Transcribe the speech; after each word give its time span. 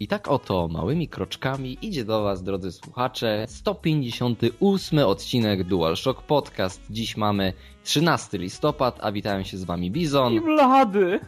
I 0.00 0.08
tak 0.08 0.28
oto 0.28 0.68
małymi 0.68 1.08
kroczkami 1.08 1.78
idzie 1.82 2.04
do 2.04 2.22
Was, 2.22 2.42
drodzy 2.42 2.72
słuchacze, 2.72 3.44
158 3.48 4.98
odcinek 4.98 5.64
DualShock 5.64 6.22
Podcast. 6.22 6.82
Dziś 6.90 7.16
mamy 7.16 7.52
13 7.84 8.38
listopad, 8.38 8.98
a 9.02 9.12
witają 9.12 9.42
się 9.42 9.56
z 9.56 9.64
Wami 9.64 9.90
Bizon. 9.90 10.32
I 10.32 10.40
blady. 10.40 11.20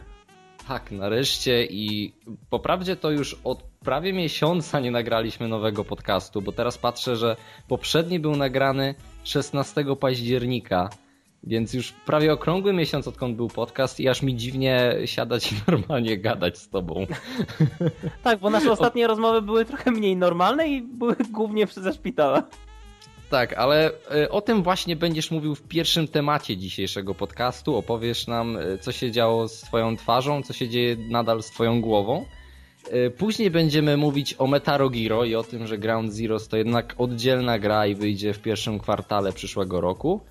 Tak, 0.67 0.91
nareszcie 0.91 1.65
i 1.65 2.13
po 2.49 2.59
prawdzie 2.59 2.95
to 2.95 3.11
już 3.11 3.39
od 3.43 3.63
prawie 3.63 4.13
miesiąca 4.13 4.79
nie 4.79 4.91
nagraliśmy 4.91 5.47
nowego 5.47 5.85
podcastu, 5.85 6.41
bo 6.41 6.51
teraz 6.51 6.77
patrzę, 6.77 7.15
że 7.15 7.35
poprzedni 7.67 8.19
był 8.19 8.35
nagrany 8.35 8.95
16 9.23 9.85
października, 9.99 10.89
więc 11.43 11.73
już 11.73 11.91
prawie 11.91 12.33
okrągły 12.33 12.73
miesiąc 12.73 13.07
odkąd 13.07 13.35
był 13.35 13.47
podcast 13.47 13.99
i 13.99 14.09
aż 14.09 14.21
mi 14.21 14.35
dziwnie 14.35 14.95
siadać 15.05 15.51
i 15.51 15.55
normalnie 15.71 16.17
gadać 16.17 16.57
z 16.57 16.69
tobą. 16.69 17.05
Tak, 18.23 18.39
bo 18.39 18.49
nasze 18.49 18.71
ostatnie 18.71 19.07
rozmowy 19.07 19.41
były 19.41 19.65
trochę 19.65 19.91
mniej 19.91 20.17
normalne 20.17 20.67
i 20.67 20.81
były 20.81 21.15
głównie 21.31 21.67
ze 21.67 21.93
szpitala. 21.93 22.43
Tak, 23.29 23.53
ale 23.53 23.91
e, 24.11 24.29
o 24.29 24.41
tym 24.41 24.63
właśnie 24.63 24.95
będziesz 24.95 25.31
mówił 25.31 25.55
w 25.55 25.61
pierwszym 25.61 26.07
temacie 26.07 26.57
dzisiejszego 26.57 27.15
podcastu. 27.15 27.75
Opowiesz 27.75 28.27
nam, 28.27 28.57
e, 28.57 28.77
co 28.77 28.91
się 28.91 29.11
działo 29.11 29.47
z 29.47 29.61
Twoją 29.61 29.97
twarzą, 29.97 30.43
co 30.43 30.53
się 30.53 30.69
dzieje 30.69 30.95
nadal 31.09 31.43
z 31.43 31.51
Twoją 31.51 31.81
głową. 31.81 32.25
E, 32.91 33.09
później 33.09 33.51
będziemy 33.51 33.97
mówić 33.97 34.35
o 34.37 34.47
Metaro 34.47 34.89
Giro 34.89 35.25
i 35.25 35.35
o 35.35 35.43
tym, 35.43 35.67
że 35.67 35.77
Ground 35.77 36.13
Zeroes 36.13 36.47
to 36.47 36.57
jednak 36.57 36.95
oddzielna 36.97 37.59
gra 37.59 37.87
i 37.87 37.95
wyjdzie 37.95 38.33
w 38.33 38.39
pierwszym 38.39 38.79
kwartale 38.79 39.33
przyszłego 39.33 39.81
roku. 39.81 40.21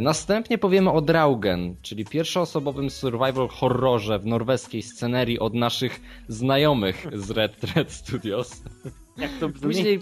Następnie 0.00 0.58
powiemy 0.58 0.90
o 0.90 1.00
Draugen, 1.00 1.76
czyli 1.82 2.04
pierwszoosobowym 2.04 2.90
survival 2.90 3.48
horrorze 3.48 4.18
w 4.18 4.26
norweskiej 4.26 4.82
scenerii 4.82 5.38
od 5.38 5.54
naszych 5.54 6.00
znajomych 6.28 7.06
z 7.12 7.30
Red 7.30 7.76
Red 7.76 7.92
Studios. 7.92 8.62
Jak 9.16 9.30
to 9.40 9.48
brzmi? 9.48 9.62
Później 9.62 10.00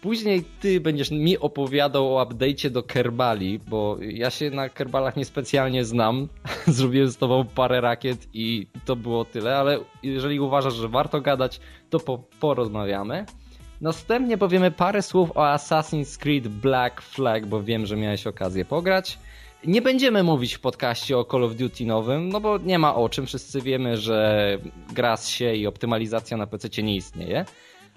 Później 0.00 0.44
ty 0.60 0.80
będziesz 0.80 1.10
mi 1.10 1.38
opowiadał 1.38 2.16
o 2.16 2.24
update'cie 2.24 2.70
do 2.70 2.82
Kerbali, 2.82 3.58
bo 3.58 3.96
ja 4.00 4.30
się 4.30 4.50
na 4.50 4.68
Kerbalach 4.68 5.16
niespecjalnie 5.16 5.84
znam. 5.84 6.28
Zrobiłem 6.66 7.10
z 7.10 7.16
tobą 7.16 7.44
parę 7.44 7.80
rakiet 7.80 8.28
i 8.34 8.66
to 8.84 8.96
było 8.96 9.24
tyle, 9.24 9.56
ale 9.56 9.78
jeżeli 10.02 10.40
uważasz, 10.40 10.74
że 10.74 10.88
warto 10.88 11.20
gadać, 11.20 11.60
to 11.90 12.00
po, 12.00 12.18
porozmawiamy. 12.40 13.26
Następnie 13.80 14.38
powiemy 14.38 14.70
parę 14.70 15.02
słów 15.02 15.30
o 15.30 15.40
Assassin's 15.40 16.18
Creed 16.18 16.48
Black 16.48 17.02
Flag, 17.02 17.46
bo 17.46 17.62
wiem, 17.62 17.86
że 17.86 17.96
miałeś 17.96 18.26
okazję 18.26 18.64
pograć. 18.64 19.18
Nie 19.64 19.82
będziemy 19.82 20.22
mówić 20.22 20.54
w 20.54 20.60
podcaście 20.60 21.18
o 21.18 21.24
Call 21.24 21.44
of 21.44 21.54
Duty 21.54 21.86
nowym, 21.86 22.28
no 22.28 22.40
bo 22.40 22.58
nie 22.58 22.78
ma 22.78 22.94
o 22.94 23.08
czym. 23.08 23.26
Wszyscy 23.26 23.60
wiemy, 23.60 23.96
że 23.96 24.58
gra 24.92 25.16
się 25.16 25.54
i 25.54 25.66
optymalizacja 25.66 26.36
na 26.36 26.46
PC 26.46 26.82
nie 26.82 26.96
istnieje. 26.96 27.44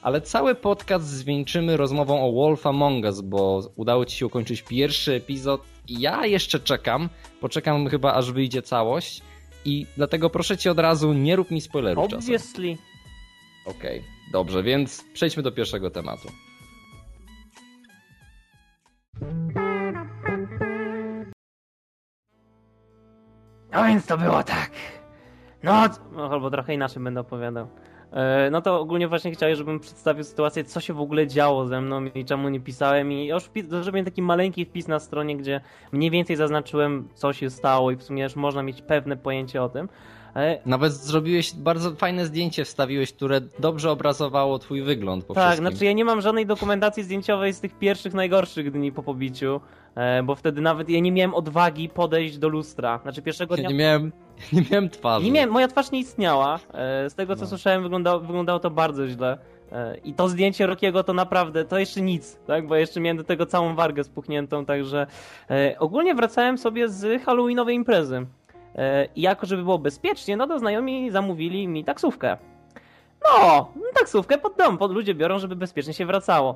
Ale 0.02 0.21
cały 0.21 0.55
podcast 0.55 1.08
zwieńczymy 1.08 1.77
rozmową 1.77 2.30
o 2.30 2.31
Wolf 2.31 2.67
Among 2.67 3.05
Us, 3.05 3.21
bo 3.21 3.71
udało 3.75 4.05
ci 4.05 4.17
się 4.17 4.25
ukończyć 4.25 4.61
pierwszy 4.61 5.14
epizod 5.14 5.61
ja 5.89 6.25
jeszcze 6.25 6.59
czekam. 6.59 7.09
Poczekam 7.41 7.88
chyba 7.88 8.14
aż 8.14 8.31
wyjdzie 8.31 8.61
całość 8.61 9.21
i 9.66 9.86
dlatego 9.97 10.30
proszę 10.30 10.58
cię 10.58 10.71
od 10.71 10.80
razu 10.80 11.14
nie 11.14 11.36
rób 11.36 11.52
mi 11.52 11.61
spoilerów 11.61 12.14
Obviously. 12.14 12.77
Okej, 13.66 13.99
okay, 13.99 14.19
dobrze, 14.31 14.63
więc 14.63 15.05
przejdźmy 15.13 15.44
do 15.44 15.52
pierwszego 15.52 15.89
tematu. 15.89 16.27
No 23.71 23.83
więc 23.83 24.05
to 24.05 24.17
było 24.17 24.44
tak. 24.44 24.71
No, 25.63 25.83
no 26.11 26.31
albo 26.31 26.52
trochę 26.52 26.73
inaczej 26.73 27.03
będę 27.03 27.19
opowiadał. 27.19 27.67
E, 28.11 28.49
no 28.52 28.61
to 28.61 28.80
ogólnie 28.80 29.08
właśnie 29.08 29.31
chciałem, 29.31 29.55
żebym 29.55 29.80
przedstawił 29.80 30.23
sytuację, 30.23 30.64
co 30.64 30.80
się 30.80 30.93
w 30.93 30.99
ogóle 31.02 31.27
działo 31.27 31.67
ze 31.67 31.81
mną 31.81 32.05
i 32.05 32.25
czemu 32.25 32.49
nie 32.49 32.59
pisałem. 32.59 33.11
I 33.11 33.27
już 33.27 33.49
zrobiłem 33.70 34.05
taki 34.05 34.21
maleńki 34.21 34.65
wpis 34.65 34.87
na 34.87 34.99
stronie, 34.99 35.37
gdzie 35.37 35.61
mniej 35.92 36.11
więcej 36.11 36.36
zaznaczyłem, 36.36 37.09
co 37.14 37.33
się 37.33 37.49
stało 37.49 37.92
i 37.92 37.95
w 37.95 38.04
sumie 38.04 38.23
już 38.23 38.36
można 38.36 38.64
mieć 38.64 38.81
pewne 38.81 39.17
pojęcie 39.17 39.64
o 39.64 39.70
tym. 39.70 39.89
E, 40.36 40.60
Nawet 40.66 40.94
zrobiłeś 40.94 41.54
bardzo 41.54 41.92
fajne 41.92 42.26
zdjęcie, 42.26 42.66
wstawiłeś, 42.66 43.14
które 43.14 43.42
dobrze 43.60 43.92
obrazowało 43.92 44.60
twój 44.60 44.82
wygląd 44.82 45.26
po 45.26 45.34
Tak, 45.34 45.44
wszystkim. 45.44 45.70
znaczy 45.70 45.86
ja 45.86 45.94
nie 45.94 46.06
mam 46.06 46.22
żadnej 46.22 46.45
dokumentacji 46.45 47.04
zdjęciowej 47.04 47.54
z 47.54 47.60
tych 47.60 47.78
pierwszych, 47.78 48.14
najgorszych 48.14 48.72
dni 48.72 48.92
po 48.92 49.04
pobiciu, 49.04 49.62
e, 49.95 50.23
bo 50.23 50.36
wtedy 50.36 50.62
nawet 50.62 50.90
ja 50.90 51.00
nie 51.00 51.12
miałem 51.12 51.34
odwagi 51.34 51.90
podejść 51.90 52.38
do 52.38 52.50
lustra. 52.50 53.00
Znaczy 53.04 53.22
pierwszego 53.22 53.56
dnia... 53.56 53.64
Ja 53.64 53.70
nie 53.70 53.76
miałem, 53.76 54.12
nie 54.54 54.64
miałem 54.72 54.90
twarzy. 54.90 55.26
Nie 55.26 55.32
miałem, 55.32 55.50
moja 55.50 55.67
twarz 55.67 55.92
nie 55.92 56.00
istniała. 56.00 56.60
E, 56.73 57.10
z 57.10 57.16
tego 57.16 57.36
co 57.36 57.42
no. 57.42 57.48
słyszałem 57.48 57.84
wyglądało, 57.84 58.20
wyglądało 58.20 58.60
to 58.60 58.70
bardzo 58.70 59.08
źle. 59.08 59.38
I 60.04 60.14
to 60.14 60.30
zdjęcie 60.30 60.67
Rokiego 60.67 61.04
to 61.04 61.14
naprawdę, 61.14 61.66
to 61.66 61.80
jeszcze 61.80 62.02
nic, 62.02 62.40
tak? 62.48 62.67
Bo 62.67 62.76
jeszcze 62.76 63.00
miałem 63.00 63.17
do 63.17 63.23
tego 63.23 63.46
całą 63.46 63.76
wargę 63.76 64.04
spuchniętą, 64.04 64.66
także 64.66 65.08
ogólnie 65.80 66.16
wracałem 66.16 66.58
sobie 66.58 66.90
z 66.90 67.23
Halloweenowej 67.23 67.76
imprezy. 67.76 68.26
E, 68.80 69.08
I 69.16 69.22
jako, 69.22 69.45
żeby 69.45 69.64
było 69.64 69.80
bezpiecznie, 69.80 70.38
no 70.38 70.48
to 70.48 70.60
znajomi 70.60 71.12
zamówili 71.12 71.67
mi 71.67 71.84
taksówkę. 71.84 72.38
No, 73.23 73.72
taksówkę 73.94 74.38
pod 74.38 74.58
dom, 74.58 74.78
pod 74.78 74.92
ludzie 74.92 75.16
biorą, 75.16 75.40
żeby 75.40 75.56
bezpiecznie 75.56 75.94
się 75.94 76.06
wracało. 76.06 76.56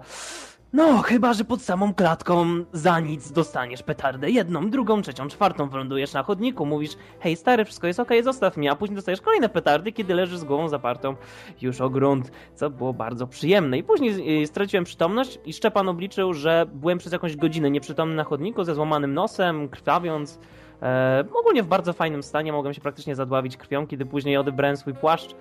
No, 0.73 1.01
chyba, 1.01 1.33
że 1.33 1.45
pod 1.45 1.61
samą 1.61 1.93
klatką 1.93 2.45
za 2.73 2.99
nic 2.99 3.31
dostaniesz 3.31 3.83
petardę. 3.83 4.29
Jedną, 4.29 4.69
drugą, 4.69 5.01
trzecią, 5.01 5.27
czwartą 5.27 5.69
wylądujesz 5.69 6.13
na 6.13 6.23
chodniku, 6.23 6.65
mówisz 6.65 6.91
hej 7.19 7.35
stary, 7.35 7.65
wszystko 7.65 7.87
jest 7.87 7.99
okej, 7.99 8.17
okay, 8.17 8.23
zostaw 8.23 8.57
mnie, 8.57 8.71
a 8.71 8.75
później 8.75 8.95
dostajesz 8.95 9.21
kolejne 9.21 9.49
petardy, 9.49 9.91
kiedy 9.91 10.15
leżysz 10.15 10.37
z 10.37 10.43
głową 10.43 10.69
zapartą 10.69 11.15
już 11.61 11.81
o 11.81 11.89
grunt, 11.89 12.31
co 12.55 12.69
było 12.69 12.93
bardzo 12.93 13.27
przyjemne. 13.27 13.77
I 13.77 13.83
później 13.83 14.43
y, 14.43 14.47
straciłem 14.47 14.83
przytomność 14.83 15.39
i 15.45 15.53
Szczepan 15.53 15.89
obliczył, 15.89 16.33
że 16.33 16.65
byłem 16.73 16.97
przez 16.97 17.13
jakąś 17.13 17.35
godzinę 17.35 17.71
nieprzytomny 17.71 18.15
na 18.15 18.23
chodniku 18.23 18.63
ze 18.63 18.75
złamanym 18.75 19.13
nosem, 19.13 19.69
krwawiąc, 19.69 20.39
E, 20.83 21.23
ogólnie 21.33 21.63
w 21.63 21.67
bardzo 21.67 21.93
fajnym 21.93 22.23
stanie, 22.23 22.51
mogłem 22.51 22.73
się 22.73 22.81
praktycznie 22.81 23.15
zadławić 23.15 23.57
krwią, 23.57 23.87
kiedy 23.87 24.05
później 24.05 24.37
odebrałem 24.37 24.77
swój 24.77 24.93
płaszcz, 24.93 25.35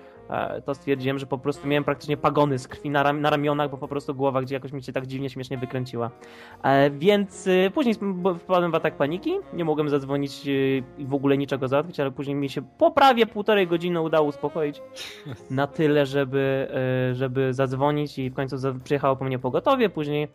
to 0.65 0.75
stwierdziłem, 0.75 1.19
że 1.19 1.25
po 1.25 1.37
prostu 1.37 1.67
miałem 1.67 1.83
praktycznie 1.83 2.17
pagony 2.17 2.59
z 2.59 2.67
krwi 2.67 2.89
na, 2.89 3.03
ram 3.03 3.21
na 3.21 3.29
ramionach, 3.29 3.71
bo 3.71 3.77
po 3.77 3.87
prostu 3.87 4.15
głowa 4.15 4.41
gdzie 4.41 4.55
jakoś 4.55 4.71
mi 4.71 4.83
się 4.83 4.93
tak 4.93 5.07
dziwnie, 5.07 5.29
śmiesznie 5.29 5.57
wykręciła. 5.57 6.11
E, 6.63 6.89
więc 6.89 7.47
e, 7.47 7.71
później 7.71 7.95
wpadłem 8.39 8.71
w 8.71 8.75
atak 8.75 8.97
paniki, 8.97 9.33
nie 9.53 9.65
mogłem 9.65 9.89
zadzwonić 9.89 10.47
e, 10.47 10.51
i 11.01 11.05
w 11.05 11.13
ogóle 11.13 11.37
niczego 11.37 11.67
załatwić, 11.67 11.99
ale 11.99 12.11
później 12.11 12.35
mi 12.35 12.49
się 12.49 12.61
po 12.77 12.91
prawie 12.91 13.25
półtorej 13.25 13.67
godziny 13.67 14.01
udało 14.01 14.27
uspokoić 14.27 14.81
na 15.49 15.67
tyle, 15.67 16.05
żeby, 16.05 16.67
e, 17.11 17.15
żeby 17.15 17.53
zadzwonić 17.53 18.19
i 18.19 18.29
w 18.29 18.33
końcu 18.33 18.55
przyjechało 18.83 19.15
po 19.15 19.25
mnie 19.25 19.39
pogotowie, 19.39 19.89
później 19.89 20.27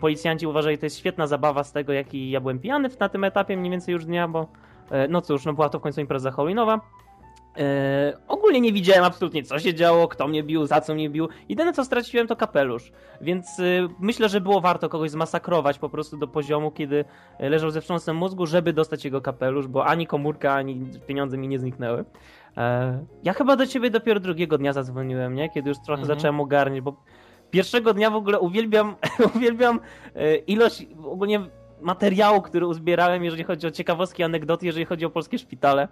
policjanci 0.00 0.46
uważali, 0.46 0.76
że 0.76 0.80
to 0.80 0.86
jest 0.86 0.98
świetna 0.98 1.26
zabawa 1.26 1.64
z 1.64 1.72
tego, 1.72 1.92
jaki 1.92 2.30
ja 2.30 2.40
byłem 2.40 2.58
pijany 2.58 2.88
na 3.00 3.08
tym 3.08 3.24
etapie 3.24 3.56
mniej 3.56 3.70
więcej 3.70 3.92
już 3.92 4.04
dnia, 4.04 4.28
bo 4.28 4.46
E, 4.92 5.08
no 5.08 5.22
cóż, 5.22 5.44
no 5.44 5.52
była 5.52 5.68
to 5.68 5.78
w 5.78 5.82
końcu 5.82 6.00
impreza 6.00 6.30
Halloweenowa. 6.30 6.80
E, 7.58 8.16
ogólnie 8.28 8.60
nie 8.60 8.72
widziałem 8.72 9.04
absolutnie 9.04 9.42
co 9.42 9.58
się 9.58 9.74
działo, 9.74 10.08
kto 10.08 10.28
mnie 10.28 10.42
bił, 10.42 10.66
za 10.66 10.80
co 10.80 10.94
mnie 10.94 11.10
bił. 11.10 11.28
Jedyne 11.48 11.72
co 11.72 11.84
straciłem 11.84 12.26
to 12.26 12.36
kapelusz. 12.36 12.92
Więc 13.20 13.60
e, 13.60 13.62
myślę, 14.00 14.28
że 14.28 14.40
było 14.40 14.60
warto 14.60 14.88
kogoś 14.88 15.10
zmasakrować 15.10 15.78
po 15.78 15.88
prostu 15.88 16.16
do 16.16 16.28
poziomu, 16.28 16.70
kiedy 16.70 17.04
leżał 17.38 17.70
ze 17.70 17.80
wstrząsem 17.80 18.16
mózgu, 18.16 18.46
żeby 18.46 18.72
dostać 18.72 19.04
jego 19.04 19.20
kapelusz, 19.20 19.66
bo 19.66 19.86
ani 19.86 20.06
komórka, 20.06 20.54
ani 20.54 20.86
pieniądze 21.06 21.38
mi 21.38 21.48
nie 21.48 21.58
zniknęły. 21.58 22.04
E, 22.56 23.04
ja 23.22 23.32
chyba 23.32 23.56
do 23.56 23.66
ciebie 23.66 23.90
dopiero 23.90 24.20
drugiego 24.20 24.58
dnia 24.58 24.72
zadzwoniłem, 24.72 25.34
nie? 25.34 25.50
Kiedy 25.50 25.68
już 25.68 25.78
trochę 25.78 26.02
mhm. 26.02 26.18
zacząłem 26.18 26.40
ogarniać, 26.40 26.80
bo 26.80 26.96
pierwszego 27.50 27.94
dnia 27.94 28.10
w 28.10 28.16
ogóle 28.16 28.40
uwielbiam, 28.40 28.96
uwielbiam 29.36 29.80
e, 30.14 30.36
ilość 30.36 30.86
ogólnie 31.04 31.40
materiału, 31.80 32.42
który 32.42 32.66
uzbierałem, 32.66 33.24
jeżeli 33.24 33.44
chodzi 33.44 33.66
o 33.66 33.70
ciekawostki, 33.70 34.22
anegdoty, 34.22 34.66
jeżeli 34.66 34.84
chodzi 34.84 35.04
o 35.04 35.10
polskie 35.10 35.38
szpitale, 35.38 35.88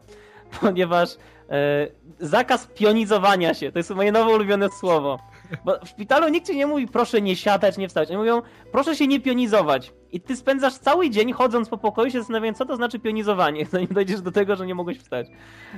ponieważ 0.61 1.17
e, 1.51 1.89
zakaz 2.21 2.67
pionizowania 2.67 3.55
się, 3.55 3.73
to 3.73 3.79
jest 3.79 3.91
moje 3.91 4.13
nowe 4.13 4.35
ulubione 4.35 4.69
słowo. 4.69 5.19
Bo 5.65 5.79
w 5.85 5.89
szpitalu 5.89 6.29
nikt 6.29 6.47
ci 6.47 6.57
nie 6.57 6.67
mówi, 6.67 6.89
proszę 6.89 7.23
nie 7.23 7.37
siadać, 7.37 7.79
nie 7.79 7.89
wstać. 7.89 8.09
Oni 8.09 8.19
mówią, 8.19 8.43
proszę 8.73 8.97
się 8.97 9.07
nie 9.07 9.21
pionizować. 9.21 9.93
I 10.13 10.21
ty 10.21 10.37
spędzasz 10.37 10.75
cały 10.75 11.11
dzień 11.11 11.33
chodząc 11.33 11.69
po 11.69 11.79
pokoju, 11.79 12.11
się 12.11 12.19
zastanawiając, 12.19 12.59
co 12.59 12.67
to 12.67 12.77
znaczy 12.77 12.99
pionizowanie, 12.99 13.67
zanim 13.71 13.89
dojdziesz 13.89 14.21
do 14.21 14.33
tego, 14.33 14.57
że 14.57 14.67
nie 14.67 14.75
mogłeś 14.75 14.99
wstać. 14.99 15.27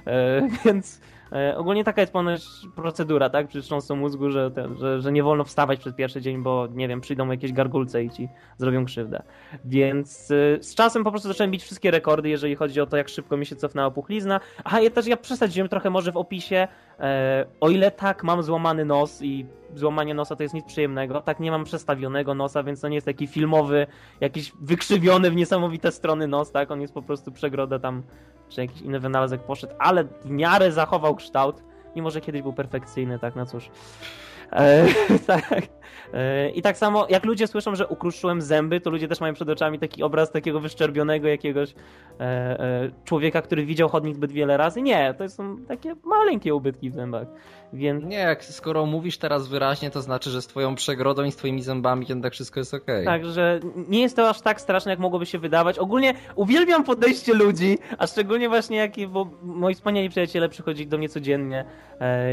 E, 0.06 0.48
więc 0.64 1.00
E, 1.32 1.56
ogólnie 1.56 1.84
taka 1.84 2.00
jest 2.00 2.12
ponoć 2.12 2.42
procedura, 2.76 3.30
tak, 3.30 3.48
przy 3.48 3.60
wstrząsu 3.60 3.96
mózgu, 3.96 4.30
że, 4.30 4.50
ten, 4.50 4.76
że, 4.76 5.00
że 5.00 5.12
nie 5.12 5.22
wolno 5.22 5.44
wstawać 5.44 5.80
przez 5.80 5.94
pierwszy 5.94 6.20
dzień, 6.20 6.42
bo 6.42 6.68
nie 6.74 6.88
wiem, 6.88 7.00
przyjdą 7.00 7.30
jakieś 7.30 7.52
gargulce 7.52 8.04
i 8.04 8.10
ci 8.10 8.28
zrobią 8.58 8.84
krzywdę. 8.84 9.22
Więc 9.64 10.30
e, 10.30 10.62
z 10.62 10.74
czasem 10.74 11.04
po 11.04 11.10
prostu 11.10 11.28
zacząłem 11.28 11.50
bić 11.50 11.62
wszystkie 11.62 11.90
rekordy, 11.90 12.28
jeżeli 12.28 12.56
chodzi 12.56 12.80
o 12.80 12.86
to, 12.86 12.96
jak 12.96 13.08
szybko 13.08 13.36
mi 13.36 13.46
się 13.46 13.56
cofnęła 13.56 13.90
puchlizna. 13.90 14.40
Aha, 14.64 14.80
ja 14.80 14.90
też 14.90 15.06
ja 15.06 15.16
przesadziłem 15.16 15.68
trochę 15.68 15.90
może 15.90 16.12
w 16.12 16.16
opisie, 16.16 16.68
e, 17.00 17.46
o 17.60 17.70
ile 17.70 17.90
tak, 17.90 18.24
mam 18.24 18.42
złamany 18.42 18.84
nos 18.84 19.22
i 19.22 19.46
złamanie 19.74 20.14
nosa 20.14 20.36
to 20.36 20.42
jest 20.42 20.54
nic 20.54 20.64
przyjemnego, 20.64 21.20
tak 21.20 21.40
nie 21.40 21.50
mam 21.50 21.64
przestawionego 21.64 22.34
nosa, 22.34 22.62
więc 22.62 22.80
to 22.80 22.88
nie 22.88 22.94
jest 22.94 23.06
taki 23.06 23.26
filmowy, 23.26 23.86
jakiś 24.20 24.52
wykrzywiony 24.60 25.30
w 25.30 25.36
niesamowite 25.36 25.92
strony 25.92 26.26
nos, 26.26 26.52
tak, 26.52 26.70
on 26.70 26.80
jest 26.80 26.94
po 26.94 27.02
prostu 27.02 27.32
przegroda 27.32 27.78
tam 27.78 28.02
czy 28.52 28.60
jakiś 28.60 28.82
inny 28.82 29.00
wynalazek 29.00 29.42
poszedł, 29.42 29.74
ale 29.78 30.04
w 30.04 30.30
miarę 30.30 30.72
zachował 30.72 31.14
kształt, 31.22 31.62
mimo 31.96 32.10
że 32.10 32.20
kiedyś 32.20 32.42
był 32.42 32.52
perfekcyjny, 32.52 33.18
tak, 33.18 33.36
no 33.36 33.46
cóż. 33.46 33.70
E, 34.52 34.86
tak. 35.26 35.81
E, 36.14 36.50
I 36.50 36.62
tak 36.62 36.76
samo, 36.76 37.06
jak 37.10 37.24
ludzie 37.24 37.46
słyszą, 37.46 37.74
że 37.74 37.86
ukruszyłem 37.86 38.42
zęby, 38.42 38.80
to 38.80 38.90
ludzie 38.90 39.08
też 39.08 39.20
mają 39.20 39.34
przed 39.34 39.48
oczami 39.48 39.78
taki 39.78 40.02
obraz 40.02 40.30
takiego 40.30 40.60
wyszczerbionego 40.60 41.28
jakiegoś 41.28 41.70
e, 41.70 42.24
e, 42.24 42.90
człowieka, 43.04 43.42
który 43.42 43.66
widział 43.66 43.88
chodnik 43.88 44.14
zbyt 44.14 44.32
wiele 44.32 44.56
razy. 44.56 44.82
Nie, 44.82 45.14
to 45.18 45.28
są 45.28 45.56
takie 45.68 45.94
maleńkie 46.04 46.54
ubytki 46.54 46.90
w 46.90 46.94
zębach. 46.94 47.26
Więc... 47.72 48.04
Nie, 48.04 48.16
jak 48.16 48.44
skoro 48.44 48.86
mówisz 48.86 49.18
teraz 49.18 49.48
wyraźnie, 49.48 49.90
to 49.90 50.02
znaczy, 50.02 50.30
że 50.30 50.42
z 50.42 50.46
twoją 50.46 50.74
przegrodą 50.74 51.24
i 51.24 51.32
z 51.32 51.36
twoimi 51.36 51.62
zębami 51.62 52.06
jednak 52.08 52.32
wszystko 52.32 52.60
jest 52.60 52.74
okej. 52.74 53.02
Okay. 53.02 53.04
Także 53.04 53.60
nie 53.88 54.00
jest 54.00 54.16
to 54.16 54.28
aż 54.28 54.40
tak 54.40 54.60
straszne, 54.60 54.90
jak 54.90 55.00
mogłoby 55.00 55.26
się 55.26 55.38
wydawać. 55.38 55.78
Ogólnie 55.78 56.14
uwielbiam 56.34 56.84
podejście 56.84 57.34
ludzi, 57.34 57.78
a 57.98 58.06
szczególnie 58.06 58.48
właśnie 58.48 58.76
jak, 58.76 58.92
bo 59.08 59.30
moi 59.42 59.74
wspaniali 59.74 60.08
przyjaciele 60.08 60.48
przychodzili 60.48 60.88
do 60.88 60.98
mnie 60.98 61.08
codziennie 61.08 61.64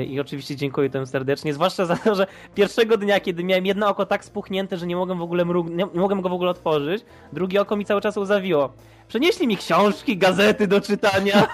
i 0.07 0.19
oczywiście 0.19 0.55
dziękuję 0.55 0.89
temu 0.89 1.05
serdecznie, 1.05 1.53
zwłaszcza 1.53 1.85
za 1.85 1.95
to, 1.95 2.15
że 2.15 2.27
pierwszego 2.55 2.97
dnia, 2.97 3.19
kiedy 3.19 3.43
miałem 3.49 3.65
jedno 3.65 3.87
oko 3.87 4.05
tak 4.05 4.25
spuchnięte, 4.25 4.77
że 4.77 4.87
nie 4.87 4.95
mogłem 4.95 5.19
w 5.19 5.21
ogóle 5.21 5.45
mrug... 5.45 5.69
nie, 5.69 5.85
mogłem 5.85 6.21
go 6.21 6.29
w 6.29 6.33
ogóle 6.33 6.51
otworzyć, 6.51 7.05
drugie 7.33 7.61
oko 7.61 7.75
mi 7.75 7.85
cały 7.85 8.01
czas 8.01 8.17
uzawiło. 8.17 8.73
Przenieśli 9.07 9.47
mi 9.47 9.57
książki, 9.57 10.17
gazety 10.17 10.67
do 10.67 10.81
czytania. 10.81 11.47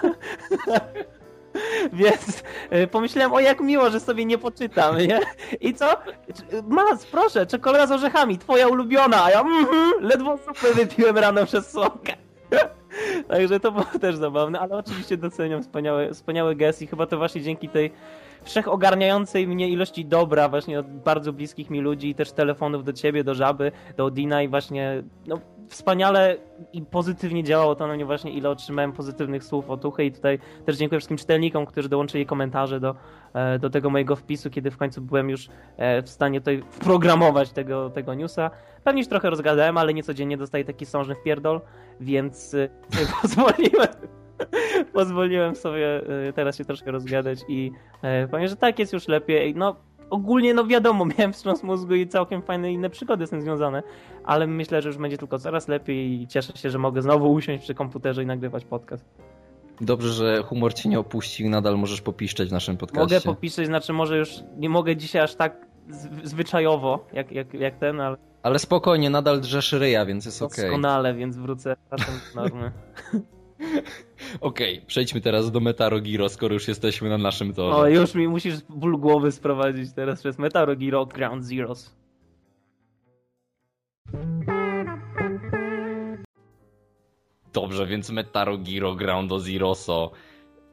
Więc 1.94 2.44
y, 2.74 2.88
pomyślałem, 2.88 3.34
o 3.34 3.40
jak 3.40 3.62
miło, 3.62 3.90
że 3.90 4.00
sobie 4.00 4.26
nie 4.26 4.38
poczytam, 4.38 4.98
nie? 4.98 5.20
I 5.62 5.74
co? 5.74 5.98
Mas, 6.68 7.06
proszę, 7.06 7.46
czekolada 7.46 7.88
z 7.88 7.92
orzechami, 7.92 8.38
twoja 8.38 8.68
ulubiona, 8.68 9.24
a 9.24 9.32
ja 9.32 9.42
mm, 9.42 9.68
ledwo 10.02 10.38
zupę 10.38 10.74
wypiłem 10.74 11.18
rano 11.18 11.46
przez 11.46 11.72
słomkę. 11.72 12.14
Także 13.28 13.60
to 13.60 13.72
było 13.72 13.86
też 14.02 14.16
zabawne, 14.16 14.60
ale 14.60 14.76
oczywiście 14.76 15.18
doceniam 15.18 15.62
wspaniały, 15.62 16.14
wspaniały 16.14 16.56
gest 16.56 16.82
i 16.82 16.88
chyba 16.88 17.06
to 17.06 17.18
właśnie 17.18 17.42
dzięki 17.42 17.70
tej 17.70 17.92
wszechogarniającej 18.44 19.48
mnie 19.48 19.70
ilości 19.70 20.06
dobra 20.06 20.50
właśnie 20.50 20.80
od 20.80 20.88
bardzo 20.88 21.34
bliskich 21.34 21.70
mi 21.70 21.82
ludzi 21.82 22.10
i 22.10 22.16
też 22.16 22.32
telefonów 22.32 22.84
do 22.84 22.94
ciebie, 22.94 23.24
do 23.24 23.36
Żaby, 23.36 23.72
do 23.98 24.06
Odina 24.06 24.42
i 24.42 24.48
właśnie 24.48 25.04
no, 25.28 25.40
wspaniale 25.70 26.38
i 26.74 26.82
pozytywnie 26.82 27.44
działało 27.44 27.76
to 27.76 27.88
na 27.88 27.94
mnie 27.94 28.06
właśnie, 28.06 28.32
ile 28.32 28.50
otrzymałem 28.50 28.92
pozytywnych 28.92 29.44
słów 29.44 29.70
otuchy 29.70 30.06
i 30.06 30.12
tutaj 30.12 30.40
też 30.66 30.78
dziękuję 30.78 31.00
wszystkim 31.00 31.18
czytelnikom, 31.18 31.66
którzy 31.66 31.90
dołączyli 31.90 32.26
komentarze 32.26 32.80
do, 32.80 32.96
e, 33.34 33.60
do 33.60 33.70
tego 33.70 33.90
mojego 33.90 34.16
wpisu, 34.16 34.50
kiedy 34.50 34.72
w 34.72 34.78
końcu 34.78 35.02
byłem 35.02 35.30
już 35.30 35.50
e, 35.78 36.02
w 36.02 36.10
stanie 36.10 36.40
tutaj 36.40 36.64
wprogramować 36.70 37.52
tego, 37.52 37.90
tego 37.90 38.14
newsa. 38.14 38.52
Pewnie 38.84 39.02
już 39.02 39.10
trochę 39.10 39.30
rozgadałem, 39.30 39.78
ale 39.78 39.94
niecodziennie 39.94 40.38
dostaję 40.38 40.66
taki 40.66 40.86
sążny 40.86 41.16
wpierdol, 41.16 41.62
więc 42.02 42.54
e, 42.54 42.70
pozwoliłem 43.22 43.88
pozwoliłem 44.94 45.56
sobie 45.56 46.02
teraz 46.36 46.58
się 46.58 46.66
troszkę 46.66 46.92
rozgadać 46.92 47.40
i 47.48 47.72
powiem, 48.32 48.48
że 48.48 48.56
tak 48.56 48.80
jest 48.80 48.94
już 48.94 49.08
lepiej. 49.08 49.56
No, 49.56 49.76
ogólnie, 50.10 50.54
no 50.54 50.66
wiadomo, 50.66 51.06
miałem 51.18 51.34
wstrząs 51.34 51.64
mózgu 51.64 51.96
i 51.96 52.08
całkiem 52.08 52.42
fajne 52.42 52.74
inne 52.74 52.90
przygody 52.90 53.28
z 53.28 53.30
tym 53.30 53.42
związane, 53.42 53.84
ale 54.24 54.48
myślę, 54.48 54.82
że 54.82 54.90
już 54.90 54.98
będzie 54.98 55.18
tylko 55.18 55.40
coraz 55.40 55.68
lepiej 55.68 56.22
i 56.22 56.28
cieszę 56.28 56.58
się, 56.58 56.70
że 56.70 56.78
mogę 56.78 57.02
znowu 57.02 57.34
usiąść 57.34 57.64
przy 57.64 57.74
komputerze 57.74 58.24
i 58.24 58.26
nagrywać 58.26 58.66
podcast. 58.66 59.06
Dobrze, 59.82 60.10
że 60.10 60.44
humor 60.44 60.74
cię 60.74 60.90
nie 60.90 61.00
opuścił, 61.00 61.50
nadal 61.50 61.78
możesz 61.78 62.02
popiszczeć 62.02 62.50
w 62.50 62.52
naszym 62.52 62.78
podcaście. 62.78 63.16
Mogę 63.16 63.22
popiszeć, 63.22 63.68
znaczy 63.68 63.94
może 63.94 64.18
już 64.18 64.30
nie 64.58 64.70
mogę 64.70 64.96
dzisiaj 64.96 65.22
aż 65.22 65.36
tak 65.36 65.66
zwyczajowo 66.24 67.08
jak, 67.14 67.32
jak, 67.32 67.54
jak 67.54 67.78
ten, 67.78 68.02
ale... 68.02 68.18
Ale 68.44 68.60
spokojnie, 68.60 69.10
nadal 69.10 69.42
drzesz 69.42 69.72
ryja, 69.72 70.06
więc 70.06 70.26
jest 70.26 70.42
okej. 70.42 70.56
Okay. 70.56 70.66
Doskonale, 70.66 71.14
więc 71.14 71.38
wrócę 71.38 71.76
na 71.92 71.98
normy. 72.42 72.72
Okej, 74.42 74.76
okay, 74.76 74.88
przejdźmy 74.88 75.22
teraz 75.22 75.52
do 75.52 75.60
Metaro 75.60 76.00
Giro, 76.00 76.30
skoro 76.30 76.54
już 76.54 76.68
jesteśmy 76.68 77.10
na 77.10 77.18
naszym 77.18 77.54
torze. 77.54 77.78
O, 77.78 77.88
już 77.88 78.16
mi 78.16 78.28
musisz 78.28 78.62
ból 78.70 78.98
głowy 78.98 79.32
sprowadzić 79.32 79.94
teraz 79.94 80.20
przez 80.20 80.40
Metaro 80.40 80.76
Giro 80.76 81.06
Ground 81.06 81.46
Zeroes. 81.46 81.96
Dobrze, 87.54 87.86
więc 87.86 88.10
Metaro 88.10 88.58
Giro 88.58 88.96
Ground 88.96 89.32
Zeroso. 89.42 90.12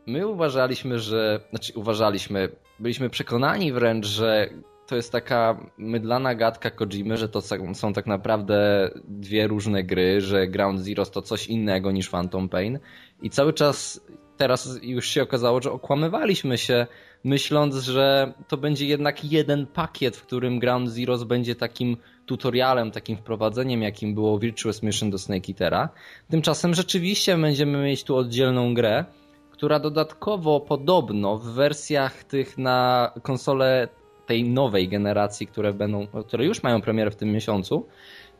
My 0.06 0.26
uważaliśmy, 0.26 0.98
że... 0.98 1.40
Znaczy 1.50 1.72
uważaliśmy, 1.74 2.48
byliśmy 2.78 3.10
przekonani 3.10 3.72
wręcz, 3.72 4.06
że 4.06 4.48
to 4.92 4.96
jest 4.96 5.12
taka 5.12 5.70
mydlana 5.78 6.34
gadka 6.34 6.70
Kojimy, 6.70 7.16
że 7.16 7.28
to 7.28 7.40
są 7.74 7.92
tak 7.92 8.06
naprawdę 8.06 8.90
dwie 9.08 9.46
różne 9.46 9.84
gry, 9.84 10.20
że 10.20 10.46
Ground 10.46 10.80
Zeroes 10.80 11.10
to 11.10 11.22
coś 11.22 11.46
innego 11.46 11.92
niż 11.92 12.10
Phantom 12.10 12.48
Pain 12.48 12.78
i 13.22 13.30
cały 13.30 13.52
czas 13.52 14.00
teraz 14.36 14.78
już 14.82 15.06
się 15.06 15.22
okazało, 15.22 15.62
że 15.62 15.72
okłamywaliśmy 15.72 16.58
się 16.58 16.86
myśląc, 17.24 17.74
że 17.74 18.32
to 18.48 18.56
będzie 18.56 18.86
jednak 18.86 19.24
jeden 19.24 19.66
pakiet, 19.66 20.16
w 20.16 20.26
którym 20.26 20.58
Ground 20.58 20.90
Zeroes 20.90 21.24
będzie 21.24 21.54
takim 21.54 21.96
tutorialem, 22.26 22.90
takim 22.90 23.16
wprowadzeniem, 23.16 23.82
jakim 23.82 24.14
było 24.14 24.38
Virtuous 24.38 24.82
Mission 24.82 25.10
do 25.10 25.18
Snake 25.18 25.48
Eatera. 25.48 25.88
Tymczasem 26.30 26.74
rzeczywiście 26.74 27.36
będziemy 27.36 27.82
mieć 27.82 28.04
tu 28.04 28.16
oddzielną 28.16 28.74
grę, 28.74 29.04
która 29.50 29.78
dodatkowo 29.80 30.60
podobno 30.60 31.38
w 31.38 31.44
wersjach 31.44 32.24
tych 32.24 32.58
na 32.58 33.10
konsole 33.22 33.88
tej 34.32 34.44
nowej 34.44 34.88
generacji, 34.88 35.46
które 35.46 35.72
będą, 35.72 36.06
które 36.06 36.44
już 36.44 36.62
mają 36.62 36.80
premierę 36.80 37.10
w 37.10 37.16
tym 37.16 37.32
miesiącu, 37.32 37.86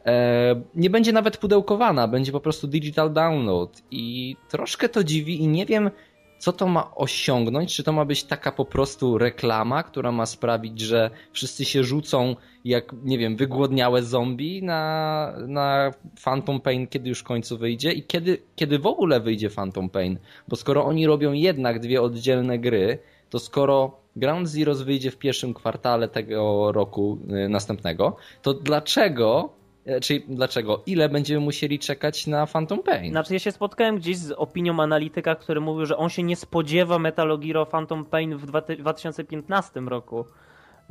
e, 0.06 0.62
nie 0.74 0.90
będzie 0.90 1.12
nawet 1.12 1.36
pudełkowana, 1.36 2.08
będzie 2.08 2.32
po 2.32 2.40
prostu 2.40 2.66
digital 2.66 3.12
download 3.12 3.82
i 3.90 4.36
troszkę 4.48 4.88
to 4.88 5.04
dziwi 5.04 5.42
i 5.42 5.48
nie 5.48 5.66
wiem, 5.66 5.90
co 6.38 6.52
to 6.52 6.66
ma 6.66 6.94
osiągnąć? 6.94 7.76
Czy 7.76 7.82
to 7.82 7.92
ma 7.92 8.04
być 8.04 8.24
taka 8.24 8.52
po 8.52 8.64
prostu 8.64 9.18
reklama, 9.18 9.82
która 9.82 10.12
ma 10.12 10.26
sprawić, 10.26 10.80
że 10.80 11.10
wszyscy 11.32 11.64
się 11.64 11.84
rzucą 11.84 12.36
jak, 12.64 12.92
nie 13.04 13.18
wiem, 13.18 13.36
wygłodniałe 13.36 14.02
zombie 14.02 14.62
na, 14.62 15.34
na 15.46 15.90
Phantom 16.24 16.60
Pain, 16.60 16.86
kiedy 16.86 17.08
już 17.08 17.20
w 17.20 17.24
końcu 17.24 17.58
wyjdzie 17.58 17.92
i 17.92 18.02
kiedy, 18.02 18.38
kiedy 18.56 18.78
w 18.78 18.86
ogóle 18.86 19.20
wyjdzie 19.20 19.50
Phantom 19.50 19.90
Pain? 19.90 20.18
Bo 20.48 20.56
skoro 20.56 20.84
oni 20.84 21.06
robią 21.06 21.32
jednak 21.32 21.80
dwie 21.80 22.02
oddzielne 22.02 22.58
gry, 22.58 22.98
to 23.30 23.38
skoro 23.38 24.01
Ground 24.16 24.48
Zeroes 24.48 24.82
wyjdzie 24.82 25.10
w 25.10 25.18
pierwszym 25.18 25.54
kwartale 25.54 26.08
tego 26.08 26.72
roku 26.72 27.18
y, 27.44 27.48
następnego, 27.48 28.16
to 28.42 28.54
dlaczego 28.54 29.52
e, 29.86 30.00
Czyli 30.00 30.24
dlaczego? 30.28 30.82
Ile 30.86 31.08
będziemy 31.08 31.40
musieli 31.40 31.78
czekać 31.78 32.26
na 32.26 32.46
Phantom 32.46 32.82
Pain? 32.82 33.10
Znaczy 33.10 33.32
ja 33.32 33.38
się 33.38 33.52
spotkałem 33.52 33.96
gdzieś 33.96 34.16
z 34.16 34.32
opinią 34.32 34.80
analityka, 34.80 35.34
który 35.34 35.60
mówił, 35.60 35.86
że 35.86 35.96
on 35.96 36.08
się 36.10 36.22
nie 36.22 36.36
spodziewa 36.36 36.98
Metal 36.98 37.38
Gear 37.38 37.68
Phantom 37.68 38.04
Pain 38.04 38.36
w 38.36 38.46
2015 38.46 39.80
roku. 39.80 40.24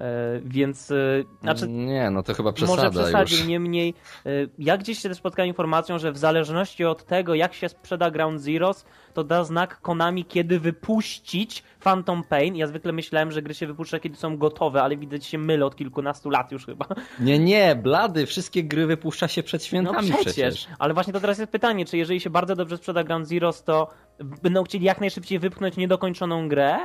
E, 0.01 0.39
więc. 0.45 0.91
E, 0.91 0.95
znaczy, 1.41 1.67
nie, 1.67 2.09
no 2.09 2.23
to 2.23 2.33
chyba 2.33 2.53
przesada 2.53 2.83
Może 2.83 3.03
przesadził, 3.03 3.45
niemniej. 3.45 3.93
E, 4.25 4.29
ja 4.59 4.77
gdzieś 4.77 4.99
się 4.99 5.09
też 5.09 5.17
spotkałem 5.17 5.47
informacją, 5.47 5.99
że 5.99 6.11
w 6.11 6.17
zależności 6.17 6.85
od 6.85 7.05
tego, 7.05 7.35
jak 7.35 7.53
się 7.53 7.69
sprzeda 7.69 8.11
Ground 8.11 8.41
Zeroes, 8.41 8.85
to 9.13 9.23
da 9.23 9.43
znak 9.43 9.81
Konami, 9.81 10.25
kiedy 10.25 10.59
wypuścić 10.59 11.63
Phantom 11.79 12.23
Pain. 12.23 12.55
Ja 12.55 12.67
zwykle 12.67 12.91
myślałem, 12.91 13.31
że 13.31 13.41
gry 13.41 13.53
się 13.53 13.67
wypuszcza, 13.67 13.99
kiedy 13.99 14.15
są 14.15 14.37
gotowe, 14.37 14.83
ale 14.83 14.97
widać 14.97 15.25
się 15.25 15.37
mylę 15.37 15.65
od 15.65 15.75
kilkunastu 15.75 16.29
lat 16.29 16.51
już 16.51 16.65
chyba. 16.65 16.85
Nie, 17.19 17.39
nie, 17.39 17.75
blady, 17.75 18.25
wszystkie 18.25 18.63
gry 18.63 18.87
wypuszcza 18.87 19.27
się 19.27 19.43
przed 19.43 19.63
świętami 19.63 20.09
no 20.09 20.15
przecież. 20.15 20.33
przecież. 20.33 20.67
Ale 20.79 20.93
właśnie 20.93 21.13
to 21.13 21.19
teraz 21.19 21.39
jest 21.39 21.51
pytanie, 21.51 21.85
czy 21.85 21.97
jeżeli 21.97 22.19
się 22.19 22.29
bardzo 22.29 22.55
dobrze 22.55 22.77
sprzeda 22.77 23.03
Ground 23.03 23.27
Zeroes, 23.27 23.63
to 23.63 23.89
będą 24.19 24.63
chcieli 24.63 24.85
jak 24.85 25.01
najszybciej 25.01 25.39
wypchnąć 25.39 25.77
niedokończoną 25.77 26.47
grę? 26.47 26.79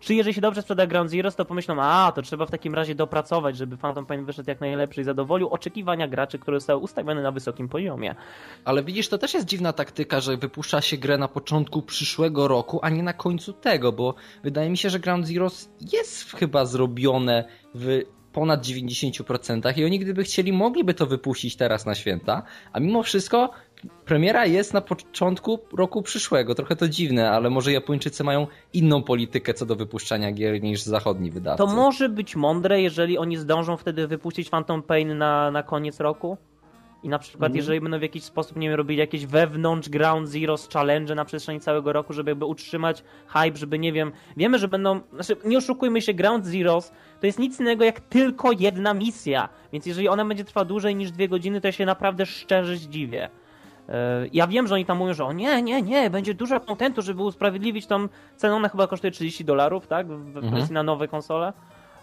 Czy 0.00 0.14
jeżeli 0.14 0.34
się 0.34 0.40
dobrze 0.40 0.62
sprzeda 0.62 0.86
Ground 0.86 1.10
Zeroes, 1.10 1.36
to 1.36 1.44
pomyślą, 1.44 1.82
a 1.82 2.12
to 2.14 2.22
trzeba 2.22 2.46
w 2.46 2.50
takim 2.50 2.74
razie 2.74 2.94
dopracować, 2.94 3.56
żeby 3.56 3.76
Phantom 3.76 4.06
Pain 4.06 4.24
wyszedł 4.24 4.50
jak 4.50 4.60
najlepszy 4.60 5.00
i 5.00 5.04
zadowolił 5.04 5.48
oczekiwania 5.48 6.08
graczy, 6.08 6.38
które 6.38 6.60
zostały 6.60 6.80
ustawione 6.80 7.22
na 7.22 7.32
wysokim 7.32 7.68
poziomie. 7.68 8.14
Ale 8.64 8.82
widzisz, 8.84 9.08
to 9.08 9.18
też 9.18 9.34
jest 9.34 9.46
dziwna 9.46 9.72
taktyka, 9.72 10.20
że 10.20 10.36
wypuszcza 10.36 10.80
się 10.80 10.96
grę 10.96 11.18
na 11.18 11.28
początku 11.28 11.82
przyszłego 11.82 12.48
roku, 12.48 12.80
a 12.82 12.90
nie 12.90 13.02
na 13.02 13.12
końcu 13.12 13.52
tego, 13.52 13.92
bo 13.92 14.14
wydaje 14.42 14.70
mi 14.70 14.76
się, 14.76 14.90
że 14.90 15.00
Ground 15.00 15.26
Zeroes 15.26 15.70
jest 15.92 16.32
chyba 16.32 16.64
zrobione 16.64 17.44
w 17.74 18.02
ponad 18.32 18.66
90% 18.66 19.78
i 19.78 19.84
oni 19.84 19.98
gdyby 19.98 20.24
chcieli, 20.24 20.52
mogliby 20.52 20.94
to 20.94 21.06
wypuścić 21.06 21.56
teraz 21.56 21.86
na 21.86 21.94
święta, 21.94 22.42
a 22.72 22.80
mimo 22.80 23.02
wszystko 23.02 23.50
premiera 24.04 24.46
jest 24.46 24.74
na 24.74 24.80
początku 24.80 25.58
roku 25.76 26.02
przyszłego. 26.02 26.54
Trochę 26.54 26.76
to 26.76 26.88
dziwne, 26.88 27.30
ale 27.30 27.50
może 27.50 27.72
Japończycy 27.72 28.24
mają 28.24 28.46
inną 28.72 29.02
politykę 29.02 29.54
co 29.54 29.66
do 29.66 29.76
wypuszczania 29.76 30.32
gier 30.32 30.62
niż 30.62 30.82
zachodni 30.82 31.30
wydawcy. 31.30 31.58
To 31.58 31.66
może 31.66 32.08
być 32.08 32.36
mądre, 32.36 32.82
jeżeli 32.82 33.18
oni 33.18 33.36
zdążą 33.36 33.76
wtedy 33.76 34.06
wypuścić 34.06 34.50
Phantom 34.50 34.82
Pain 34.82 35.18
na, 35.18 35.50
na 35.50 35.62
koniec 35.62 36.00
roku? 36.00 36.38
I 37.02 37.08
na 37.08 37.18
przykład, 37.18 37.50
mm. 37.50 37.56
jeżeli 37.56 37.80
będą 37.80 37.98
w 37.98 38.02
jakiś 38.02 38.24
sposób, 38.24 38.56
nie 38.56 38.68
wiem, 38.68 38.76
robili 38.76 38.98
jakieś 38.98 39.26
wewnątrz 39.26 39.88
Ground 39.88 40.28
Zeroes 40.28 40.68
challenge 40.68 41.14
na 41.14 41.24
przestrzeni 41.24 41.60
całego 41.60 41.92
roku, 41.92 42.12
żeby 42.12 42.30
jakby 42.30 42.44
utrzymać 42.44 43.04
hype, 43.26 43.56
żeby, 43.56 43.78
nie 43.78 43.92
wiem, 43.92 44.12
wiemy, 44.36 44.58
że 44.58 44.68
będą, 44.68 45.00
znaczy, 45.12 45.36
nie 45.44 45.58
oszukujmy 45.58 46.02
się, 46.02 46.14
Ground 46.14 46.46
Zeroes 46.46 46.92
to 47.20 47.26
jest 47.26 47.38
nic 47.38 47.60
innego 47.60 47.84
jak 47.84 48.00
tylko 48.00 48.52
jedna 48.52 48.94
misja, 48.94 49.48
więc 49.72 49.86
jeżeli 49.86 50.08
ona 50.08 50.24
będzie 50.24 50.44
trwała 50.44 50.64
dłużej 50.64 50.96
niż 50.96 51.10
dwie 51.10 51.28
godziny, 51.28 51.60
to 51.60 51.68
ja 51.68 51.72
się 51.72 51.86
naprawdę 51.86 52.26
szczerze 52.26 52.76
zdziwię. 52.76 53.30
E, 53.88 54.26
ja 54.32 54.46
wiem, 54.46 54.66
że 54.66 54.74
oni 54.74 54.84
tam 54.84 54.98
mówią, 54.98 55.14
że 55.14 55.24
o 55.24 55.32
nie, 55.32 55.62
nie, 55.62 55.82
nie, 55.82 56.10
będzie 56.10 56.34
dużo 56.34 56.60
kontentu, 56.60 57.02
żeby 57.02 57.22
usprawiedliwić 57.22 57.86
tą 57.86 58.08
cenę. 58.36 58.54
Ona 58.54 58.68
chyba 58.68 58.86
kosztuje 58.86 59.10
30 59.10 59.44
dolarów, 59.44 59.86
tak? 59.86 60.06
W 60.08 60.36
mhm. 60.36 60.54
wersji 60.54 60.74
na 60.74 60.82
nowe 60.82 61.08
konsole. 61.08 61.52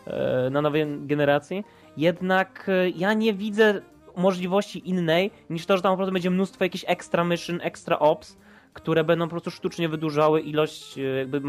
e, 0.07 0.49
na 0.49 0.61
nowej 0.61 0.85
generacji. 0.99 1.63
Jednak 1.97 2.69
e, 2.69 2.89
ja 2.89 3.13
nie 3.13 3.33
widzę 3.33 3.81
możliwości 4.15 4.89
innej 4.89 5.31
niż 5.49 5.65
to, 5.65 5.77
że 5.77 5.83
tam 5.83 5.93
po 5.93 5.97
prostu 5.97 6.13
będzie 6.13 6.31
mnóstwo 6.31 6.63
jakichś 6.63 6.85
extra 6.87 7.23
mission, 7.23 7.59
extra 7.63 7.99
ops, 7.99 8.37
które 8.73 9.03
będą 9.03 9.25
po 9.25 9.31
prostu 9.31 9.51
sztucznie 9.51 9.89
wydłużały 9.89 10.41
ilość 10.41 10.97
jakby 11.17 11.41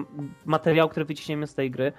materiału, 0.45 0.91
który 0.91 1.07
wyciśniemy 1.07 1.47
z 1.47 1.55
tej 1.55 1.71
gry. 1.71 1.93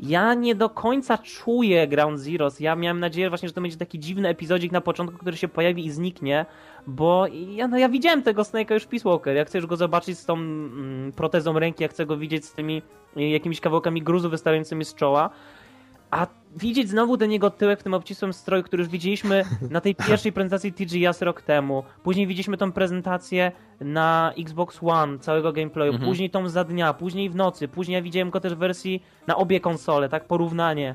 Ja 0.00 0.34
nie 0.34 0.54
do 0.54 0.70
końca 0.70 1.18
czuję 1.18 1.88
Ground 1.88 2.20
Zeroes. 2.20 2.60
Ja 2.60 2.76
miałem 2.76 3.00
nadzieję 3.00 3.28
właśnie, 3.28 3.48
że 3.48 3.54
to 3.54 3.60
będzie 3.60 3.76
taki 3.76 3.98
dziwny 3.98 4.28
epizodzik 4.28 4.72
na 4.72 4.80
początku, 4.80 5.18
który 5.18 5.36
się 5.36 5.48
pojawi 5.48 5.86
i 5.86 5.90
zniknie, 5.90 6.46
bo 6.86 7.26
ja, 7.50 7.68
no, 7.68 7.78
ja 7.78 7.88
widziałem 7.88 8.22
tego 8.22 8.42
Snake'a 8.42 8.74
już 8.74 8.82
w 8.82 8.86
Peace 8.86 9.08
Walker. 9.08 9.36
Ja 9.36 9.44
chcę 9.44 9.58
już 9.58 9.66
go 9.66 9.76
zobaczyć 9.76 10.18
z 10.18 10.24
tą 10.24 10.34
mm, 10.34 11.12
protezą 11.12 11.58
ręki, 11.58 11.82
ja 11.82 11.88
chcę 11.88 12.06
go 12.06 12.16
widzieć 12.16 12.44
z 12.44 12.52
tymi 12.52 12.82
y, 13.16 13.22
jakimiś 13.22 13.60
kawałkami 13.60 14.02
gruzu 14.02 14.30
wystającymi 14.30 14.84
z 14.84 14.94
czoła. 14.94 15.30
A 16.10 16.26
widzieć 16.56 16.88
znowu 16.88 17.16
ten 17.16 17.32
jego 17.32 17.50
tyłek 17.50 17.80
w 17.80 17.82
tym 17.82 17.94
obcisłym 17.94 18.32
stroju, 18.32 18.62
który 18.62 18.80
już 18.80 18.92
widzieliśmy 18.92 19.44
na 19.70 19.80
tej 19.80 19.94
pierwszej 20.08 20.32
prezentacji 20.32 20.72
TGS 20.72 21.22
rok 21.22 21.42
temu. 21.42 21.82
Później 22.02 22.26
widzieliśmy 22.26 22.56
tą 22.56 22.72
prezentację 22.72 23.52
na 23.80 24.32
Xbox 24.38 24.78
One, 24.82 25.18
całego 25.18 25.52
gameplayu. 25.52 25.92
Mhm. 25.92 26.10
Później 26.10 26.30
tą 26.30 26.48
za 26.48 26.64
dnia, 26.64 26.94
później 26.94 27.30
w 27.30 27.36
nocy. 27.36 27.68
Później 27.68 27.94
ja 27.94 28.02
widziałem 28.02 28.30
go 28.30 28.40
też 28.40 28.54
w 28.54 28.58
wersji 28.58 29.02
na 29.26 29.36
obie 29.36 29.60
konsole, 29.60 30.08
tak 30.08 30.24
porównanie. 30.24 30.94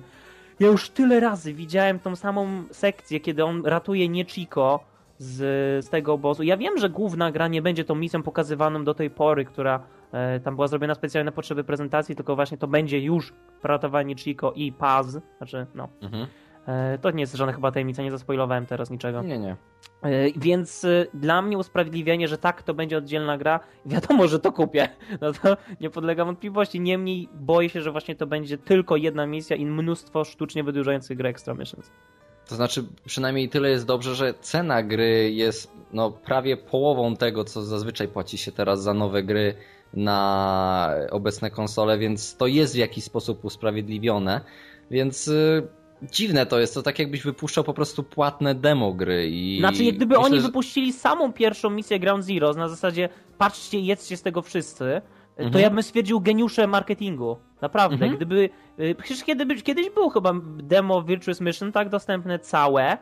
Ja 0.60 0.67
już 0.67 0.89
tyle 0.89 1.20
razy 1.20 1.53
widziałem 1.53 2.00
tą 2.00 2.15
samą 2.15 2.63
sekcję, 2.72 3.20
kiedy 3.20 3.46
on 3.46 3.65
ratuje 3.65 4.10
Niechiko 4.10 4.84
z, 5.17 5.36
z 5.86 5.89
tego 5.89 6.13
obozu. 6.13 6.43
Ja 6.43 6.58
wiem, 6.58 6.77
że 6.77 6.89
główna 6.89 7.32
gra 7.32 7.48
nie 7.48 7.62
będzie 7.62 7.84
tą 7.86 7.96
misją 7.96 8.24
pokazywaną 8.24 8.84
do 8.84 8.93
tej 8.93 9.10
pory, 9.10 9.46
która 9.46 9.79
tam 10.43 10.55
była 10.55 10.67
zrobiona 10.67 10.96
specjalnie 10.96 11.25
na 11.25 11.32
potrzeby 11.32 11.63
prezentacji, 11.63 12.15
tylko 12.15 12.36
właśnie 12.36 12.58
to 12.58 12.67
będzie 12.67 13.00
już 13.00 13.34
ratowanie 13.63 14.15
Chico 14.15 14.51
i 14.55 14.72
Paz, 14.72 15.17
znaczy 15.38 15.67
no. 15.75 15.89
Mhm. 16.01 16.27
E, 16.67 16.98
to 16.98 17.12
nie 17.12 17.22
jest 17.22 17.36
żadna 17.36 17.53
chyba 17.53 17.72
tajemnica, 17.72 18.03
nie 18.03 18.12
zaspoilowałem 18.12 18.65
teraz 18.65 18.89
niczego. 18.89 19.22
Nie, 19.22 19.39
nie. 19.39 19.55
E, 20.01 20.32
więc 20.36 20.86
dla 21.13 21.41
mnie 21.41 21.58
usprawiedliwienie, 21.58 22.27
że 22.27 22.38
tak, 22.38 22.63
to 22.63 22.74
będzie 22.74 22.98
oddzielna 22.98 23.38
gra, 23.38 23.60
wiadomo, 23.86 24.27
że 24.27 24.39
to 24.39 24.51
kupię. 24.51 24.89
No 25.22 25.34
to 25.34 25.58
nie 25.82 25.89
podlega 25.89 26.25
wątpliwości. 26.25 26.79
Niemniej 26.79 27.29
boję 27.34 27.70
się, 27.70 27.82
że 27.82 27.91
właśnie 27.91 28.15
to 28.15 28.27
będzie 28.27 28.58
tylko 28.58 28.96
jedna 28.96 29.25
misja 29.25 29.55
i 29.55 29.65
mnóstwo 29.65 30.24
sztucznie 30.24 30.63
wydłużających 30.63 31.17
gry 31.17 31.29
Extra 31.29 31.53
Missions. 31.53 31.91
To 32.48 32.55
znaczy, 32.55 32.84
przynajmniej 33.05 33.50
tyle 33.50 33.70
jest 33.70 33.86
dobrze, 33.86 34.15
że 34.15 34.34
cena 34.34 34.84
gry 34.84 35.32
jest 35.32 35.72
no, 35.93 36.12
prawie 36.12 36.58
połową 36.58 37.15
tego, 37.15 37.43
co 37.43 37.62
zazwyczaj 37.62 38.08
płaci 38.08 38.38
się 38.38 38.51
teraz 38.51 38.84
za 38.84 38.93
nowe 38.93 39.24
gry 39.24 39.55
na 39.94 40.96
obecne 41.12 41.52
konsole, 41.52 41.98
więc 41.98 42.38
to 42.38 42.48
jest 42.48 42.74
w 42.74 42.78
jakiś 42.78 43.04
sposób 43.04 43.46
usprawiedliwione. 43.46 44.42
Więc 44.92 45.28
y, 45.28 45.68
dziwne 46.12 46.46
to 46.46 46.60
jest, 46.60 46.74
to 46.74 46.82
tak 46.82 47.00
jakbyś 47.00 47.22
wypuszczał 47.24 47.64
po 47.64 47.74
prostu 47.74 48.04
płatne 48.04 48.56
demo 48.56 48.94
gry. 48.94 49.30
I 49.30 49.60
znaczy, 49.60 49.84
gdyby 49.84 50.06
myślę, 50.06 50.26
oni 50.26 50.36
że... 50.36 50.42
wypuścili 50.42 50.94
samą 50.94 51.34
pierwszą 51.34 51.70
misję 51.70 52.00
Ground 52.00 52.26
Zero 52.26 52.54
na 52.54 52.70
zasadzie 52.70 53.10
patrzcie, 53.38 53.80
jedzcie 53.80 54.18
z 54.18 54.22
tego 54.22 54.42
wszyscy, 54.42 55.02
to 55.38 55.44
mhm. 55.44 55.64
ja 55.64 55.70
bym 55.70 55.84
stwierdził 55.84 56.22
geniusze 56.22 56.68
marketingu. 56.68 57.38
Naprawdę. 57.62 57.96
Mhm. 57.96 58.16
Gdyby. 58.16 58.50
Y, 58.80 58.96
przecież 58.96 59.24
kiedy, 59.24 59.62
kiedyś 59.62 59.90
był 59.90 60.10
chyba 60.10 60.34
demo 60.58 61.04
Virtuous 61.04 61.42
Mission, 61.42 61.72
tak, 61.72 61.90
dostępne 61.90 62.40
całe 62.40 62.94
y, 62.94 62.98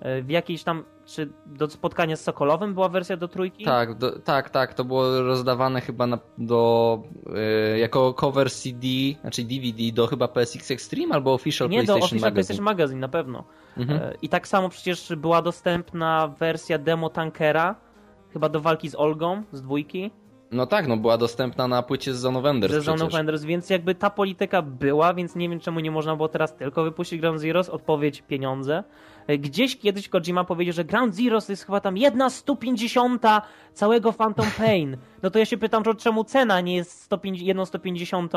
w 0.00 0.30
jakiejś 0.30 0.62
tam 0.62 0.84
czy 1.08 1.28
do 1.46 1.70
spotkania 1.70 2.16
z 2.16 2.20
Sokolowym 2.20 2.74
była 2.74 2.88
wersja 2.88 3.16
do 3.16 3.28
trójki? 3.28 3.64
Tak, 3.64 3.94
do, 3.94 4.18
tak, 4.18 4.50
tak. 4.50 4.74
To 4.74 4.84
było 4.84 5.22
rozdawane 5.22 5.80
chyba 5.80 6.06
na, 6.06 6.18
do, 6.38 7.02
yy, 7.72 7.78
jako 7.78 8.14
cover 8.14 8.50
CD, 8.50 8.86
znaczy 9.20 9.44
DVD 9.44 9.92
do 9.92 10.06
chyba 10.06 10.28
PSX 10.28 10.70
Extreme 10.70 11.14
albo 11.14 11.34
Official 11.34 11.68
Nie, 11.68 11.76
PlayStation 11.76 12.00
do 12.00 12.04
Official 12.04 12.20
Magazine. 12.20 12.34
PlayStation 12.34 12.64
Magazine 12.64 13.00
na 13.00 13.08
pewno. 13.08 13.44
Mhm. 13.76 14.00
Yy, 14.00 14.16
I 14.22 14.28
tak 14.28 14.48
samo 14.48 14.68
przecież 14.68 15.12
była 15.16 15.42
dostępna 15.42 16.28
wersja 16.38 16.78
demo 16.78 17.10
Tankera, 17.10 17.74
chyba 18.32 18.48
do 18.48 18.60
walki 18.60 18.88
z 18.88 18.94
Olgą 18.94 19.42
z 19.52 19.62
dwójki. 19.62 20.10
No 20.50 20.66
tak, 20.66 20.88
no 20.88 20.96
była 20.96 21.18
dostępna 21.18 21.68
na 21.68 21.82
płycie 21.82 22.14
z 22.14 22.16
Zone 22.16 22.38
of 22.38 22.44
Enders 22.44 22.74
Z 22.74 22.84
Zone 22.84 23.04
of 23.04 23.14
Enders, 23.14 23.44
więc 23.44 23.70
jakby 23.70 23.94
ta 23.94 24.10
polityka 24.10 24.62
była, 24.62 25.14
więc 25.14 25.36
nie 25.36 25.48
wiem 25.48 25.60
czemu 25.60 25.80
nie 25.80 25.90
można 25.90 26.16
było 26.16 26.28
teraz 26.28 26.56
tylko 26.56 26.84
wypuścić 26.84 27.20
Ground 27.20 27.40
Zeroes. 27.40 27.68
Odpowiedź 27.68 28.22
pieniądze. 28.22 28.84
Gdzieś 29.38 29.78
kiedyś 29.78 30.08
Kojima 30.08 30.44
powiedział, 30.44 30.72
że 30.72 30.84
Ground 30.84 31.14
Zero 31.14 31.40
to 31.40 31.52
jest 31.52 31.66
chyba 31.66 31.80
tam 31.80 31.96
jedna 31.96 32.30
150 32.30 33.22
całego 33.72 34.12
Phantom 34.12 34.46
Pain. 34.58 34.96
No 35.22 35.30
to 35.30 35.38
ja 35.38 35.44
się 35.44 35.56
pytam, 35.56 35.82
czemu 35.98 36.24
cena 36.24 36.60
nie 36.60 36.76
jest 36.76 37.02
150, 37.02 37.46
jedną 37.46 37.64
150 37.64 38.32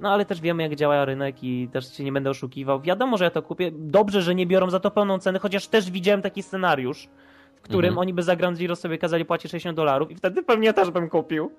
no 0.00 0.12
ale 0.12 0.24
też 0.24 0.40
wiemy, 0.40 0.62
jak 0.62 0.74
działa 0.74 1.04
rynek 1.04 1.44
i 1.44 1.68
też 1.72 1.96
się 1.96 2.04
nie 2.04 2.12
będę 2.12 2.30
oszukiwał. 2.30 2.80
Wiadomo, 2.80 3.16
że 3.16 3.24
ja 3.24 3.30
to 3.30 3.42
kupię. 3.42 3.70
Dobrze, 3.74 4.22
że 4.22 4.34
nie 4.34 4.46
biorą 4.46 4.70
za 4.70 4.80
to 4.80 4.90
pełną 4.90 5.18
cenę, 5.18 5.38
chociaż 5.38 5.66
też 5.66 5.90
widziałem 5.90 6.22
taki 6.22 6.42
scenariusz, 6.42 7.08
w 7.56 7.60
którym 7.60 7.88
mhm. 7.88 7.98
oni 7.98 8.14
by 8.14 8.22
za 8.22 8.36
Ground 8.36 8.58
Zero 8.58 8.76
sobie 8.76 8.98
kazali 8.98 9.24
płacić 9.24 9.50
60 9.50 9.76
dolarów 9.76 10.10
i 10.10 10.14
wtedy 10.14 10.42
pewnie 10.42 10.72
też 10.72 10.90
bym 10.90 11.08
kupił. 11.08 11.52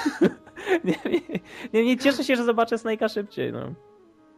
nie, 0.84 0.98
nie, 1.04 1.20
nie, 1.72 1.84
nie, 1.84 1.98
cieszę 1.98 2.24
się, 2.24 2.36
że 2.36 2.44
zobaczę 2.44 2.76
Snake'a 2.76 3.12
szybciej. 3.12 3.52
No. 3.52 3.89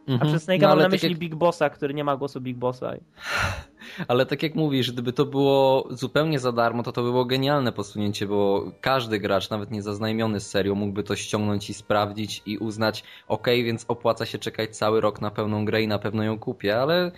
Mhm. 0.07 0.21
A 0.21 0.25
przez 0.25 0.47
Snake'a 0.47 0.61
no, 0.61 0.67
mam 0.67 0.77
na 0.77 0.83
tak 0.83 0.91
myśli 0.91 1.09
jak... 1.09 1.17
Big 1.17 1.35
Bossa, 1.35 1.69
który 1.69 1.93
nie 1.93 2.03
ma 2.03 2.17
głosu 2.17 2.41
Big 2.41 2.57
Bossa. 2.57 2.93
Ale 4.07 4.25
tak 4.25 4.43
jak 4.43 4.55
mówisz, 4.55 4.91
gdyby 4.91 5.13
to 5.13 5.25
było 5.25 5.87
zupełnie 5.89 6.39
za 6.39 6.51
darmo, 6.51 6.83
to 6.83 6.91
to 6.91 7.03
by 7.03 7.09
było 7.09 7.25
genialne 7.25 7.71
posunięcie, 7.71 8.27
bo 8.27 8.71
każdy 8.81 9.19
gracz, 9.19 9.49
nawet 9.49 9.71
niezaznajomiony 9.71 10.39
z 10.39 10.49
serią, 10.49 10.75
mógłby 10.75 11.03
to 11.03 11.15
ściągnąć 11.15 11.69
i 11.69 11.73
sprawdzić 11.73 12.41
i 12.45 12.57
uznać, 12.57 13.03
ok, 13.27 13.47
więc 13.47 13.85
opłaca 13.87 14.25
się 14.25 14.39
czekać 14.39 14.77
cały 14.77 15.01
rok 15.01 15.21
na 15.21 15.31
pełną 15.31 15.65
grę 15.65 15.83
i 15.83 15.87
na 15.87 15.99
pewno 15.99 16.23
ją 16.23 16.39
kupię, 16.39 16.81
ale 16.81 17.11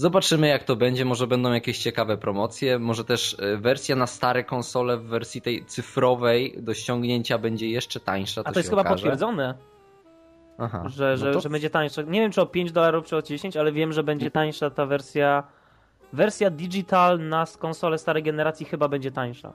Zobaczymy 0.00 0.48
jak 0.48 0.64
to 0.64 0.76
będzie, 0.76 1.04
może 1.04 1.26
będą 1.26 1.52
jakieś 1.52 1.78
ciekawe 1.78 2.16
promocje, 2.16 2.78
może 2.78 3.04
też 3.04 3.36
e, 3.38 3.56
wersja 3.56 3.96
na 3.96 4.06
stare 4.06 4.44
konsole 4.44 4.96
w 4.96 5.02
wersji 5.02 5.42
tej 5.42 5.64
cyfrowej 5.64 6.54
do 6.58 6.74
ściągnięcia 6.74 7.38
będzie 7.38 7.68
jeszcze 7.68 8.00
tańsza. 8.00 8.42
To 8.42 8.48
A 8.48 8.52
to 8.52 8.58
jest 8.58 8.70
chyba 8.70 8.82
okaże. 8.82 8.94
potwierdzone. 8.94 9.54
Aha, 10.58 10.82
że, 10.86 11.16
że, 11.16 11.26
no 11.26 11.32
to... 11.32 11.40
że 11.40 11.50
będzie 11.50 11.70
tańsza. 11.70 12.02
Nie 12.02 12.20
wiem 12.20 12.32
czy 12.32 12.40
o 12.42 12.46
5 12.46 12.72
dolarów 12.72 13.06
czy 13.06 13.16
o 13.16 13.22
10, 13.22 13.56
ale 13.56 13.72
wiem, 13.72 13.92
że 13.92 14.02
będzie 14.02 14.30
tańsza 14.30 14.70
ta 14.70 14.86
wersja. 14.86 15.42
Wersja 16.12 16.50
digital 16.50 17.28
na 17.28 17.44
konsolę 17.58 17.98
starej 17.98 18.22
generacji 18.22 18.66
chyba 18.66 18.88
będzie 18.88 19.10
tańsza. 19.10 19.52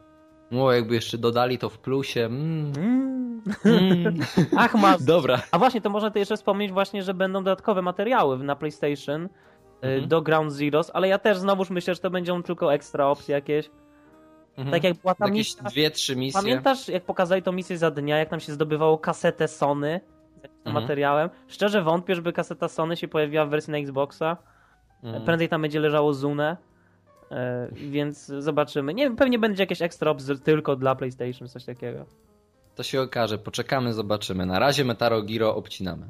No, 0.51 0.71
jakby 0.71 0.95
jeszcze 0.95 1.17
dodali 1.17 1.57
to 1.57 1.69
w 1.69 1.79
plusie. 1.79 2.25
Mm. 2.25 2.71
Mm. 2.77 3.41
Mm. 3.65 4.19
Ach, 4.57 4.75
mas. 4.75 5.05
Dobra. 5.05 5.41
A 5.51 5.59
właśnie, 5.59 5.81
to 5.81 5.89
można 5.89 6.11
to 6.11 6.19
jeszcze 6.19 6.37
wspomnieć 6.37 6.71
właśnie, 6.71 7.03
że 7.03 7.13
będą 7.13 7.43
dodatkowe 7.43 7.81
materiały 7.81 8.37
na 8.37 8.55
PlayStation 8.55 9.25
y, 9.25 9.29
mhm. 9.81 10.07
do 10.07 10.21
Ground 10.21 10.51
Zeroes, 10.51 10.91
ale 10.93 11.07
ja 11.07 11.17
też 11.17 11.37
znowuż 11.37 11.69
myślę, 11.69 11.93
że 11.93 12.01
to 12.01 12.09
będą 12.09 12.43
tylko 12.43 12.73
ekstra 12.73 13.07
opcje 13.07 13.35
jakieś. 13.35 13.69
Mhm. 14.57 14.71
Tak 14.71 14.83
jak 14.83 14.97
była 14.97 15.15
ta 15.15 15.25
Jakieś 15.25 15.47
misja. 15.47 15.63
dwie, 15.63 15.91
trzy 15.91 16.15
misje. 16.15 16.41
Pamiętasz, 16.41 16.87
jak 16.87 17.03
pokazali 17.03 17.41
tą 17.41 17.51
misję 17.51 17.77
za 17.77 17.91
dnia, 17.91 18.17
jak 18.17 18.31
nam 18.31 18.39
się 18.39 18.53
zdobywało 18.53 18.97
kasetę 18.97 19.47
Sony 19.47 20.01
mhm. 20.43 20.73
materiałem. 20.73 21.29
Szczerze 21.47 21.81
wątpię, 21.81 22.15
żeby 22.15 22.33
kaseta 22.33 22.67
Sony 22.67 22.97
się 22.97 23.07
pojawiła 23.07 23.45
w 23.45 23.49
wersji 23.49 23.71
na 23.71 23.77
Xboxa. 23.77 24.37
Mhm. 25.03 25.25
Prędzej 25.25 25.49
tam 25.49 25.61
będzie 25.61 25.79
leżało 25.79 26.13
Zune. 26.13 26.57
E, 27.31 27.67
więc 27.73 28.25
zobaczymy. 28.25 28.93
Nie 28.93 29.11
pewnie 29.11 29.39
będzie 29.39 29.63
jakieś 29.63 29.81
ekstra 29.81 30.11
obzór 30.11 30.39
tylko 30.39 30.75
dla 30.75 30.95
PlayStation, 30.95 31.47
coś 31.47 31.65
takiego. 31.65 32.05
To 32.75 32.83
się 32.83 33.01
okaże. 33.01 33.37
Poczekamy, 33.37 33.93
zobaczymy. 33.93 34.45
Na 34.45 34.59
razie 34.59 34.85
Metaro 34.85 35.21
Giro 35.21 35.55
obcinamy. 35.55 36.09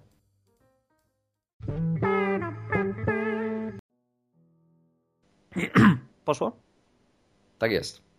Poszło? 6.25 6.51
Tak 7.59 7.71
jest 7.71 8.12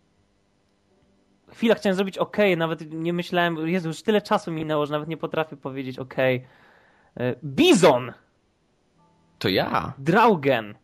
chwila 1.55 1.75
chciałem 1.75 1.95
zrobić 1.95 2.17
OK, 2.17 2.37
nawet 2.57 2.91
nie 2.91 3.13
myślałem, 3.13 3.67
Jezu, 3.67 3.87
już 3.87 4.01
tyle 4.01 4.21
czasu 4.21 4.51
minęło, 4.51 4.85
że 4.85 4.91
nawet 4.91 5.09
nie 5.09 5.17
potrafię 5.17 5.57
powiedzieć 5.57 5.99
OK. 5.99 6.15
E, 6.17 6.41
Bizon! 7.43 8.13
To 9.39 9.49
ja. 9.49 9.93
Draugen. 9.97 10.75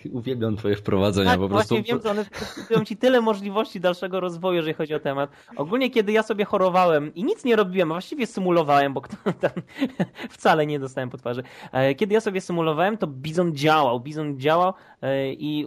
Uwielbiam 0.12 0.56
twoje 0.56 0.76
wprowadzenia 0.76 1.30
tak, 1.30 1.40
po 1.40 1.48
prostu. 1.48 1.74
Właśnie 1.74 1.92
wiem, 1.92 2.02
że 2.02 2.10
one 2.10 2.24
dają 2.70 2.84
ci 2.84 2.96
tyle 2.96 3.20
możliwości 3.20 3.80
dalszego 3.80 4.20
rozwoju, 4.20 4.56
jeżeli 4.56 4.74
chodzi 4.74 4.94
o 4.94 5.00
temat. 5.00 5.30
Ogólnie, 5.56 5.90
kiedy 5.90 6.12
ja 6.12 6.22
sobie 6.22 6.44
chorowałem 6.44 7.14
i 7.14 7.24
nic 7.24 7.44
nie 7.44 7.56
robiłem, 7.56 7.92
a 7.92 7.94
właściwie 7.94 8.26
symulowałem, 8.26 8.94
bo 8.94 9.00
tam 9.40 9.50
wcale 10.30 10.66
nie 10.66 10.78
dostałem 10.78 11.10
po 11.10 11.18
twarzy. 11.18 11.42
E, 11.72 11.94
kiedy 11.94 12.14
ja 12.14 12.20
sobie 12.20 12.40
symulowałem, 12.40 12.98
to 12.98 13.06
Bizon 13.06 13.56
działał. 13.56 14.00
Bizon 14.00 14.38
działał 14.38 14.74
e, 15.02 15.32
i 15.32 15.66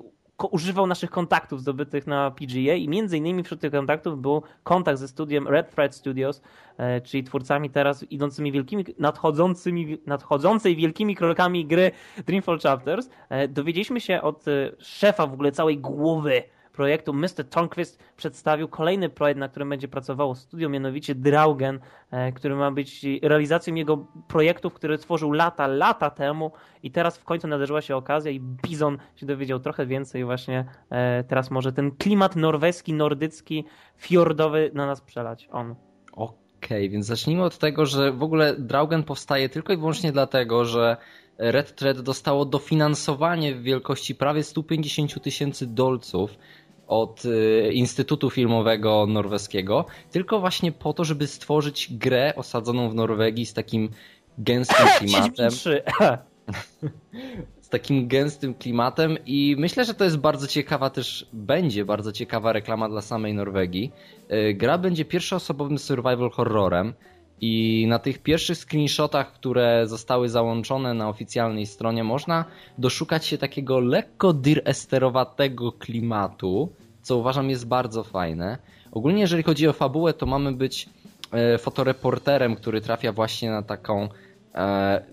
używał 0.51 0.88
naszych 0.88 1.10
kontaktów 1.10 1.62
zdobytych 1.62 2.08
na 2.08 2.32
PGA 2.32 2.74
i 2.74 2.89
między 2.89 3.18
innymi 3.18 3.44
wśród 3.44 3.62
tych 3.62 3.72
kontaktów 3.72 4.22
był 4.22 4.44
kontakt 4.63 5.00
ze 5.00 5.08
studiem 5.08 5.48
Red 5.48 5.75
Thread 5.75 5.96
Studios, 5.96 6.42
e, 6.77 7.01
czyli 7.01 7.24
twórcami 7.24 7.70
teraz 7.70 8.04
idącymi 8.04 8.51
wielkimi, 8.51 8.86
nadchodzącymi, 9.00 9.98
nadchodzącej 10.06 10.75
wielkimi 10.75 11.15
krokami 11.15 11.65
gry 11.65 11.92
Dreamfall 12.25 12.60
Chapters. 12.60 13.10
E, 13.30 13.48
dowiedzieliśmy 13.48 14.01
się 14.01 14.22
od 14.22 14.48
e, 14.48 14.72
szefa 14.80 15.27
w 15.27 15.34
ogóle 15.34 15.51
całej 15.51 15.77
głowy 15.77 16.44
projektu. 16.75 17.13
Mr. 17.13 17.50
Tonquist 17.50 18.03
przedstawił 18.17 18.67
kolejny 18.67 19.10
projekt, 19.10 19.39
na 19.39 19.50
którym 19.50 19.70
będzie 19.70 19.88
pracowało 19.88 20.36
studio, 20.36 20.70
mianowicie 20.70 21.15
Draugen, 21.15 21.79
e, 22.12 22.32
który 22.32 22.55
ma 22.55 22.72
być 22.72 23.05
realizacją 23.22 23.75
jego 23.75 24.08
projektów, 24.27 24.74
które 24.74 24.98
tworzył 24.98 25.32
lata, 25.32 25.67
lata 25.67 26.10
temu 26.10 26.51
i 26.84 26.91
teraz 26.91 27.17
w 27.17 27.24
końcu 27.24 27.48
nadarzyła 27.48 27.82
się 27.82 27.96
okazja 27.96 28.32
i 28.32 28.39
Bizon 28.39 28.98
się 29.15 29.25
dowiedział 29.25 29.60
trochę 29.60 29.86
więcej 29.86 30.25
właśnie 30.25 30.65
e, 30.89 31.24
teraz 31.24 31.51
może 31.51 31.74
ten 31.74 31.91
klimat 31.91 32.36
norweski, 32.36 32.94
nordycki, 32.94 33.65
fiordowy 33.98 34.72
na 34.74 34.86
nas 34.86 35.01
przelać. 35.01 35.50
On. 35.51 35.75
Okej, 36.12 36.38
okay, 36.65 36.89
więc 36.89 37.05
zacznijmy 37.05 37.44
od 37.44 37.58
tego, 37.58 37.86
że 37.86 38.12
w 38.12 38.24
ogóle 38.24 38.55
Draugen 38.55 39.03
powstaje 39.03 39.50
tylko 39.50 39.74
i 39.74 39.77
wyłącznie 39.77 40.12
dlatego, 40.12 40.65
że 40.65 40.98
Red 41.38 41.75
Thread 41.75 42.01
dostało 42.01 42.46
dofinansowanie 42.46 43.55
w 43.55 43.62
wielkości 43.62 44.15
prawie 44.15 44.44
150 44.44 45.24
tysięcy 45.24 45.67
dolców 45.67 46.38
od 46.88 47.25
y, 47.25 47.72
Instytutu 47.74 48.30
Filmowego 48.30 49.06
Norweskiego, 49.08 49.86
tylko 50.12 50.39
właśnie 50.39 50.72
po 50.72 50.94
to, 50.94 51.04
żeby 51.04 51.27
stworzyć 51.27 51.94
grę 51.94 52.34
osadzoną 52.36 52.89
w 52.89 52.96
Norwegii 52.96 53.46
z 53.46 53.54
takim 53.54 53.89
gęstym 54.38 54.88
klimatem. 55.00 55.51
z 57.62 57.70
takim 57.70 58.08
gęstym 58.08 58.54
klimatem 58.54 59.18
i 59.25 59.56
myślę, 59.60 59.86
że 59.86 59.94
to 59.94 60.04
jest 60.04 60.18
bardzo 60.18 60.48
ciekawa 60.48 60.89
też, 60.89 61.30
będzie 61.34 61.86
bardzo 61.86 62.12
ciekawa 62.12 62.54
reklama 62.54 62.89
dla 62.89 63.01
samej 63.01 63.34
Norwegii. 63.34 63.92
Y, 64.32 64.54
gra 64.54 64.77
będzie 64.77 65.06
pierwszoosobowym 65.06 65.80
survival 65.80 66.30
horrorem. 66.30 66.94
I 67.42 67.86
na 67.88 68.00
tych 68.00 68.20
pierwszych 68.20 68.58
screenshotach, 68.58 69.34
które 69.34 69.88
zostały 69.88 70.30
załączone 70.30 70.94
na 70.94 71.10
oficjalnej 71.10 71.65
stronie, 71.65 72.04
można 72.04 72.46
doszukać 72.77 73.25
się 73.25 73.38
takiego 73.38 73.80
lekko 73.80 74.34
dir-esterowatego 74.34 75.72
klimatu, 75.72 76.70
co 77.01 77.18
uważam 77.18 77.50
jest 77.50 77.68
bardzo 77.68 78.04
fajne. 78.04 78.58
Ogólnie 78.92 79.22
jeżeli 79.22 79.44
chodzi 79.44 79.68
o 79.68 79.74
fabułę, 79.74 80.13
to 80.13 80.25
mamy 80.25 80.51
być 80.51 80.89
e, 81.32 81.58
fotoreporterem, 81.58 82.56
który 82.56 82.82
trafia 82.82 83.12
właśnie 83.12 83.50
na 83.51 83.63
taką 83.63 84.10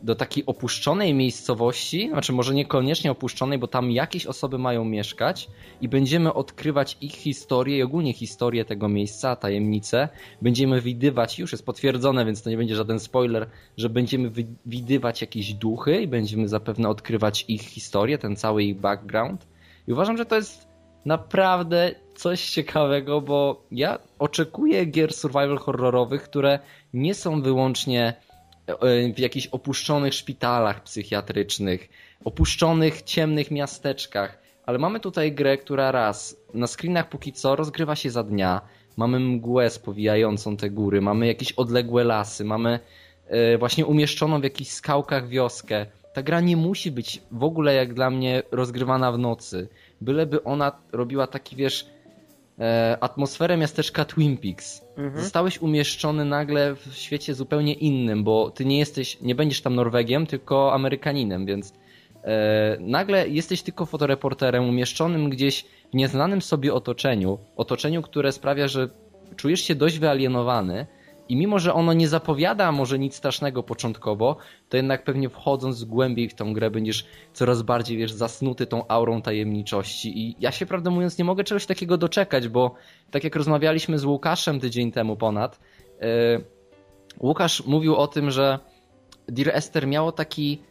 do 0.03 0.15
takiej 0.15 0.47
opuszczonej 0.47 1.15
miejscowości, 1.15 2.09
znaczy 2.09 2.33
może 2.33 2.55
niekoniecznie 2.55 3.11
opuszczonej, 3.11 3.59
bo 3.59 3.69
tam 3.69 3.91
jakieś 3.91 4.27
osoby 4.27 4.59
mają 4.59 4.85
mieszkać 4.85 5.49
i 5.81 5.89
będziemy 5.89 6.35
odkrywać 6.35 6.97
ich 7.01 7.13
historię 7.13 7.79
i 7.79 7.83
ogólnie 7.83 8.13
historię 8.13 8.65
tego 8.65 8.89
miejsca, 8.89 9.37
tajemnice. 9.37 10.09
Będziemy 10.43 10.81
widywać, 10.81 11.39
już 11.39 11.53
jest 11.53 11.67
potwierdzone, 11.67 12.25
więc 12.25 12.43
to 12.43 12.51
nie 12.51 12.57
będzie 12.57 12.77
żaden 12.77 13.01
spoiler, 13.01 13.47
że 13.77 13.89
będziemy 13.89 14.31
widywać 14.67 15.21
jakieś 15.21 15.55
duchy 15.55 16.03
i 16.03 16.07
będziemy 16.07 16.49
zapewne 16.49 16.89
odkrywać 16.89 17.45
ich 17.49 17.63
historię, 17.63 18.19
ten 18.19 18.37
cały 18.37 18.63
ich 18.63 18.77
background. 18.77 19.47
I 19.89 19.93
uważam, 19.93 20.17
że 20.17 20.27
to 20.27 20.37
jest 20.37 20.69
naprawdę 21.05 21.95
coś 22.15 22.51
ciekawego, 22.51 23.21
bo 23.21 23.63
ja 23.71 23.99
oczekuję 24.19 24.85
gier 24.85 25.13
survival 25.13 25.59
horrorowych, 25.59 26.23
które 26.23 26.59
nie 26.95 27.15
są 27.15 27.43
wyłącznie 27.43 28.15
w 29.15 29.19
jakichś 29.19 29.47
opuszczonych 29.47 30.15
szpitalach 30.15 30.83
psychiatrycznych, 30.83 31.89
opuszczonych, 32.25 33.03
ciemnych 33.03 33.51
miasteczkach. 33.51 34.43
Ale 34.67 34.79
mamy 34.79 35.01
tutaj 35.01 35.33
grę, 35.33 35.59
która 35.59 35.93
raz 35.93 36.37
na 36.55 36.67
screenach 36.67 37.09
póki 37.09 37.33
co 37.33 37.57
rozgrywa 37.57 37.97
się 37.97 38.11
za 38.11 38.23
dnia. 38.23 38.61
Mamy 38.97 39.21
mgłę 39.21 39.71
spowijającą 39.71 40.57
te 40.57 40.71
góry, 40.71 41.01
mamy 41.01 41.27
jakieś 41.27 41.53
odległe 41.53 42.05
lasy, 42.05 42.45
mamy 42.45 42.81
e, 43.27 43.59
właśnie 43.59 43.87
umieszczoną 43.87 44.41
w 44.41 44.45
jakichś 44.45 44.71
skałkach 44.71 45.29
wioskę. 45.29 45.87
Ta 46.15 46.23
gra 46.23 46.41
nie 46.41 46.57
musi 46.57 46.91
być 46.91 47.23
w 47.31 47.45
ogóle 47.45 47.75
jak 47.75 47.95
dla 47.95 48.11
mnie 48.11 48.43
rozgrywana 48.51 49.13
w 49.13 49.19
nocy. 49.19 49.69
Byleby 50.01 50.45
ona 50.45 50.73
robiła 50.93 51.27
taki, 51.27 51.57
wiesz, 51.57 51.87
E, 52.59 52.97
atmosferę 53.01 53.57
miasteczka 53.57 54.05
Twin 54.05 54.37
Peaks. 54.37 54.82
Mhm. 54.97 55.23
Zostałeś 55.23 55.59
umieszczony 55.59 56.25
nagle 56.25 56.75
w 56.75 56.95
świecie 56.95 57.35
zupełnie 57.35 57.73
innym, 57.73 58.25
bo 58.25 58.51
ty 58.51 58.65
nie 58.65 58.79
jesteś, 58.79 59.21
nie 59.21 59.35
będziesz 59.35 59.61
tam 59.61 59.75
Norwegiem, 59.75 60.27
tylko 60.27 60.75
Amerykaninem, 60.75 61.47
więc 61.47 61.73
e, 62.25 62.77
nagle 62.81 63.29
jesteś 63.29 63.63
tylko 63.63 63.87
fotoreporterem 63.87 64.69
umieszczonym 64.69 65.31
gdzieś 65.31 65.65
w 65.91 65.95
nieznanym 65.95 66.43
sobie 66.43 66.75
otoczeniu, 66.75 67.39
otoczeniu, 67.57 68.03
które 68.03 68.33
sprawia, 68.33 68.69
że 68.69 68.89
czujesz 69.37 69.61
się 69.61 69.75
dość 69.75 69.99
wyalienowany, 69.99 70.87
i 71.33 71.37
mimo, 71.37 71.59
że 71.59 71.75
ono 71.75 71.93
nie 71.93 72.09
zapowiada 72.09 72.73
może 72.73 72.99
nic 72.99 73.15
strasznego 73.15 73.63
początkowo, 73.63 74.37
to 74.69 74.77
jednak 74.77 75.05
pewnie 75.05 75.29
wchodząc 75.29 75.85
głębiej 75.85 76.29
w 76.29 76.35
tą 76.35 76.53
grę 76.53 76.71
będziesz 76.71 77.07
coraz 77.33 77.63
bardziej, 77.63 77.97
wiesz, 77.99 78.13
zasnuty 78.13 78.67
tą 78.67 78.89
aurą 78.89 79.23
tajemniczości. 79.23 80.19
I 80.21 80.37
ja 80.41 80.53
się 80.53 80.67
prawdę 80.67 80.91
mówiąc 80.91 81.19
nie 81.19 81.25
mogę 81.25 81.45
czegoś 81.45 81.67
takiego 81.67 81.99
doczekać, 81.99 82.49
bo 82.49 82.75
tak 83.11 83.25
jak 83.25 83.37
rozmawialiśmy 83.37 83.99
z 83.99 84.05
Łukaszem 84.05 84.61
tydzień 84.61 84.93
temu 84.93 85.17
ponad, 85.17 85.61
yy, 86.01 86.07
Łukasz 87.21 87.67
mówił 87.67 87.97
o 87.97 88.07
tym, 88.07 88.31
że 88.31 88.59
Dear 89.29 89.57
Esther 89.57 89.87
miało 89.87 90.13
taki 90.13 90.63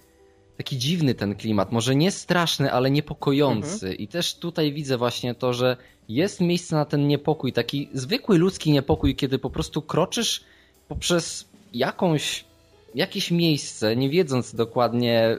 taki 0.61 0.77
dziwny 0.77 1.15
ten 1.15 1.35
klimat, 1.35 1.71
może 1.71 1.95
nie 1.95 2.11
straszny, 2.11 2.71
ale 2.71 2.91
niepokojący. 2.91 3.87
Mhm. 3.87 3.97
I 3.97 4.07
też 4.07 4.35
tutaj 4.35 4.73
widzę 4.73 4.97
właśnie 4.97 5.35
to, 5.35 5.53
że 5.53 5.77
jest 6.09 6.41
miejsce 6.41 6.75
na 6.75 6.85
ten 6.85 7.07
niepokój, 7.07 7.53
taki 7.53 7.89
zwykły 7.93 8.37
ludzki 8.37 8.71
niepokój, 8.71 9.15
kiedy 9.15 9.39
po 9.39 9.49
prostu 9.49 9.81
kroczysz 9.81 10.43
poprzez 10.87 11.49
jakąś 11.73 12.45
jakieś 12.95 13.31
miejsce, 13.31 13.95
nie 13.95 14.09
wiedząc 14.09 14.55
dokładnie, 14.55 15.37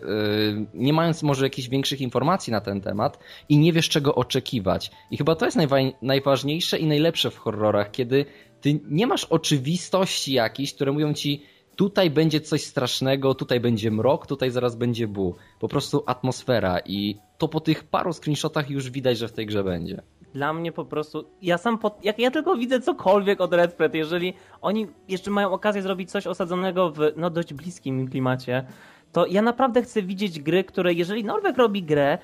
yy, 0.55 0.67
nie 0.75 0.93
mając 0.93 1.23
może 1.23 1.47
jakichś 1.47 1.69
większych 1.69 2.01
informacji 2.01 2.51
na 2.51 2.61
ten 2.61 2.81
temat 2.81 3.19
i 3.49 3.59
nie 3.59 3.73
wiesz 3.73 3.89
czego 3.89 4.15
oczekiwać. 4.15 4.91
I 5.11 5.17
chyba 5.17 5.35
to 5.35 5.45
jest 5.45 5.57
najwa- 5.57 5.93
najważniejsze 6.03 6.79
i 6.79 6.87
najlepsze 6.87 7.31
w 7.31 7.37
horrorach, 7.37 7.91
kiedy 7.91 8.25
ty 8.61 8.81
nie 8.89 9.07
masz 9.07 9.25
oczywistości 9.25 10.33
jakichś, 10.33 10.75
które 10.75 10.93
mówią 10.93 11.15
ci 11.15 11.43
tutaj 11.83 12.11
będzie 12.11 12.41
coś 12.41 12.65
strasznego, 12.65 13.35
tutaj 13.35 13.61
będzie 13.61 13.91
mrok, 13.91 14.27
tutaj 14.27 14.51
zaraz 14.51 14.77
będzie 14.77 15.09
bu. 15.09 15.35
Po 15.61 15.69
prostu 15.69 16.03
atmosfera 16.07 16.79
i 16.87 17.19
to 17.39 17.49
po 17.49 17.61
tych 17.61 17.85
paru 17.85 18.13
screenshotach 18.13 18.71
już 18.71 18.91
widać, 18.91 19.19
że 19.19 19.29
w 19.29 19.33
tej 19.33 19.47
grze 19.47 19.65
będzie. 19.65 20.03
Dla 20.35 20.53
mnie 20.53 20.73
po 20.73 20.85
prostu, 20.85 21.25
ja 21.43 21.59
sam, 21.59 21.79
jak 22.03 22.19
ja 22.19 22.31
tylko 22.31 22.57
widzę 22.57 22.81
cokolwiek 22.81 23.41
od 23.41 23.53
Red 23.53 23.77
Thread, 23.77 23.95
jeżeli 23.95 24.35
oni 24.61 24.87
jeszcze 25.09 25.31
mają 25.31 25.53
okazję 25.53 25.83
zrobić 25.83 26.11
coś 26.11 26.27
osadzonego 26.27 26.91
w 26.91 26.99
no 27.17 27.31
dość 27.31 27.55
bliskim 27.55 28.09
klimacie, 28.09 28.67
to 29.13 29.27
ja 29.27 29.43
naprawdę 29.43 29.83
chcę 29.83 30.03
widzieć 30.03 30.41
gry, 30.41 30.65
które 30.65 30.93
jeżeli 30.93 31.25
Norweg 31.25 31.57
robi 31.57 31.83
grę, 31.83 32.19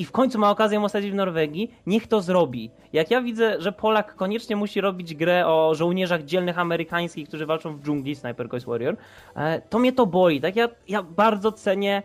i 0.00 0.04
w 0.04 0.12
końcu 0.12 0.38
ma 0.38 0.50
okazję 0.50 0.82
osadzić 0.82 1.10
w 1.10 1.14
Norwegii, 1.14 1.74
niech 1.86 2.06
to 2.06 2.20
zrobi. 2.20 2.70
Jak 2.92 3.10
ja 3.10 3.22
widzę, 3.22 3.60
że 3.60 3.72
Polak 3.72 4.14
koniecznie 4.14 4.56
musi 4.56 4.80
robić 4.80 5.14
grę 5.14 5.46
o 5.46 5.74
żołnierzach 5.74 6.24
dzielnych 6.24 6.58
amerykańskich, 6.58 7.28
którzy 7.28 7.46
walczą 7.46 7.76
w 7.76 7.82
dżungli, 7.82 8.14
Sniper 8.14 8.48
Coast 8.48 8.66
Warrior, 8.66 8.96
e, 9.36 9.60
to 9.60 9.78
mnie 9.78 9.92
to 9.92 10.06
boi. 10.06 10.40
Tak 10.40 10.56
ja, 10.56 10.68
ja 10.88 11.02
bardzo 11.02 11.52
cenię 11.52 12.02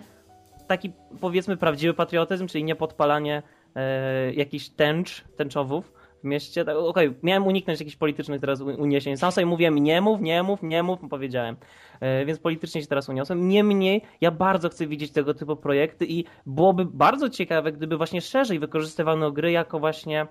taki 0.68 0.92
powiedzmy 1.22 1.58
prawdziwy 1.58 1.94
patriotyzm, 1.94 2.48
czyli 2.48 2.64
nie 2.64 2.76
podpalanie 2.76 3.44
e, 3.76 4.34
jakichś 4.34 4.70
tęcz, 4.70 5.24
tęczowów 5.38 5.94
mieście. 6.26 6.66
Tak, 6.66 6.76
Okej, 6.78 7.08
okay, 7.08 7.20
miałem 7.24 7.48
uniknąć 7.48 7.80
jakichś 7.80 7.96
politycznych 7.96 8.42
teraz 8.42 8.62
uniesień. 8.62 9.18
Sam 9.18 9.32
sobie 9.32 9.46
mówiłem 9.46 9.78
nie 9.78 10.02
mów, 10.02 10.22
nie 10.22 10.44
mów, 10.44 10.64
nie 10.64 10.84
mów, 10.84 11.00
powiedziałem. 11.10 11.56
E, 12.00 12.26
więc 12.26 12.40
politycznie 12.40 12.82
się 12.82 12.88
teraz 12.88 13.10
uniosłem. 13.10 13.48
Niemniej 13.48 14.02
ja 14.22 14.32
bardzo 14.32 14.70
chcę 14.70 14.88
widzieć 14.88 15.12
tego 15.12 15.34
typu 15.34 15.56
projekty 15.56 16.06
i 16.06 16.26
byłoby 16.46 16.86
bardzo 16.86 17.30
ciekawe, 17.30 17.72
gdyby 17.72 17.98
właśnie 17.98 18.22
szerzej 18.22 18.60
wykorzystywano 18.60 19.32
gry 19.32 19.52
jako 19.52 19.80
właśnie 19.80 20.28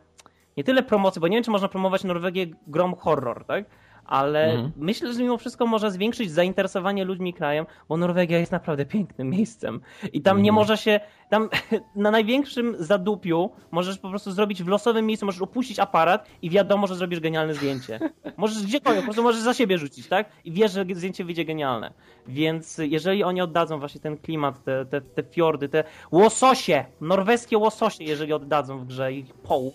nie 0.56 0.64
tyle 0.64 0.82
promocji, 0.82 1.20
bo 1.20 1.28
nie 1.28 1.36
wiem, 1.36 1.44
czy 1.44 1.50
można 1.50 1.68
promować 1.68 2.04
Norwegię 2.04 2.46
grom 2.66 2.94
horror, 2.94 3.44
tak? 3.44 3.64
Ale 4.06 4.44
mhm. 4.44 4.72
myślę, 4.76 5.12
że 5.12 5.22
mimo 5.22 5.38
wszystko 5.38 5.66
może 5.66 5.90
zwiększyć 5.90 6.30
zainteresowanie 6.30 7.04
ludźmi 7.04 7.34
krajem, 7.34 7.66
bo 7.88 7.96
Norwegia 7.96 8.38
jest 8.38 8.52
naprawdę 8.52 8.86
pięknym 8.86 9.30
miejscem. 9.30 9.80
I 10.12 10.22
tam 10.22 10.30
mhm. 10.30 10.42
nie 10.44 10.52
może 10.52 10.76
się, 10.76 11.00
tam 11.30 11.48
na 11.96 12.10
największym 12.10 12.76
zadupiu 12.78 13.50
możesz 13.70 13.98
po 13.98 14.10
prostu 14.10 14.32
zrobić 14.32 14.62
w 14.62 14.68
losowym 14.68 15.06
miejscu, 15.06 15.26
możesz 15.26 15.42
opuścić 15.42 15.78
aparat 15.78 16.28
i 16.42 16.50
wiadomo, 16.50 16.86
że 16.86 16.96
zrobisz 16.96 17.20
genialne 17.20 17.54
zdjęcie. 17.54 18.00
Możesz 18.36 18.62
gdziekolwiek, 18.62 19.02
po 19.02 19.06
prostu 19.06 19.22
możesz 19.22 19.42
za 19.42 19.54
siebie 19.54 19.78
rzucić, 19.78 20.08
tak? 20.08 20.28
I 20.44 20.52
wiesz, 20.52 20.72
że 20.72 20.84
zdjęcie 20.94 21.24
wyjdzie 21.24 21.44
genialne. 21.44 21.92
Więc 22.26 22.78
jeżeli 22.78 23.24
oni 23.24 23.40
oddadzą 23.40 23.78
właśnie 23.78 24.00
ten 24.00 24.18
klimat, 24.18 24.64
te, 24.64 24.86
te, 24.86 25.00
te 25.00 25.22
fiordy, 25.22 25.68
te 25.68 25.84
łososie, 26.12 26.84
norweskie 27.00 27.58
łososie, 27.58 28.04
jeżeli 28.04 28.32
oddadzą 28.32 28.78
w 28.78 28.86
grze 28.86 29.12
ich 29.12 29.34
poł, 29.34 29.72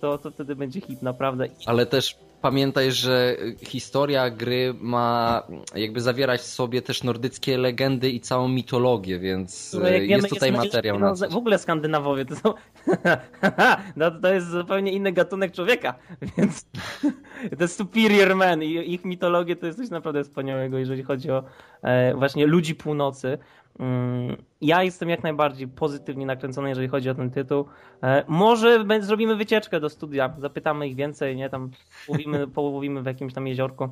to, 0.00 0.18
to 0.18 0.30
wtedy 0.30 0.56
będzie 0.56 0.80
hit 0.80 1.02
naprawdę. 1.02 1.46
Ale 1.66 1.86
też 1.86 2.18
pamiętaj, 2.42 2.92
że 2.92 3.36
historia 3.62 4.30
gry 4.30 4.74
ma 4.80 5.42
jakby 5.74 6.00
zawierać 6.00 6.40
w 6.40 6.44
sobie 6.44 6.82
też 6.82 7.02
nordyckie 7.02 7.58
legendy 7.58 8.10
i 8.10 8.20
całą 8.20 8.48
mitologię, 8.48 9.18
więc 9.18 9.76
no, 9.82 9.88
jest 9.88 10.06
wiemy, 10.06 10.28
tutaj 10.28 10.52
jest 10.52 10.64
materiał 10.64 10.98
na 10.98 11.14
coś. 11.14 11.32
W 11.32 11.36
ogóle 11.36 11.58
Skandynawowie 11.58 12.24
to 12.24 12.36
są... 12.36 12.54
no, 13.96 14.10
to 14.10 14.34
jest 14.34 14.48
zupełnie 14.48 14.92
inny 14.92 15.12
gatunek 15.12 15.52
człowieka, 15.52 15.94
więc 16.36 16.66
to 17.58 17.64
jest 17.64 17.76
superior 17.76 18.36
man 18.36 18.62
i 18.62 18.94
ich 18.94 19.04
mitologię 19.04 19.56
to 19.56 19.66
jest 19.66 19.78
coś 19.78 19.90
naprawdę 19.90 20.24
wspaniałego, 20.24 20.78
jeżeli 20.78 21.02
chodzi 21.02 21.30
o 21.30 21.44
e, 21.82 22.14
właśnie 22.14 22.46
ludzi 22.46 22.74
północy. 22.74 23.38
Mm, 23.78 24.36
ja 24.60 24.82
jestem 24.82 25.08
jak 25.08 25.22
najbardziej 25.22 25.68
pozytywnie 25.68 26.26
nakręcony, 26.26 26.68
jeżeli 26.68 26.88
chodzi 26.88 27.10
o 27.10 27.14
ten 27.14 27.30
tytuł. 27.30 27.64
E, 28.02 28.24
może 28.28 28.84
zrobimy 29.00 29.36
wycieczkę 29.36 29.80
do 29.80 29.88
studia, 29.88 30.34
zapytamy 30.38 30.88
ich 30.88 30.96
więcej, 30.96 31.36
nie? 31.36 31.50
Tam 31.50 31.70
połowimy, 32.06 32.48
połowimy 32.54 33.02
w 33.02 33.06
jakimś 33.06 33.34
tam 33.34 33.46
jeziorku. 33.46 33.88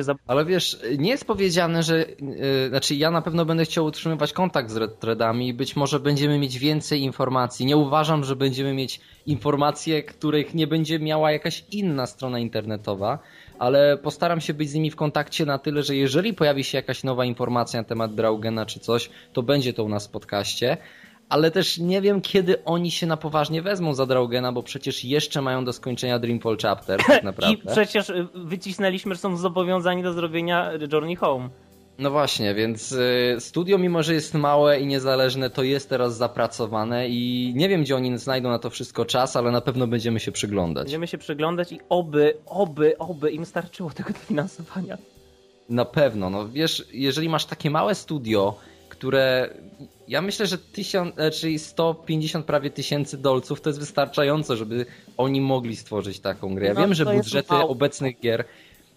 Za... 0.00 0.14
Ale 0.26 0.44
wiesz, 0.44 0.78
nie 0.98 1.10
jest 1.10 1.24
powiedziane, 1.24 1.82
że. 1.82 1.98
Yy, 1.98 2.68
znaczy, 2.68 2.94
ja 2.94 3.10
na 3.10 3.22
pewno 3.22 3.44
będę 3.44 3.64
chciał 3.64 3.84
utrzymywać 3.84 4.32
kontakt 4.32 4.70
z 4.70 4.76
Red 4.76 5.00
Threadami 5.00 5.48
i 5.48 5.54
być 5.54 5.76
może 5.76 6.00
będziemy 6.00 6.38
mieć 6.38 6.58
więcej 6.58 7.00
informacji. 7.00 7.66
Nie 7.66 7.76
uważam, 7.76 8.24
że 8.24 8.36
będziemy 8.36 8.74
mieć 8.74 9.00
informacje, 9.26 10.02
których 10.02 10.54
nie 10.54 10.66
będzie 10.66 10.98
miała 10.98 11.32
jakaś 11.32 11.64
inna 11.70 12.06
strona 12.06 12.38
internetowa 12.38 13.18
ale 13.60 13.98
postaram 13.98 14.40
się 14.40 14.54
być 14.54 14.70
z 14.70 14.74
nimi 14.74 14.90
w 14.90 14.96
kontakcie 14.96 15.46
na 15.46 15.58
tyle, 15.58 15.82
że 15.82 15.96
jeżeli 15.96 16.34
pojawi 16.34 16.64
się 16.64 16.78
jakaś 16.78 17.04
nowa 17.04 17.24
informacja 17.24 17.80
na 17.80 17.84
temat 17.84 18.14
Draugena 18.14 18.66
czy 18.66 18.80
coś, 18.80 19.10
to 19.32 19.42
będzie 19.42 19.72
to 19.72 19.84
u 19.84 19.88
nas 19.88 20.06
w 20.06 20.10
podcaście. 20.10 20.76
Ale 21.28 21.50
też 21.50 21.78
nie 21.78 22.00
wiem, 22.00 22.20
kiedy 22.20 22.64
oni 22.64 22.90
się 22.90 23.06
na 23.06 23.16
poważnie 23.16 23.62
wezmą 23.62 23.94
za 23.94 24.06
Draugena, 24.06 24.52
bo 24.52 24.62
przecież 24.62 25.04
jeszcze 25.04 25.42
mają 25.42 25.64
do 25.64 25.72
skończenia 25.72 26.18
Dreamfall 26.18 26.56
Chapter, 26.62 27.00
tak 27.06 27.22
naprawdę. 27.32 27.54
I 27.54 27.72
przecież 27.72 28.10
y, 28.10 28.28
wycisnęliśmy, 28.34 29.14
że 29.14 29.20
są 29.20 29.36
zobowiązani 29.36 30.02
do 30.02 30.12
zrobienia 30.12 30.70
Journey 30.92 31.16
Home. 31.16 31.48
No 32.00 32.10
właśnie, 32.10 32.54
więc 32.54 32.92
y, 32.92 33.36
studio, 33.38 33.78
mimo 33.78 34.02
że 34.02 34.14
jest 34.14 34.34
małe 34.34 34.80
i 34.80 34.86
niezależne, 34.86 35.50
to 35.50 35.62
jest 35.62 35.88
teraz 35.88 36.16
zapracowane 36.16 37.08
i 37.08 37.52
nie 37.56 37.68
wiem, 37.68 37.82
gdzie 37.82 37.96
oni 37.96 38.18
znajdą 38.18 38.48
na 38.48 38.58
to 38.58 38.70
wszystko 38.70 39.04
czas, 39.04 39.36
ale 39.36 39.50
na 39.50 39.60
pewno 39.60 39.86
będziemy 39.86 40.20
się 40.20 40.32
przyglądać. 40.32 40.84
Będziemy 40.84 41.06
się 41.06 41.18
przyglądać 41.18 41.72
i 41.72 41.80
oby, 41.88 42.34
oby, 42.46 42.98
oby 42.98 43.30
im 43.30 43.46
starczyło 43.46 43.90
tego 43.90 44.12
dofinansowania. 44.12 44.98
Na 45.68 45.84
pewno, 45.84 46.30
no 46.30 46.48
wiesz, 46.48 46.84
jeżeli 46.92 47.28
masz 47.28 47.46
takie 47.46 47.70
małe 47.70 47.94
studio, 47.94 48.54
które 48.88 49.50
ja 50.08 50.22
myślę, 50.22 50.46
że 50.46 50.58
tysiąc, 50.58 51.14
e, 51.18 51.30
czyli 51.30 51.58
150 51.58 52.46
prawie 52.46 52.70
tysięcy 52.70 53.18
dolców 53.18 53.60
to 53.60 53.70
jest 53.70 53.80
wystarczająco, 53.80 54.56
żeby 54.56 54.86
oni 55.16 55.40
mogli 55.40 55.76
stworzyć 55.76 56.20
taką 56.20 56.54
grę. 56.54 56.66
Ja 56.66 56.74
no, 56.74 56.80
wiem, 56.80 56.94
że 56.94 57.04
budżety 57.04 57.54
obecnych 57.54 58.20
gier 58.20 58.44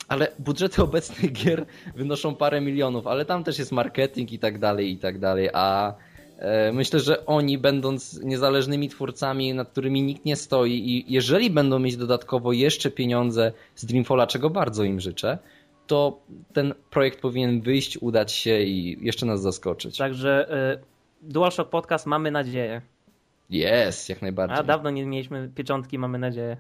ale 0.08 0.28
budżety 0.40 0.84
obecnych 0.84 1.32
gier 1.32 1.66
wynoszą 1.96 2.36
parę 2.36 2.62
milionów, 2.62 3.08
ale 3.08 3.26
tam 3.26 3.44
też 3.44 3.60
jest 3.60 3.72
marketing 3.72 4.32
i 4.32 4.40
tak 4.40 4.60
dalej, 4.60 4.92
i 4.92 4.98
tak 4.98 5.20
dalej, 5.20 5.50
a 5.54 5.94
e, 6.38 6.72
myślę, 6.72 7.00
że 7.00 7.26
oni 7.26 7.58
będąc 7.58 8.22
niezależnymi 8.24 8.90
twórcami, 8.90 9.54
nad 9.54 9.70
którymi 9.70 10.02
nikt 10.02 10.26
nie 10.26 10.36
stoi 10.36 10.72
i 10.72 11.14
jeżeli 11.14 11.50
będą 11.50 11.80
mieć 11.80 11.98
dodatkowo 11.98 12.52
jeszcze 12.52 12.92
pieniądze 12.92 13.52
z 13.76 13.86
Dreamfalla, 13.86 14.28
czego 14.28 14.50
bardzo 14.50 14.84
im 14.84 15.00
życzę, 15.00 15.38
to 15.88 16.20
ten 16.54 16.74
projekt 16.90 17.22
powinien 17.22 17.62
wyjść, 17.62 17.98
udać 17.98 18.32
się 18.32 18.62
i 18.62 19.06
jeszcze 19.06 19.26
nas 19.26 19.42
zaskoczyć. 19.42 19.98
Także 19.98 20.48
y, 20.74 20.80
DualShock 21.22 21.70
Podcast 21.70 22.06
mamy 22.06 22.32
nadzieję. 22.32 22.82
Jest, 23.50 24.10
jak 24.10 24.22
najbardziej. 24.22 24.60
A 24.60 24.64
dawno 24.64 24.90
nie 24.90 25.06
mieliśmy 25.06 25.50
pieczątki, 25.56 26.00
mamy 26.00 26.20
nadzieję 26.20 26.58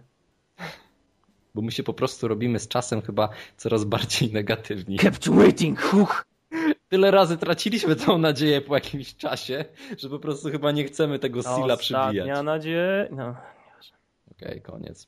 bo 1.55 1.61
my 1.61 1.71
się 1.71 1.83
po 1.83 1.93
prostu 1.93 2.27
robimy 2.27 2.59
z 2.59 2.67
czasem 2.67 3.01
chyba 3.01 3.29
coraz 3.57 3.83
bardziej 3.83 4.31
negatywni. 4.33 4.97
Kept 4.97 5.29
waiting, 5.29 5.81
huch! 5.81 6.25
Tyle 6.89 7.11
razy 7.11 7.37
traciliśmy 7.37 7.95
tą 7.95 8.17
nadzieję 8.17 8.61
po 8.61 8.75
jakimś 8.75 9.15
czasie, 9.15 9.65
że 9.97 10.09
po 10.09 10.19
prostu 10.19 10.49
chyba 10.49 10.71
nie 10.71 10.83
chcemy 10.83 11.19
tego 11.19 11.41
Sila 11.41 11.77
przybijać. 11.77 12.07
Ostatnia 12.07 12.43
nadzieja... 12.43 13.05
No, 13.11 13.35
Okej, 14.31 14.59
okay, 14.59 14.61
koniec. 14.61 15.07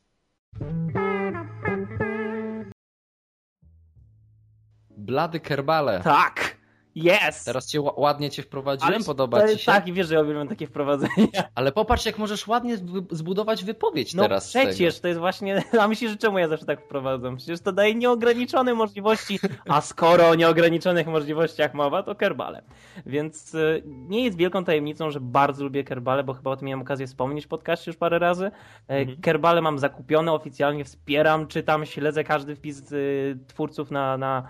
Blady 4.97 5.39
Kerbale. 5.39 6.01
Tak! 6.03 6.54
Yes! 6.95 7.43
Teraz 7.43 7.67
cię 7.67 7.81
ładnie 7.81 8.29
cię 8.29 8.43
wprowadziłem, 8.43 8.93
Ale 8.93 9.03
podoba 9.03 9.47
ci 9.47 9.59
się? 9.59 9.65
Tak, 9.65 9.87
i 9.87 9.93
wiesz, 9.93 10.07
że 10.07 10.15
ja 10.15 10.21
uwielbiam 10.21 10.47
takie 10.47 10.67
wprowadzenia. 10.67 11.43
Ale 11.55 11.71
popatrz, 11.71 12.05
jak 12.05 12.17
możesz 12.17 12.47
ładnie 12.47 12.77
zbudować 13.11 13.63
wypowiedź 13.63 14.13
no 14.13 14.23
teraz. 14.23 14.49
przecież, 14.49 14.99
to 14.99 15.07
jest 15.07 15.19
właśnie, 15.19 15.63
a 15.81 15.87
myślisz, 15.87 16.11
że 16.11 16.17
czemu 16.17 16.39
ja 16.39 16.47
zawsze 16.47 16.65
tak 16.65 16.81
wprowadzam? 16.81 17.37
Przecież 17.37 17.61
to 17.61 17.71
daje 17.71 17.95
nieograniczone 17.95 18.73
możliwości, 18.73 19.39
a 19.69 19.81
skoro 19.81 20.29
o 20.29 20.35
nieograniczonych 20.35 21.07
możliwościach 21.07 21.73
mowa, 21.73 22.03
to 22.03 22.15
kerbale. 22.15 22.61
Więc 23.05 23.53
y, 23.53 23.83
nie 23.85 24.23
jest 24.23 24.37
wielką 24.37 24.63
tajemnicą, 24.63 25.11
że 25.11 25.19
bardzo 25.19 25.63
lubię 25.63 25.83
kerbale, 25.83 26.23
bo 26.23 26.33
chyba 26.33 26.51
o 26.51 26.57
tym 26.57 26.67
miałem 26.67 26.81
okazję 26.81 27.07
wspomnieć 27.07 27.45
w 27.45 27.47
podcaście 27.47 27.91
już 27.91 27.97
parę 27.97 28.19
razy. 28.19 28.45
E, 28.45 28.51
mhm. 28.87 29.21
Kerbale 29.21 29.61
mam 29.61 29.79
zakupione, 29.79 30.31
oficjalnie 30.31 30.85
wspieram, 30.85 31.47
czytam, 31.47 31.85
śledzę 31.85 32.23
każdy 32.23 32.55
wpis 32.55 32.91
y, 32.91 33.37
twórców 33.47 33.91
na, 33.91 34.17
na 34.17 34.47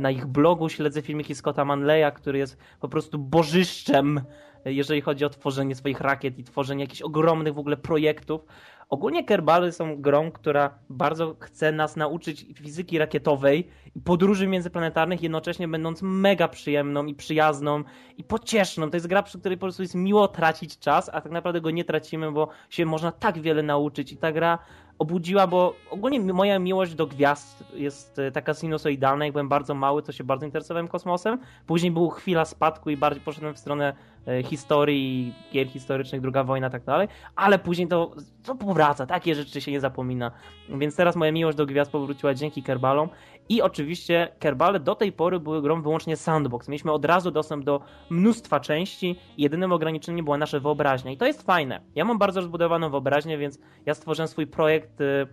na 0.00 0.10
ich 0.10 0.26
blogu 0.26 0.68
śledzę 0.68 1.02
filmiki 1.02 1.34
Scotta 1.34 1.64
Manleya, 1.64 2.12
który 2.14 2.38
jest 2.38 2.58
po 2.80 2.88
prostu 2.88 3.18
bożyszczem, 3.18 4.20
jeżeli 4.64 5.00
chodzi 5.00 5.24
o 5.24 5.30
tworzenie 5.30 5.74
swoich 5.74 6.00
rakiet 6.00 6.38
i 6.38 6.44
tworzenie 6.44 6.84
jakichś 6.84 7.02
ogromnych 7.02 7.54
w 7.54 7.58
ogóle 7.58 7.76
projektów. 7.76 8.44
Ogólnie 8.88 9.24
Kerbale 9.24 9.72
są 9.72 10.02
grą, 10.02 10.32
która 10.32 10.78
bardzo 10.88 11.36
chce 11.40 11.72
nas 11.72 11.96
nauczyć 11.96 12.46
fizyki 12.54 12.98
rakietowej 12.98 13.68
i 13.94 14.00
podróży 14.00 14.46
międzyplanetarnych, 14.46 15.22
jednocześnie 15.22 15.68
będąc 15.68 16.02
mega 16.02 16.48
przyjemną 16.48 17.06
i 17.06 17.14
przyjazną 17.14 17.84
i 18.16 18.24
pocieszną. 18.24 18.90
To 18.90 18.96
jest 18.96 19.06
gra, 19.06 19.22
przy 19.22 19.40
której 19.40 19.58
po 19.58 19.66
prostu 19.66 19.82
jest 19.82 19.94
miło 19.94 20.28
tracić 20.28 20.78
czas, 20.78 21.10
a 21.12 21.20
tak 21.20 21.32
naprawdę 21.32 21.60
go 21.60 21.70
nie 21.70 21.84
tracimy, 21.84 22.32
bo 22.32 22.48
się 22.70 22.86
można 22.86 23.12
tak 23.12 23.38
wiele 23.38 23.62
nauczyć 23.62 24.12
i 24.12 24.16
ta 24.16 24.32
gra 24.32 24.58
obudziła, 24.98 25.46
bo 25.46 25.74
ogólnie 25.90 26.20
moja 26.20 26.58
miłość 26.58 26.94
do 26.94 27.06
gwiazd 27.06 27.64
jest 27.74 28.18
e, 28.18 28.30
taka 28.30 28.54
sinusoidalna. 28.54 29.24
Jak 29.24 29.32
byłem 29.32 29.48
bardzo 29.48 29.74
mały, 29.74 30.02
to 30.02 30.12
się 30.12 30.24
bardzo 30.24 30.46
interesowałem 30.46 30.88
kosmosem. 30.88 31.38
Później 31.66 31.92
była 31.92 32.14
chwila 32.14 32.44
spadku 32.44 32.90
i 32.90 32.96
bardziej 32.96 33.22
poszedłem 33.22 33.54
w 33.54 33.58
stronę 33.58 33.94
e, 34.26 34.42
historii, 34.42 35.34
gier 35.52 35.68
historycznych, 35.68 36.20
druga 36.20 36.44
wojna 36.44 36.70
tak 36.70 36.84
dalej. 36.84 37.08
Ale 37.36 37.58
później 37.58 37.88
to, 37.88 38.10
to 38.42 38.54
powraca, 38.54 39.06
takie 39.06 39.34
rzeczy 39.34 39.60
się 39.60 39.72
nie 39.72 39.80
zapomina. 39.80 40.30
Więc 40.68 40.96
teraz 40.96 41.16
moja 41.16 41.32
miłość 41.32 41.58
do 41.58 41.66
gwiazd 41.66 41.90
powróciła 41.90 42.34
dzięki 42.34 42.62
Kerbalom. 42.62 43.08
I 43.48 43.62
oczywiście 43.62 44.28
Kerbale 44.38 44.80
do 44.80 44.94
tej 44.94 45.12
pory 45.12 45.40
były 45.40 45.62
grą 45.62 45.82
wyłącznie 45.82 46.16
sandbox. 46.16 46.68
Mieliśmy 46.68 46.92
od 46.92 47.04
razu 47.04 47.30
dostęp 47.30 47.64
do 47.64 47.80
mnóstwa 48.10 48.60
części 48.60 49.16
i 49.36 49.42
jedynym 49.42 49.72
ograniczeniem 49.72 50.24
była 50.24 50.38
nasza 50.38 50.60
wyobraźnia. 50.60 51.12
I 51.12 51.16
to 51.16 51.26
jest 51.26 51.42
fajne. 51.42 51.80
Ja 51.94 52.04
mam 52.04 52.18
bardzo 52.18 52.40
rozbudowaną 52.40 52.90
wyobraźnię, 52.90 53.38
więc 53.38 53.58
ja 53.86 53.94
stworzyłem 53.94 54.28
swój 54.28 54.46
projekt 54.46 55.00
y, 55.00 55.26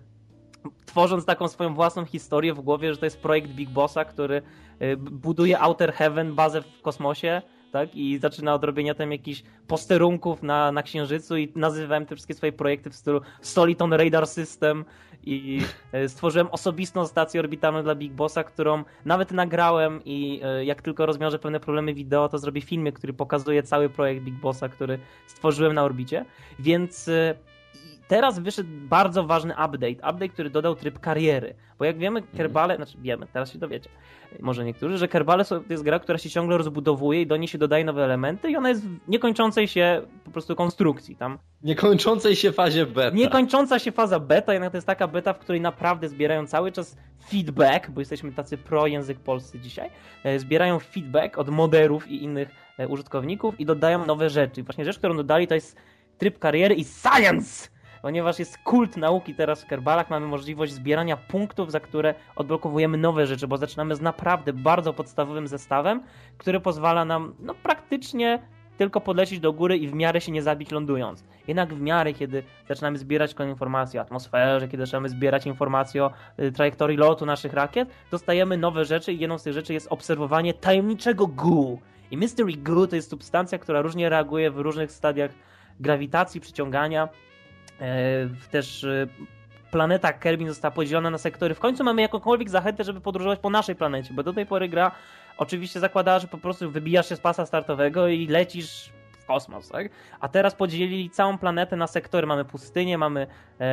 tworząc 0.86 1.26
taką 1.26 1.48
swoją 1.48 1.74
własną 1.74 2.06
historię 2.06 2.54
w 2.54 2.62
głowie, 2.62 2.94
że 2.94 3.00
to 3.00 3.06
jest 3.06 3.22
projekt 3.22 3.50
Big 3.52 3.70
Bossa, 3.70 4.06
który 4.06 4.42
y, 4.82 4.98
buduje 4.98 5.60
Outer 5.60 5.94
Heaven, 5.94 6.36
bazę 6.36 6.62
w 6.62 6.82
kosmosie, 6.82 7.42
tak? 7.72 7.96
I 7.96 8.18
zaczyna 8.18 8.54
od 8.54 8.64
robienia 8.64 8.94
tam 8.94 9.12
jakichś 9.12 9.44
posterunków 9.68 10.44
na, 10.44 10.72
na 10.72 10.84
Księżycu 10.84 11.38
i 11.38 11.52
nazywałem 11.56 12.06
te 12.06 12.16
wszystkie 12.16 12.34
swoje 12.34 12.52
projekty 12.52 12.90
w 12.90 12.96
stylu 12.96 13.22
Soliton 13.42 13.94
Radar 13.94 14.28
System 14.28 14.86
i 15.24 15.62
e, 15.92 16.10
stworzyłem 16.10 16.48
osobistą 16.48 17.08
stację 17.08 17.40
orbitalną 17.40 17.84
dla 17.84 17.96
Big 17.96 18.14
Bossa, 18.14 18.44
którą 18.44 18.84
nawet 19.06 19.32
nagrałem 19.32 20.02
i 20.06 20.42
e, 20.44 20.66
jak 20.66 20.82
tylko 20.82 21.06
rozwiążę 21.06 21.40
pewne 21.40 21.60
problemy 21.60 21.94
wideo, 21.94 22.30
to 22.30 22.38
zrobię 22.38 22.62
filmie, 22.62 22.92
który 22.92 23.14
pokazuje 23.14 23.64
cały 23.64 23.90
projekt 23.90 24.24
Big 24.24 24.36
Bossa, 24.36 24.70
który 24.70 25.00
stworzyłem 25.28 25.74
na 25.74 25.84
orbicie. 25.84 26.26
Więc 26.60 27.08
e, 27.08 27.36
teraz 28.12 28.40
wyszedł 28.40 28.70
bardzo 28.74 29.24
ważny 29.24 29.54
update. 29.54 30.12
Update, 30.12 30.30
który 30.30 30.50
dodał 30.50 30.76
tryb 30.76 31.00
kariery. 31.00 31.56
Bo 31.80 31.86
jak 31.86 31.98
wiemy, 31.98 32.20
mhm. 32.20 32.38
Kerbale, 32.38 32.76
znaczy 32.76 32.98
wiemy, 33.02 33.28
teraz 33.34 33.52
się 33.52 33.60
dowiecie, 33.60 33.90
może 34.40 34.66
niektórzy, 34.66 34.98
że 34.98 35.08
Kerbale 35.08 35.46
to 35.46 35.62
jest 35.70 35.84
gra, 35.84 36.00
która 36.00 36.18
się 36.18 36.30
ciągle 36.30 36.58
rozbudowuje 36.58 37.22
i 37.22 37.28
do 37.28 37.38
niej 37.38 37.48
się 37.48 37.58
dodaje 37.58 37.86
nowe 37.86 38.04
elementy 38.04 38.52
i 38.52 38.56
ona 38.56 38.70
jest 38.70 38.88
w 38.88 39.00
niekończącej 39.08 39.68
się 39.68 40.02
po 40.26 40.32
prostu 40.32 40.56
konstrukcji 40.56 41.16
tam. 41.16 41.40
Niekończącej 41.64 42.36
się 42.36 42.52
fazie 42.52 42.86
beta. 42.86 43.16
Niekończąca 43.16 43.80
się 43.80 43.92
faza 43.92 44.20
beta, 44.20 44.54
jednak 44.54 44.72
to 44.72 44.78
jest 44.78 44.88
taka 44.88 45.08
beta, 45.08 45.34
w 45.34 45.40
której 45.40 45.62
naprawdę 45.62 46.10
zbierają 46.10 46.48
cały 46.48 46.72
czas 46.72 46.98
feedback, 47.30 47.90
bo 47.90 48.02
jesteśmy 48.02 48.32
tacy 48.32 48.58
pro 48.58 48.88
język 48.88 49.20
polscy 49.20 49.60
dzisiaj, 49.60 49.90
e, 50.24 50.40
zbierają 50.40 50.80
feedback 50.80 51.38
od 51.38 51.50
moderów 51.50 52.08
i 52.08 52.24
innych 52.24 52.50
e, 52.78 52.88
użytkowników 52.88 53.60
i 53.60 53.66
dodają 53.66 54.06
nowe 54.06 54.30
rzeczy. 54.30 54.62
I 54.62 54.64
właśnie 54.64 54.86
rzecz, 54.86 54.98
którą 54.98 55.18
dodali 55.18 55.48
to 55.48 55.56
jest 55.56 55.78
tryb 56.18 56.40
kariery 56.40 56.76
i 56.76 56.86
science! 56.86 57.81
Ponieważ 58.02 58.40
jest 58.40 58.58
kult 58.58 58.98
nauki 58.98 59.36
teraz 59.36 59.64
w 59.64 59.68
Kerbalach, 59.68 60.10
mamy 60.10 60.28
możliwość 60.28 60.74
zbierania 60.74 61.18
punktów, 61.18 61.72
za 61.72 61.80
które 61.80 62.16
odblokowujemy 62.36 62.98
nowe 62.98 63.28
rzeczy, 63.28 63.48
bo 63.48 63.58
zaczynamy 63.58 63.96
z 63.96 64.02
naprawdę 64.02 64.54
bardzo 64.54 64.94
podstawowym 64.94 65.48
zestawem, 65.48 66.04
który 66.38 66.60
pozwala 66.60 67.06
nam 67.06 67.34
no, 67.40 67.54
praktycznie 67.54 68.40
tylko 68.78 69.02
podlecieć 69.02 69.40
do 69.40 69.54
góry 69.54 69.78
i 69.78 69.88
w 69.88 69.94
miarę 69.94 70.22
się 70.22 70.32
nie 70.32 70.42
zabić 70.42 70.72
lądując. 70.72 71.24
Jednak 71.48 71.74
w 71.74 71.82
miarę, 71.82 72.14
kiedy 72.14 72.44
zaczynamy 72.68 72.98
zbierać 72.98 73.36
informacje 73.50 74.00
o 74.00 74.04
atmosferze, 74.04 74.68
kiedy 74.68 74.86
zaczynamy 74.86 75.10
zbierać 75.10 75.46
informacje 75.46 76.04
o 76.04 76.12
y, 76.40 76.52
trajektorii 76.52 76.98
lotu 76.98 77.26
naszych 77.26 77.54
rakiet, 77.54 77.90
dostajemy 78.12 78.58
nowe 78.58 78.86
rzeczy 78.86 79.14
i 79.14 79.20
jedną 79.20 79.38
z 79.38 79.44
tych 79.44 79.54
rzeczy 79.54 79.74
jest 79.74 79.88
obserwowanie 79.90 80.54
tajemniczego 80.54 81.28
goo. 81.28 81.78
I 82.12 82.18
Mystery 82.18 82.54
Goo 82.58 82.88
to 82.88 82.96
jest 82.96 83.10
substancja, 83.10 83.58
która 83.58 83.82
różnie 83.82 84.10
reaguje 84.10 84.52
w 84.52 84.58
różnych 84.58 84.92
stadiach 84.92 85.32
grawitacji, 85.80 86.42
przyciągania 86.42 87.10
też 88.52 88.84
e, 88.84 89.08
planeta 89.72 90.14
Kirby 90.14 90.48
została 90.48 90.72
podzielona 90.72 91.10
na 91.10 91.18
sektory, 91.18 91.56
w 91.56 91.60
końcu 91.60 91.84
mamy 91.84 92.02
jakąkolwiek 92.02 92.50
zachętę, 92.50 92.84
żeby 92.84 93.02
podróżować 93.02 93.40
po 93.40 93.50
naszej 93.50 93.76
planecie, 93.76 94.14
bo 94.14 94.24
do 94.24 94.34
tej 94.34 94.46
pory 94.46 94.70
gra 94.70 94.92
oczywiście 95.38 95.80
zakładała, 95.80 96.20
że 96.20 96.28
po 96.28 96.38
prostu 96.38 96.72
wybijasz 96.72 97.10
się 97.10 97.16
z 97.16 97.20
pasa 97.20 97.46
startowego 97.46 98.08
i 98.08 98.28
lecisz 98.28 98.90
w 99.22 99.26
kosmos, 99.26 99.70
tak? 99.70 99.90
A 100.20 100.28
teraz 100.28 100.56
podzielili 100.56 101.10
całą 101.10 101.38
planetę 101.38 101.76
na 101.76 101.88
sektory. 101.88 102.28
Mamy 102.28 102.46
pustynię, 102.46 102.98
mamy 102.98 103.28
e, 103.60 103.64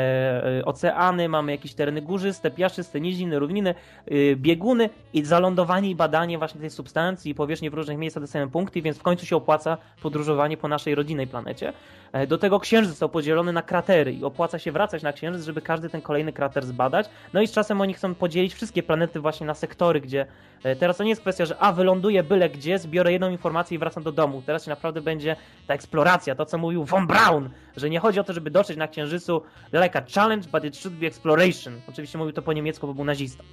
e, 0.61 0.64
oceany, 0.64 1.28
mamy 1.28 1.52
jakieś 1.52 1.74
tereny 1.74 2.02
górzyste, 2.02 2.50
piaszczyste, 2.50 3.00
niziny, 3.00 3.38
równiny, 3.38 3.74
e, 4.06 4.37
bieguny 4.37 4.90
i 5.12 5.24
zalądowanie 5.24 5.90
i 5.90 5.94
badanie 5.94 6.38
właśnie 6.38 6.61
tej 6.61 6.70
substancji 6.70 7.30
i 7.30 7.34
powierzchni 7.34 7.70
w 7.70 7.74
różnych 7.74 7.98
miejscach 7.98 8.22
dostajemy 8.22 8.50
punkty, 8.50 8.82
więc 8.82 8.98
w 8.98 9.02
końcu 9.02 9.26
się 9.26 9.37
opłaca 9.37 9.78
podróżowanie 10.02 10.56
po 10.56 10.68
naszej 10.68 10.94
rodzinnej 10.94 11.26
planecie. 11.26 11.72
E, 12.12 12.26
do 12.26 12.38
tego 12.38 12.61
księżyc 12.61 12.90
został 12.90 13.08
podzielony 13.08 13.52
na 13.52 13.62
kratery 13.62 14.12
i 14.12 14.24
opłaca 14.24 14.58
się 14.58 14.72
wracać 14.72 15.02
na 15.02 15.12
księżyc, 15.12 15.44
żeby 15.44 15.62
każdy 15.62 15.88
ten 15.88 16.02
kolejny 16.02 16.32
krater 16.32 16.66
zbadać. 16.66 17.06
No 17.32 17.42
i 17.42 17.46
z 17.46 17.52
czasem 17.52 17.80
oni 17.80 17.94
chcą 17.94 18.14
podzielić 18.14 18.54
wszystkie 18.54 18.82
planety 18.82 19.20
właśnie 19.20 19.46
na 19.46 19.54
sektory, 19.54 20.00
gdzie 20.00 20.26
e, 20.62 20.76
teraz 20.76 20.96
to 20.96 21.04
nie 21.04 21.11
jest 21.11 21.20
kwestia, 21.20 21.44
że 21.44 21.58
a 21.58 21.72
wyląduję 21.72 22.22
byle 22.22 22.50
gdzie, 22.50 22.78
zbiorę 22.78 23.12
jedną 23.12 23.30
informację 23.30 23.74
i 23.74 23.78
wracam 23.78 24.02
do 24.02 24.12
domu. 24.12 24.42
Teraz 24.46 24.64
się 24.64 24.70
naprawdę 24.70 25.00
będzie 25.00 25.37
ta 25.66 25.74
eksploracja, 25.74 26.35
to 26.35 26.46
co 26.46 26.59
mówił 26.59 26.85
Von 26.85 27.07
Braun, 27.07 27.51
że 27.77 27.90
nie 27.90 28.01
chodzi 28.01 28.20
o 28.20 28.24
to, 28.24 28.33
żeby 28.33 28.51
dotrzeć 28.51 28.77
na 28.77 28.88
księżycu 28.88 29.42
like 29.72 29.98
a 29.98 30.03
challenge, 30.14 30.48
but 30.53 30.64
it 30.64 30.77
should 30.77 30.98
be 30.98 31.07
exploration. 31.07 31.81
Oczywiście 31.88 32.18
mówił 32.18 32.33
to 32.33 32.42
po 32.42 32.53
niemiecku, 32.53 32.87
bo 32.87 32.94
był 32.94 33.05
nazista. 33.05 33.44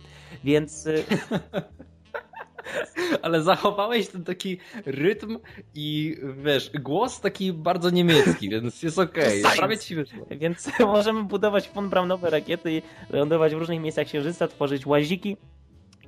Więc 0.44 0.88
y, 0.88 1.04
Ale 3.22 3.42
zachowałeś 3.42 4.08
ten 4.08 4.24
taki 4.24 4.58
rytm 4.86 5.40
i 5.76 6.18
wiesz, 6.44 6.72
głos 6.80 7.22
taki 7.22 7.54
bardzo 7.54 7.90
niemiecki, 7.90 8.50
więc 8.50 8.84
jest 8.84 9.00
okej. 9.00 9.44
Okay. 9.44 9.58
Prawie 9.58 9.78
ci 9.78 9.96
wyszło. 9.96 10.26
Więc 10.32 10.72
możemy 10.80 11.24
budować 11.24 11.70
von 11.70 11.90
Braunowe 11.90 12.30
rakiety 12.30 12.72
i 12.72 12.82
lądować 13.10 13.56
w 13.56 13.58
różnych 13.58 13.82
miejscach 13.82 14.08
księżyca, 14.08 14.48
tworzyć 14.48 14.86
łaziki. 14.86 15.38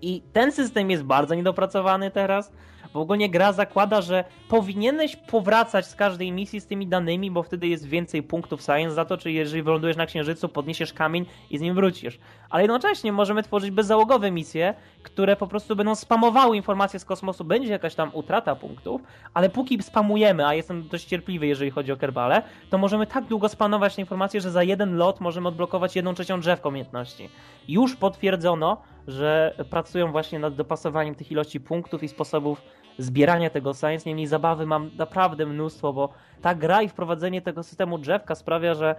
I 0.02 0.22
ten 0.34 0.52
system 0.52 0.92
jest 0.92 1.04
bardzo 1.04 1.36
niedopracowany 1.36 2.12
teraz 2.12 2.52
bo 2.94 3.00
ogólnie 3.00 3.30
gra 3.30 3.54
zakłada, 3.54 4.02
że 4.02 4.24
powinieneś 4.50 5.16
powracać 5.16 5.86
z 5.88 5.96
każdej 5.96 6.32
misji 6.32 6.62
z 6.62 6.68
tymi 6.68 6.88
danymi, 6.88 7.32
bo 7.32 7.44
wtedy 7.44 7.68
jest 7.68 7.86
więcej 7.86 8.24
punktów 8.24 8.62
science 8.62 8.96
za 8.96 9.06
to, 9.06 9.18
czy 9.18 9.32
jeżeli 9.32 9.64
wylądujesz 9.64 9.98
na 9.98 10.06
księżycu, 10.06 10.50
podniesiesz 10.50 10.94
kamień 10.94 11.26
i 11.50 11.58
z 11.58 11.62
nim 11.62 11.76
wrócisz. 11.76 12.20
Ale 12.50 12.64
jednocześnie 12.64 13.12
możemy 13.12 13.44
tworzyć 13.44 13.72
bezzałogowe 13.72 14.32
misje, 14.32 14.74
które 15.04 15.36
po 15.36 15.48
prostu 15.48 15.76
będą 15.76 15.96
spamowały 15.96 16.58
informacje 16.58 17.00
z 17.00 17.06
kosmosu, 17.06 17.44
będzie 17.44 17.72
jakaś 17.72 17.96
tam 17.96 18.10
utrata 18.14 18.56
punktów, 18.56 19.02
ale 19.34 19.50
póki 19.50 19.84
spamujemy, 19.84 20.48
a 20.48 20.54
jestem 20.54 20.88
dość 20.88 21.06
cierpliwy, 21.06 21.48
jeżeli 21.48 21.72
chodzi 21.72 21.92
o 21.92 21.98
kerbale, 21.98 22.42
to 22.70 22.78
możemy 22.78 23.08
tak 23.08 23.26
długo 23.26 23.50
spanować 23.50 23.96
te 23.96 24.02
informacje, 24.02 24.42
że 24.42 24.52
za 24.52 24.64
jeden 24.64 24.98
lot 24.98 25.22
możemy 25.22 25.48
odblokować 25.48 25.96
jedną 25.96 26.14
trzecią 26.14 26.40
drzewką 26.40 26.70
umiejętności. 26.70 27.30
Już 27.68 27.96
potwierdzono, 27.96 28.82
że 29.08 29.56
pracują 29.70 30.12
właśnie 30.12 30.40
nad 30.40 30.56
dopasowaniem 30.56 31.16
tych 31.16 31.32
ilości 31.32 31.60
punktów 31.60 32.04
i 32.04 32.08
sposobów 32.08 32.62
zbierania 32.98 33.50
tego 33.50 33.74
science. 33.74 34.10
Niemniej 34.10 34.28
zabawy 34.28 34.66
mam 34.66 34.92
naprawdę 34.98 35.46
mnóstwo, 35.46 35.94
bo 35.94 36.10
ta 36.42 36.56
gra 36.56 36.82
i 36.82 36.90
wprowadzenie 36.90 37.42
tego 37.42 37.64
systemu 37.64 37.98
drzewka 37.98 38.36
sprawia, 38.36 38.74
że 38.74 38.96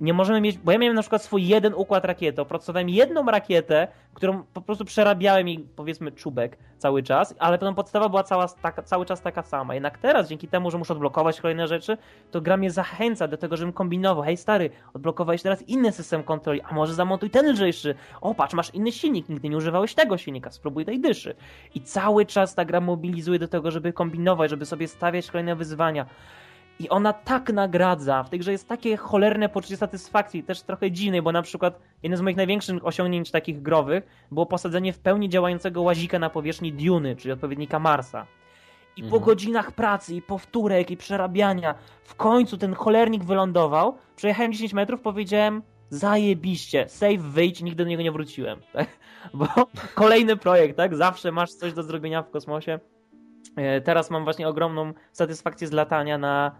nie 0.00 0.12
możemy 0.12 0.40
mieć, 0.40 0.58
bo 0.58 0.72
ja 0.72 0.78
miałem 0.78 0.94
na 0.94 1.02
przykład 1.02 1.22
swój 1.22 1.46
jeden 1.46 1.74
układ 1.74 2.04
rakiety, 2.04 2.42
opracowałem 2.42 2.88
jedną 2.88 3.26
rakietę, 3.26 3.88
którą 4.14 4.42
po 4.42 4.60
prostu 4.60 4.84
przerabiałem 4.84 5.48
jej 5.48 5.58
powiedzmy 5.76 6.12
czubek 6.12 6.58
cały 6.78 7.02
czas, 7.02 7.34
ale 7.38 7.58
potem 7.58 7.74
podstawa 7.74 8.08
była 8.08 8.22
cała, 8.22 8.48
taka, 8.48 8.82
cały 8.82 9.06
czas 9.06 9.22
taka 9.22 9.42
sama. 9.42 9.74
Jednak 9.74 9.98
teraz, 9.98 10.28
dzięki 10.28 10.48
temu, 10.48 10.70
że 10.70 10.78
muszę 10.78 10.92
odblokować 10.92 11.40
kolejne 11.40 11.68
rzeczy, 11.68 11.98
to 12.30 12.40
gra 12.40 12.56
mnie 12.56 12.70
zachęca 12.70 13.28
do 13.28 13.36
tego, 13.36 13.56
żebym 13.56 13.72
kombinował. 13.72 14.24
Hej 14.24 14.36
stary, 14.36 14.70
odblokowałeś 14.94 15.42
teraz 15.42 15.62
inny 15.62 15.92
system 15.92 16.22
kontroli, 16.22 16.60
a 16.60 16.74
może 16.74 16.94
zamontuj 16.94 17.30
ten 17.30 17.52
lżejszy. 17.52 17.94
O, 18.20 18.34
patrz, 18.34 18.54
masz 18.54 18.74
inny 18.74 18.92
silnik, 18.92 19.28
nigdy 19.28 19.48
nie 19.48 19.56
używałeś 19.56 19.94
tego 19.94 20.18
silnika, 20.18 20.50
spróbuj 20.50 20.84
tej 20.84 21.00
dyszy. 21.00 21.34
I 21.74 21.80
cały 21.80 22.26
czas 22.26 22.54
ta 22.54 22.64
gra 22.64 22.80
mobilizuje 22.80 23.38
do 23.38 23.48
tego, 23.48 23.70
żeby 23.70 23.92
kombinować, 23.92 24.50
żeby 24.50 24.66
sobie 24.66 24.88
stawiać 24.88 25.30
kolejne 25.30 25.56
wyzwania. 25.56 26.06
I 26.78 26.88
ona 26.88 27.12
tak 27.12 27.52
nagradza. 27.52 28.22
W 28.22 28.30
tej 28.30 28.38
grze 28.38 28.52
jest 28.52 28.68
takie 28.68 28.96
cholerne 28.96 29.48
poczucie 29.48 29.76
satysfakcji, 29.76 30.42
też 30.42 30.62
trochę 30.62 30.90
dziwnej, 30.90 31.22
bo 31.22 31.32
na 31.32 31.42
przykład 31.42 31.80
jednym 32.02 32.18
z 32.18 32.20
moich 32.20 32.36
największych 32.36 32.86
osiągnięć 32.86 33.30
takich 33.30 33.62
growych 33.62 34.26
było 34.30 34.46
posadzenie 34.46 34.92
w 34.92 34.98
pełni 34.98 35.28
działającego 35.28 35.82
łazika 35.82 36.18
na 36.18 36.30
powierzchni 36.30 36.72
Duny, 36.72 37.16
czyli 37.16 37.32
odpowiednika 37.32 37.78
Marsa. 37.78 38.26
I 38.96 39.02
mhm. 39.02 39.20
po 39.20 39.26
godzinach 39.26 39.72
pracy, 39.72 40.14
i 40.14 40.22
powtórek, 40.22 40.90
i 40.90 40.96
przerabiania, 40.96 41.74
w 42.04 42.14
końcu 42.14 42.58
ten 42.58 42.74
cholernik 42.74 43.24
wylądował. 43.24 43.96
Przejechałem 44.16 44.52
10 44.52 44.72
metrów, 44.72 45.00
powiedziałem, 45.00 45.62
zajebiście, 45.90 46.88
save, 46.88 47.18
wyjdź, 47.18 47.62
nigdy 47.62 47.84
do 47.84 47.90
niego 47.90 48.02
nie 48.02 48.12
wróciłem. 48.12 48.60
Tak? 48.72 48.88
Bo 49.34 49.46
kolejny 49.94 50.36
projekt, 50.36 50.76
tak? 50.76 50.96
Zawsze 50.96 51.32
masz 51.32 51.52
coś 51.52 51.72
do 51.72 51.82
zrobienia 51.82 52.22
w 52.22 52.30
kosmosie. 52.30 52.78
E, 53.56 53.80
teraz 53.80 54.10
mam 54.10 54.24
właśnie 54.24 54.48
ogromną 54.48 54.92
satysfakcję 55.12 55.68
z 55.68 55.72
latania 55.72 56.18
na 56.18 56.56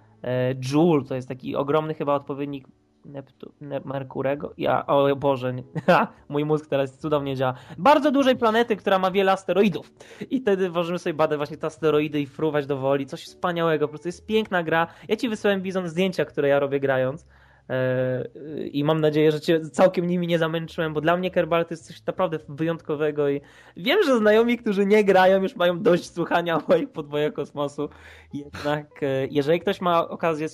Joule, 0.61 1.05
to 1.05 1.15
jest 1.15 1.29
taki 1.29 1.57
ogromny 1.57 1.95
chyba 1.95 2.15
odpowiednik 2.15 2.67
Neptu, 3.05 3.53
ne, 3.61 3.81
Merkurego. 3.85 4.53
Ja, 4.59 4.87
o 4.87 5.17
Boże, 5.17 5.55
mój 6.29 6.45
mózg 6.45 6.67
teraz 6.67 6.99
cudownie 6.99 7.37
działa. 7.37 7.55
Bardzo 7.79 8.11
dużej 8.11 8.37
planety, 8.37 8.77
która 8.77 8.99
ma 8.99 9.11
wiele 9.11 9.33
asteroidów. 9.33 9.93
I 10.31 10.41
wtedy 10.41 10.71
możemy 10.71 10.99
sobie 10.99 11.15
badać 11.15 11.37
właśnie 11.37 11.57
te 11.57 11.67
asteroidy 11.67 12.21
i 12.21 12.27
fruwać 12.27 12.67
do 12.67 12.77
woli. 12.77 13.07
Coś 13.07 13.25
wspaniałego, 13.25 13.89
po 13.89 13.91
prostu 13.91 14.09
jest 14.09 14.27
piękna 14.27 14.63
gra. 14.63 14.87
Ja 15.09 15.17
ci 15.17 15.29
wysyłałem 15.29 15.63
Bizon 15.63 15.89
zdjęcia, 15.89 16.25
które 16.25 16.49
ja 16.49 16.59
robię 16.59 16.81
grając. 16.81 17.27
E, 17.70 18.24
I 18.72 18.85
mam 18.85 19.00
nadzieję, 19.00 19.33
że 19.33 19.40
cię 19.40 19.61
całkiem 19.61 20.07
nimi 20.07 20.27
nie 20.27 20.38
zamęczyłem, 20.38 20.94
bo 20.94 21.00
dla 21.00 21.16
mnie 21.16 21.31
Kerbal 21.31 21.64
to 21.64 21.74
jest 21.74 21.87
coś 21.87 22.07
naprawdę 22.07 22.38
wyjątkowego 22.48 23.29
i 23.29 23.40
wiem, 23.77 23.98
że 24.07 24.18
znajomi, 24.18 24.59
którzy 24.59 24.87
nie 24.87 25.05
grają, 25.05 25.42
już 25.42 25.57
mają 25.57 25.83
dość 25.83 26.11
słuchania 26.11 26.61
moich 26.68 26.90
podwojach 26.90 27.33
kosmosu. 27.33 27.88
Jednak 28.35 29.03
e, 29.03 29.27
jeżeli 29.31 29.61
ktoś 29.61 29.81
ma 29.81 30.09
okazję 30.09 30.46
e, 30.46 30.50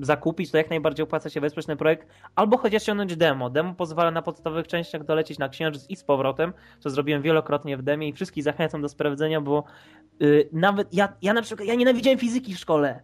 zakupić, 0.00 0.50
to 0.50 0.56
jak 0.56 0.70
najbardziej 0.70 1.04
opłaca 1.04 1.30
się 1.30 1.40
wesprzeć 1.40 1.66
ten 1.66 1.76
projekt, 1.76 2.08
albo 2.34 2.56
chociaż 2.56 2.82
ściągnąć 2.82 3.16
demo. 3.16 3.50
Demo 3.50 3.74
pozwala 3.74 4.10
na 4.10 4.22
podstawowych 4.22 4.66
częściach 4.68 5.04
dolecieć 5.04 5.38
na 5.38 5.48
Księżyc 5.48 5.90
i 5.90 5.96
z 5.96 6.04
powrotem, 6.04 6.52
co 6.80 6.90
zrobiłem 6.90 7.22
wielokrotnie 7.22 7.76
w 7.76 7.82
demie 7.82 8.08
i 8.08 8.12
wszystkich 8.12 8.44
zachęcam 8.44 8.82
do 8.82 8.88
sprawdzenia, 8.88 9.40
bo 9.40 9.64
nawet 10.52 10.94
ja, 10.94 11.12
ja 11.22 11.32
na 11.32 11.42
przykład, 11.42 11.68
ja 11.68 11.74
nienawidziałem 11.74 12.18
fizyki 12.18 12.54
w 12.54 12.58
szkole, 12.58 13.02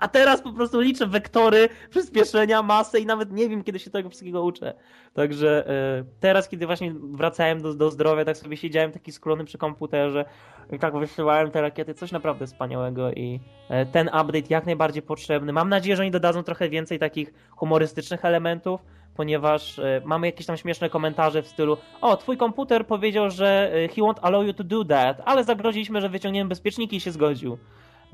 a 0.00 0.08
teraz 0.08 0.42
po 0.42 0.52
prostu 0.52 0.80
liczę 0.80 1.06
wektory, 1.06 1.68
przyspieszenia, 1.94 2.62
masę 2.62 3.00
i 3.00 3.06
nawet 3.06 3.32
nie 3.32 3.48
wiem, 3.48 3.64
kiedy 3.64 3.78
się 3.78 3.90
tego 3.90 4.08
wszystkiego 4.08 4.42
uczę. 4.42 4.74
Także 5.14 5.68
e, 5.68 6.04
teraz, 6.20 6.48
kiedy 6.48 6.66
właśnie 6.66 6.94
wracałem 7.12 7.62
do, 7.62 7.74
do 7.74 7.90
zdrowia, 7.90 8.24
tak 8.24 8.36
sobie 8.36 8.56
siedziałem 8.56 8.92
taki 8.92 9.12
sklony 9.12 9.44
przy 9.44 9.58
komputerze 9.58 10.24
i 10.72 10.78
tak 10.78 10.98
wysyłałem 10.98 11.50
te 11.50 11.60
rakiety, 11.60 11.94
coś 11.94 12.12
naprawdę 12.12 12.46
wspaniałego 12.46 13.12
i 13.12 13.40
e, 13.68 13.86
ten 13.86 14.06
update 14.08 14.48
jak 14.48 14.66
najbardziej 14.66 15.02
potrzebny. 15.02 15.52
Mam 15.52 15.68
nadzieję, 15.68 15.96
że 15.96 16.02
oni 16.02 16.10
dodadzą 16.10 16.42
trochę 16.42 16.68
więcej 16.68 16.98
takich 16.98 17.34
humorystycznych 17.50 18.24
elementów, 18.24 18.80
ponieważ 19.16 19.78
e, 19.78 20.02
mamy 20.04 20.26
jakieś 20.26 20.46
tam 20.46 20.56
śmieszne 20.56 20.90
komentarze 20.90 21.42
w 21.42 21.48
stylu 21.48 21.76
o, 22.00 22.16
twój 22.16 22.36
komputer 22.36 22.86
powiedział, 22.86 23.30
że 23.30 23.72
he 23.72 24.02
won't 24.02 24.18
allow 24.22 24.46
you 24.46 24.52
to 24.52 24.64
do 24.64 24.84
that, 24.84 25.22
ale 25.24 25.44
zagroziliśmy, 25.44 26.00
że 26.00 26.08
wyciągniemy 26.08 26.48
bezpieczniki 26.48 26.96
i 26.96 27.00
się 27.00 27.10
zgodził. 27.10 27.58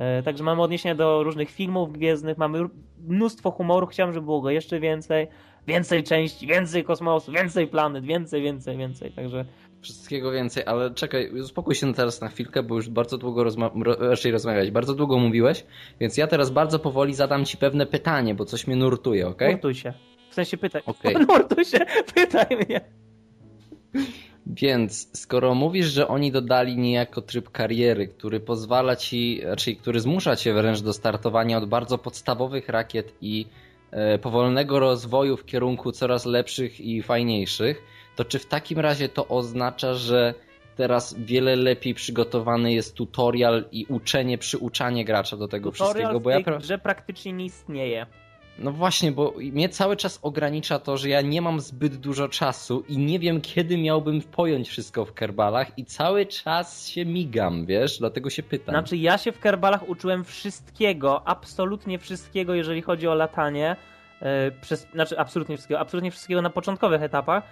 E, 0.01 0.23
także 0.23 0.45
mamy 0.45 0.63
odniesienia 0.63 0.95
do 0.95 1.23
różnych 1.23 1.51
filmów 1.51 1.93
gwiezdnych, 1.93 2.39
mamy 2.39 2.69
mnóstwo 3.09 3.51
humoru, 3.51 3.87
chciałem, 3.87 4.13
żeby 4.13 4.25
było 4.25 4.41
go 4.41 4.51
jeszcze 4.51 4.81
więcej. 4.81 5.29
Więcej 5.67 6.05
części, 6.05 6.47
więcej 6.47 6.85
kosmosu, 6.85 7.33
więcej 7.33 7.67
planet, 7.67 8.05
więcej, 8.05 8.43
więcej, 8.43 8.77
więcej. 8.77 9.13
Także 9.13 9.45
wszystkiego 9.81 10.33
więcej, 10.33 10.65
ale 10.67 10.95
czekaj, 10.95 11.31
uspokój 11.31 11.75
się 11.75 11.95
teraz 11.95 12.21
na 12.21 12.29
chwilkę, 12.29 12.63
bo 12.63 12.75
już 12.75 12.89
bardzo 12.89 13.19
długo 13.19 13.45
rozma 13.45 13.71
raczej 13.99 14.33
rozmawiać, 14.33 14.71
bardzo 14.71 14.95
długo 14.95 15.19
mówiłeś, 15.19 15.65
więc 16.01 16.17
ja 16.17 16.27
teraz 16.27 16.51
bardzo 16.51 16.79
powoli 16.79 17.15
zadam 17.15 17.45
ci 17.45 17.57
pewne 17.57 17.87
pytanie, 17.87 18.35
bo 18.35 18.45
coś 18.45 18.67
mnie 18.67 18.77
nurtuje, 18.77 19.29
ok? 19.29 19.43
Nurtuj 19.51 19.75
się. 19.75 19.93
W 20.31 20.35
sensie 20.35 20.57
pytaj. 20.57 20.83
Okay. 20.87 21.15
Nurtuj 21.29 21.65
się, 21.65 21.79
pytaj 22.15 22.47
mnie. 22.57 22.81
Więc 24.55 25.21
skoro 25.21 25.55
mówisz, 25.55 25.87
że 25.87 26.09
oni 26.09 26.33
dodali 26.33 26.79
niejako 26.79 27.23
tryb 27.23 27.51
kariery, 27.51 28.09
który 28.09 28.41
pozwala 28.41 28.97
ci, 28.97 29.41
raczej 29.45 29.77
który 29.77 30.01
zmusza 30.01 30.37
cię 30.37 30.55
wręcz 30.55 30.81
do 30.81 30.93
startowania 30.93 31.59
od 31.59 31.69
bardzo 31.69 31.99
podstawowych 31.99 32.69
rakiet 32.69 33.15
i 33.21 33.47
e, 33.91 34.19
powolnego 34.19 34.79
rozwoju 34.79 35.37
w 35.37 35.45
kierunku 35.45 35.93
coraz 35.93 36.27
lepszych 36.27 36.81
i 36.81 37.03
fajniejszych, 37.03 37.83
to 38.17 38.25
czy 38.25 38.39
w 38.39 38.47
takim 38.47 38.79
razie 38.79 39.09
to 39.09 39.29
oznacza, 39.29 39.95
że 39.95 40.35
teraz 40.77 41.15
wiele 41.19 41.57
lepiej 41.57 41.95
przygotowany 41.95 42.73
jest 42.73 42.95
tutorial 42.95 43.65
i 43.73 43.87
uczenie, 43.89 44.39
przyuczanie 44.39 45.05
gracza 45.05 45.37
do 45.37 45.49
tego 45.49 45.73
tutorial 45.73 45.95
wszystkiego? 45.95 46.21
Bo 46.21 46.31
ja 46.31 46.61
że 46.61 46.79
praktycznie 46.79 47.33
nie 47.33 47.45
istnieje. 47.45 48.07
No 48.59 48.73
właśnie, 48.73 49.13
bo 49.13 49.35
mnie 49.53 49.69
cały 49.69 49.97
czas 49.97 50.19
ogranicza 50.23 50.79
to, 50.79 50.97
że 50.97 51.09
ja 51.09 51.21
nie 51.21 51.43
mam 51.43 51.61
zbyt 51.61 51.97
dużo 51.97 52.29
czasu 52.29 52.85
i 52.89 52.99
nie 52.99 53.19
wiem, 53.19 53.41
kiedy 53.41 53.79
miałbym 53.79 54.23
pojąć 54.23 54.69
wszystko 54.69 55.05
w 55.05 55.13
kerbalach 55.13 55.79
i 55.79 55.85
cały 55.85 56.27
czas 56.27 56.89
się 56.89 57.05
migam, 57.05 57.67
wiesz? 57.67 57.99
Dlatego 57.99 58.31
się 58.31 58.43
pytam. 58.43 58.73
Znaczy, 58.73 58.97
ja 58.97 59.19
się 59.19 59.33
w 59.33 59.41
kerbalach 59.41 59.89
uczyłem 59.89 60.25
wszystkiego, 60.25 61.29
absolutnie 61.29 61.99
wszystkiego, 61.99 62.55
jeżeli 62.55 62.83
chodzi 62.83 63.09
o 63.09 63.15
latanie. 63.15 63.77
e, 64.23 64.51
przez, 64.51 64.87
znaczy 64.95 65.19
absolutnie 65.19 65.57
wszystkiego, 65.57 65.81
absolutnie 65.81 66.11
wszystkiego 66.11 66.43
na 66.43 66.51
początkowych 66.51 67.03
etapach, 67.03 67.45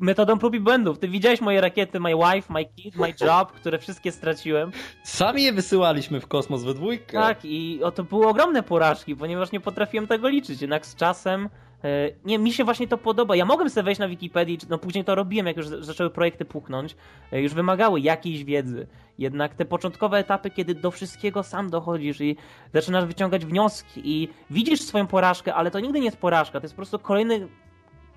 metodą 0.00 0.38
prób 0.38 0.54
i 0.54 0.60
błędów. 0.60 0.98
Ty 0.98 1.08
widziałeś 1.08 1.40
moje 1.40 1.60
rakiety, 1.60 2.00
my 2.00 2.12
wife, 2.14 2.52
my 2.52 2.64
kid, 2.64 2.96
my 2.96 3.14
job, 3.20 3.52
które 3.52 3.78
wszystkie 3.78 4.12
straciłem. 4.12 4.72
Sami 5.04 5.42
je 5.42 5.52
wysyłaliśmy 5.52 6.20
w 6.20 6.26
kosmos 6.26 6.64
we 6.64 6.74
dwójkę. 6.74 7.12
Tak, 7.12 7.44
i 7.44 7.80
o, 7.82 7.90
to 7.90 8.04
były 8.04 8.26
ogromne 8.26 8.62
porażki, 8.62 9.16
ponieważ 9.16 9.52
nie 9.52 9.60
potrafiłem 9.60 10.06
tego 10.06 10.28
liczyć. 10.28 10.60
Jednak 10.60 10.86
z 10.86 10.94
czasem 10.94 11.48
e, 11.84 12.10
nie, 12.24 12.38
mi 12.38 12.52
się 12.52 12.64
właśnie 12.64 12.88
to 12.88 12.98
podoba. 12.98 13.36
Ja 13.36 13.44
mogłem 13.44 13.70
sobie 13.70 13.84
wejść 13.84 13.98
na 13.98 14.08
Wikipedii, 14.08 14.58
no 14.68 14.78
później 14.78 15.04
to 15.04 15.14
robiłem, 15.14 15.46
jak 15.46 15.56
już 15.56 15.66
zaczęły 15.66 16.10
projekty 16.10 16.44
puchnąć, 16.44 16.96
e, 17.32 17.42
już 17.42 17.54
wymagały 17.54 18.00
jakiejś 18.00 18.44
wiedzy. 18.44 18.86
Jednak 19.18 19.54
te 19.54 19.64
początkowe 19.64 20.18
etapy, 20.18 20.50
kiedy 20.50 20.74
do 20.74 20.90
wszystkiego 20.90 21.42
sam 21.42 21.70
dochodzisz 21.70 22.20
i 22.20 22.36
zaczynasz 22.74 23.04
wyciągać 23.04 23.46
wnioski 23.46 24.00
i 24.04 24.28
widzisz 24.50 24.80
swoją 24.80 25.06
porażkę, 25.06 25.54
ale 25.54 25.70
to 25.70 25.80
nigdy 25.80 25.98
nie 25.98 26.04
jest 26.04 26.16
porażka, 26.16 26.60
to 26.60 26.64
jest 26.64 26.74
po 26.74 26.76
prostu 26.76 26.98
kolejny... 26.98 27.48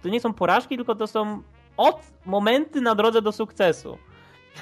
To 0.02 0.10
nie 0.10 0.20
są 0.20 0.34
porażki, 0.34 0.76
tylko 0.76 0.96
to 0.96 1.08
są 1.08 1.44
od 1.78 2.02
momenty 2.26 2.82
na 2.82 2.96
drodze 2.96 3.22
do 3.22 3.32
sukcesu. 3.32 3.98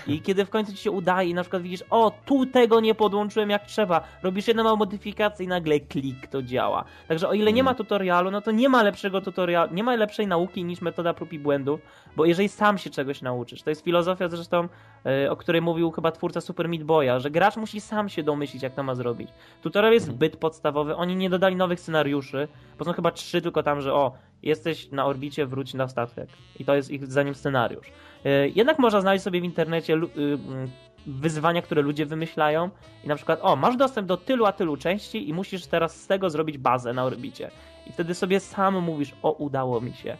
I 0.07 0.21
kiedy 0.21 0.45
w 0.45 0.49
końcu 0.49 0.71
ci 0.71 0.77
się 0.77 0.91
udaje 0.91 1.29
i 1.29 1.33
na 1.33 1.41
przykład 1.41 1.61
widzisz, 1.61 1.83
o, 1.89 2.11
tu 2.25 2.45
tego 2.45 2.79
nie 2.79 2.95
podłączyłem 2.95 3.49
jak 3.49 3.65
trzeba, 3.65 4.01
robisz 4.23 4.47
jedną 4.47 4.63
małą 4.63 4.75
modyfikację 4.75 5.45
i 5.45 5.47
nagle 5.47 5.79
klik, 5.79 6.27
to 6.27 6.41
działa. 6.41 6.83
Także 7.07 7.29
o 7.29 7.33
ile 7.33 7.53
nie 7.53 7.63
ma 7.63 7.73
tutorialu, 7.73 8.31
no 8.31 8.41
to 8.41 8.51
nie 8.51 8.69
ma 8.69 8.83
lepszego 8.83 9.21
tutorialu, 9.21 9.73
nie 9.73 9.83
ma 9.83 9.95
lepszej 9.95 10.27
nauki 10.27 10.63
niż 10.63 10.81
metoda 10.81 11.13
prób 11.13 11.33
i 11.33 11.39
błędów, 11.39 11.79
bo 12.15 12.25
jeżeli 12.25 12.49
sam 12.49 12.77
się 12.77 12.89
czegoś 12.89 13.21
nauczysz, 13.21 13.63
to 13.63 13.69
jest 13.69 13.83
filozofia 13.83 14.29
zresztą, 14.29 14.67
e, 15.05 15.31
o 15.31 15.35
której 15.35 15.61
mówił 15.61 15.91
chyba 15.91 16.11
twórca 16.11 16.41
Super 16.41 16.69
Meat 16.69 16.83
Boya, 16.83 17.19
że 17.19 17.31
gracz 17.31 17.57
musi 17.57 17.81
sam 17.81 18.09
się 18.09 18.23
domyślić, 18.23 18.63
jak 18.63 18.73
to 18.73 18.83
ma 18.83 18.95
zrobić. 18.95 19.29
Tutorial 19.61 19.93
jest 19.93 20.05
zbyt 20.05 20.37
podstawowy, 20.37 20.95
oni 20.95 21.15
nie 21.15 21.29
dodali 21.29 21.55
nowych 21.55 21.79
scenariuszy, 21.79 22.47
bo 22.79 22.85
są 22.85 22.93
chyba 22.93 23.11
trzy 23.11 23.41
tylko 23.41 23.63
tam, 23.63 23.81
że 23.81 23.93
o, 23.93 24.11
jesteś 24.43 24.91
na 24.91 25.05
orbicie, 25.05 25.45
wróć 25.45 25.73
na 25.73 25.87
statek. 25.87 26.29
I 26.59 26.65
to 26.65 26.75
jest 26.75 26.91
ich 26.91 27.05
zdaniem 27.05 27.35
scenariusz. 27.35 27.87
E, 28.25 28.49
jednak 28.49 28.79
można 28.79 29.01
znaleźć 29.01 29.23
sobie 29.23 29.41
w 29.41 29.43
internecie 29.43 29.93
y, 29.93 29.97
mm, 29.97 30.69
wyzwania, 31.05 31.61
które 31.61 31.81
ludzie 31.81 32.05
wymyślają 32.05 32.69
i 33.03 33.07
na 33.07 33.15
przykład, 33.15 33.39
o, 33.41 33.55
masz 33.55 33.77
dostęp 33.77 34.07
do 34.07 34.17
tylu 34.17 34.45
a 34.45 34.51
tylu 34.51 34.77
części 34.77 35.29
i 35.29 35.33
musisz 35.33 35.65
teraz 35.65 36.01
z 36.01 36.07
tego 36.07 36.29
zrobić 36.29 36.57
bazę 36.57 36.93
na 36.93 37.03
orbicie. 37.03 37.51
I 37.87 37.91
wtedy 37.91 38.13
sobie 38.13 38.39
sam 38.39 38.79
mówisz, 38.79 39.15
o, 39.21 39.31
udało 39.31 39.81
mi 39.81 39.93
się. 39.93 40.17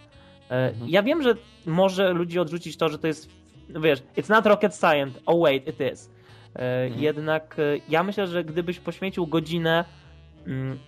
E, 0.50 0.70
mhm. 0.70 0.90
Ja 0.90 1.04
wiem, 1.04 1.22
że 1.22 1.36
może 1.66 2.14
ludzi 2.14 2.40
odrzucić 2.40 2.78
to, 2.78 2.90
że 2.90 2.98
to 2.98 3.08
jest, 3.08 3.30
no 3.70 3.82
wiesz, 3.82 4.04
it's 4.18 4.30
not 4.30 4.46
rocket 4.46 4.76
science, 4.76 5.20
oh 5.26 5.40
wait, 5.42 5.68
it 5.68 5.94
is. 5.94 6.10
Mhm. 6.56 7.02
Jednak 7.02 7.58
ja 7.90 8.04
myślę, 8.04 8.28
że 8.28 8.44
gdybyś 8.44 8.80
poświęcił 8.80 9.28
godzinę 9.28 9.86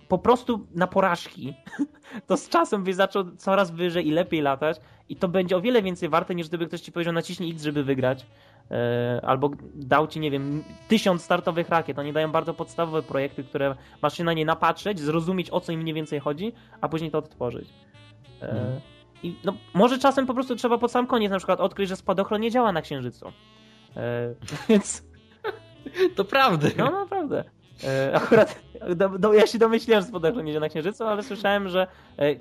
po 0.08 0.18
prostu 0.18 0.66
na 0.74 0.86
porażki, 0.86 1.54
to 2.26 2.36
z 2.36 2.48
czasem 2.48 2.84
byś 2.84 2.94
zaczął 2.94 3.24
coraz 3.36 3.70
wyżej 3.70 4.08
i 4.08 4.10
lepiej 4.10 4.42
latać 4.42 4.80
i 5.08 5.16
to 5.16 5.28
będzie 5.28 5.56
o 5.56 5.60
wiele 5.60 5.82
więcej 5.82 6.08
warte, 6.08 6.34
niż 6.34 6.48
gdyby 6.48 6.66
ktoś 6.66 6.80
ci 6.80 6.92
powiedział 6.92 7.14
naciśnij 7.14 7.50
X, 7.50 7.62
żeby 7.62 7.84
wygrać. 7.84 8.26
E, 8.70 9.20
albo 9.24 9.50
dał 9.74 10.06
ci, 10.06 10.20
nie 10.20 10.30
wiem, 10.30 10.64
tysiąc 10.88 11.22
startowych 11.22 11.68
rakiet. 11.68 11.98
Oni 11.98 12.12
dają 12.12 12.32
bardzo 12.32 12.54
podstawowe 12.54 13.02
projekty, 13.02 13.44
które 13.44 13.76
masz 14.02 14.16
się 14.16 14.24
na 14.24 14.32
nie 14.32 14.44
napatrzeć, 14.44 15.00
zrozumieć 15.00 15.50
o 15.50 15.60
co 15.60 15.72
im 15.72 15.80
mniej 15.80 15.94
więcej 15.94 16.20
chodzi, 16.20 16.52
a 16.80 16.88
później 16.88 17.10
to 17.10 17.18
odtworzyć. 17.18 17.68
E, 18.42 18.50
mhm. 18.50 18.80
I 19.22 19.36
no, 19.44 19.54
może 19.74 19.98
czasem 19.98 20.26
po 20.26 20.34
prostu 20.34 20.56
trzeba 20.56 20.78
pod 20.78 20.90
sam 20.90 21.06
koniec 21.06 21.30
na 21.30 21.38
przykład 21.38 21.60
odkryć, 21.60 21.88
że 21.88 21.96
spadochron 21.96 22.40
nie 22.40 22.50
działa 22.50 22.72
na 22.72 22.82
Księżycu. 22.82 23.32
E, 23.96 24.34
więc... 24.68 25.04
To 26.14 26.24
prawda. 26.24 26.68
No 26.76 26.90
naprawdę. 26.90 27.44
E, 27.84 28.14
akurat 28.22 28.62
do, 28.96 29.08
do, 29.08 29.32
ja 29.32 29.46
się 29.46 29.58
domyśliłem, 29.58 30.02
że 30.02 30.08
spadochron 30.08 30.46
jedzie 30.46 30.60
na 30.60 30.68
Księżycu, 30.68 31.04
ale 31.04 31.22
słyszałem, 31.22 31.68
że 31.68 31.86
e, 32.18 32.22
e, 32.22 32.36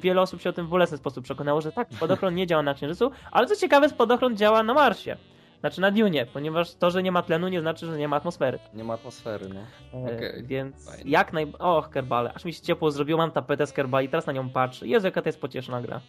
wiele 0.00 0.20
osób 0.20 0.40
się 0.40 0.50
o 0.50 0.52
tym 0.52 0.66
w 0.66 0.68
bolesny 0.68 0.96
sposób 0.96 1.24
przekonało, 1.24 1.60
że 1.60 1.72
tak, 1.72 1.88
spadochron 1.92 2.34
nie 2.34 2.46
działa 2.46 2.62
na 2.62 2.74
Księżycu, 2.74 3.10
ale 3.30 3.46
co 3.46 3.56
ciekawe, 3.56 3.88
spadochron 3.88 4.36
działa 4.36 4.62
na 4.62 4.74
Marsie. 4.74 5.16
Znaczy 5.60 5.80
na 5.80 5.90
Dune, 5.90 6.26
ponieważ 6.32 6.74
to, 6.74 6.90
że 6.90 7.02
nie 7.02 7.12
ma 7.12 7.22
tlenu 7.22 7.48
nie 7.48 7.60
znaczy, 7.60 7.86
że 7.86 7.98
nie 7.98 8.08
ma 8.08 8.16
atmosfery. 8.16 8.58
Nie 8.74 8.84
ma 8.84 8.94
atmosfery, 8.94 9.48
no. 9.48 9.60
Okay. 10.04 10.42
Więc 10.46 10.90
jak 11.04 11.32
naj... 11.32 11.52
Och, 11.58 11.90
Kerbale, 11.90 12.32
aż 12.34 12.44
mi 12.44 12.52
się 12.52 12.62
ciepło 12.62 12.90
zrobiło, 12.90 13.18
mam 13.18 13.30
tapetę 13.30 13.66
z 13.66 13.72
Kerbali, 13.72 14.08
teraz 14.08 14.26
na 14.26 14.32
nią 14.32 14.50
patrzę. 14.50 14.86
Jezu, 14.86 15.06
jaka 15.06 15.22
to 15.22 15.28
jest 15.28 15.40
pocieszna 15.40 15.82
gra. 15.82 16.00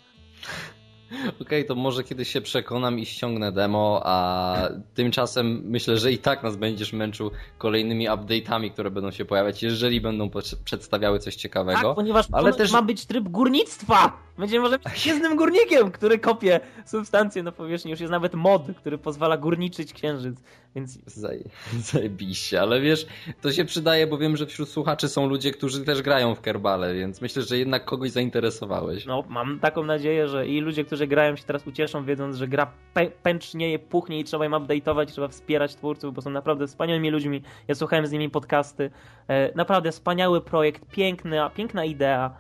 Okej, 1.11 1.31
okay, 1.39 1.63
to 1.63 1.75
może 1.75 2.03
kiedyś 2.03 2.31
się 2.31 2.41
przekonam 2.41 2.99
i 2.99 3.05
ściągnę 3.05 3.51
demo, 3.51 4.01
a 4.05 4.55
tymczasem 4.93 5.61
myślę, 5.65 5.97
że 5.97 6.11
i 6.11 6.17
tak 6.17 6.43
nas 6.43 6.55
będziesz 6.55 6.93
męczył 6.93 7.31
kolejnymi 7.57 8.09
update'ami, 8.09 8.71
które 8.71 8.91
będą 8.91 9.11
się 9.11 9.25
pojawiać, 9.25 9.63
jeżeli 9.63 10.01
będą 10.01 10.29
przedstawiały 10.65 11.19
coś 11.19 11.35
ciekawego. 11.35 11.81
Tak, 11.81 11.95
ponieważ 11.95 12.25
ale 12.31 12.53
też 12.53 12.71
ma 12.71 12.81
być 12.81 13.05
tryb 13.05 13.29
górnictwa! 13.29 14.17
Będziemy 14.37 14.63
może 14.63 14.79
świetnym 14.93 15.35
górnikiem, 15.35 15.91
który 15.91 16.19
kopie 16.19 16.59
substancje 16.85 17.43
na 17.43 17.51
powierzchni. 17.51 17.91
Już 17.91 17.99
jest 17.99 18.11
nawet 18.11 18.33
mod, 18.33 18.63
który 18.77 18.97
pozwala 18.97 19.37
górniczyć 19.37 19.93
księżyc. 19.93 20.37
Więc... 20.75 20.99
Zaj, 21.05 21.43
zajebiście, 21.91 22.61
ale 22.61 22.81
wiesz, 22.81 23.05
to 23.41 23.51
się 23.51 23.65
przydaje, 23.65 24.07
bo 24.07 24.17
wiem, 24.17 24.37
że 24.37 24.45
wśród 24.45 24.69
słuchaczy 24.69 25.09
są 25.09 25.27
ludzie, 25.27 25.51
którzy 25.51 25.85
też 25.85 26.01
grają 26.01 26.35
w 26.35 26.41
Kerbale, 26.41 26.93
więc 26.93 27.21
myślę, 27.21 27.41
że 27.41 27.57
jednak 27.57 27.85
kogoś 27.85 28.11
zainteresowałeś. 28.11 29.05
No, 29.05 29.23
mam 29.29 29.59
taką 29.59 29.83
nadzieję, 29.83 30.27
że 30.27 30.47
i 30.47 30.61
ludzie, 30.61 30.85
którzy 30.85 31.07
grają 31.07 31.35
się 31.35 31.43
teraz 31.43 31.67
ucieszą, 31.67 32.05
wiedząc, 32.05 32.37
że 32.37 32.47
gra 32.47 32.71
pę 32.93 33.11
pęcznieje, 33.23 33.79
puchnie 33.79 34.19
i 34.19 34.23
trzeba 34.23 34.45
im 34.45 34.51
update'ować, 34.51 35.05
trzeba 35.05 35.27
wspierać 35.27 35.75
twórców, 35.75 36.13
bo 36.13 36.21
są 36.21 36.29
naprawdę 36.29 36.67
wspaniałymi 36.67 37.09
ludźmi. 37.09 37.41
Ja 37.67 37.75
słuchałem 37.75 38.07
z 38.07 38.11
nimi 38.11 38.29
podcasty. 38.29 38.91
E, 39.27 39.55
naprawdę 39.55 39.91
wspaniały 39.91 40.41
projekt, 40.41 40.85
piękna, 40.91 41.49
piękna 41.49 41.85
idea 41.85 42.35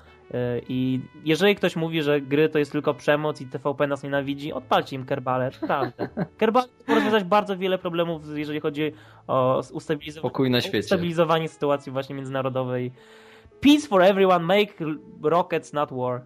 i 0.69 0.99
jeżeli 1.25 1.55
ktoś 1.55 1.75
mówi, 1.75 2.03
że 2.03 2.21
gry 2.21 2.49
to 2.49 2.59
jest 2.59 2.71
tylko 2.71 2.93
przemoc 2.93 3.41
i 3.41 3.45
TVP 3.45 3.87
nas 3.87 4.03
nienawidzi, 4.03 4.53
odpalcie 4.53 4.95
im 4.95 5.05
Kerbale, 5.05 5.51
naprawdę. 5.61 6.09
Kerbale 6.37 6.67
może 6.87 6.95
rozwiązać 6.95 7.23
bardzo 7.23 7.57
wiele 7.57 7.77
problemów, 7.77 8.21
jeżeli 8.35 8.59
chodzi 8.59 8.93
o 9.27 9.63
ustabilizowanie, 9.73 10.79
ustabilizowanie 10.79 11.49
sytuacji 11.49 11.91
właśnie 11.91 12.15
międzynarodowej. 12.15 12.91
Peace 13.61 13.87
for 13.87 14.01
everyone, 14.01 14.39
make 14.39 14.73
rockets, 15.23 15.73
not 15.73 15.89
war. 15.93 16.21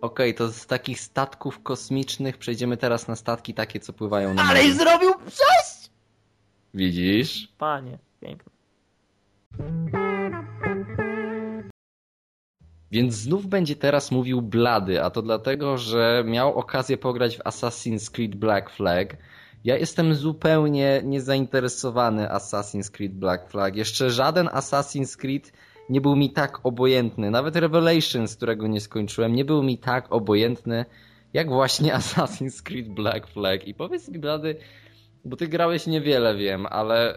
Okej, 0.00 0.30
okay, 0.30 0.34
to 0.34 0.48
z 0.48 0.66
takich 0.66 1.00
statków 1.00 1.62
kosmicznych 1.62 2.38
przejdziemy 2.38 2.76
teraz 2.76 3.08
na 3.08 3.16
statki 3.16 3.54
takie, 3.54 3.80
co 3.80 3.92
pływają 3.92 4.34
na 4.34 4.42
Ale 4.42 4.64
i 4.64 4.72
zrobił 4.72 5.14
przejść! 5.14 5.90
Widzisz? 6.74 7.48
Panie, 7.58 7.98
piękne. 8.20 8.52
Więc 12.94 13.14
znów 13.14 13.46
będzie 13.46 13.76
teraz 13.76 14.10
mówił 14.10 14.42
Blady, 14.42 15.02
a 15.02 15.10
to 15.10 15.22
dlatego, 15.22 15.78
że 15.78 16.24
miał 16.26 16.54
okazję 16.54 16.96
pograć 16.96 17.36
w 17.36 17.40
Assassin's 17.40 18.10
Creed 18.10 18.34
Black 18.34 18.70
Flag. 18.70 19.16
Ja 19.64 19.76
jestem 19.76 20.14
zupełnie 20.14 21.00
niezainteresowany 21.04 22.26
Assassin's 22.26 22.90
Creed 22.90 23.12
Black 23.12 23.50
Flag. 23.50 23.76
Jeszcze 23.76 24.10
żaden 24.10 24.46
Assassin's 24.46 25.16
Creed 25.16 25.52
nie 25.88 26.00
był 26.00 26.16
mi 26.16 26.32
tak 26.32 26.60
obojętny. 26.62 27.30
Nawet 27.30 27.56
Revelations, 27.56 28.36
którego 28.36 28.66
nie 28.66 28.80
skończyłem, 28.80 29.34
nie 29.34 29.44
był 29.44 29.62
mi 29.62 29.78
tak 29.78 30.12
obojętny 30.12 30.84
jak 31.32 31.48
właśnie 31.48 31.94
Assassin's 32.00 32.62
Creed 32.62 32.88
Black 32.88 33.26
Flag. 33.26 33.68
I 33.68 33.74
powiedz 33.74 34.08
mi, 34.08 34.18
Blady, 34.18 34.56
bo 35.24 35.36
ty 35.36 35.48
grałeś 35.48 35.86
niewiele, 35.86 36.36
wiem, 36.36 36.66
ale... 36.66 37.14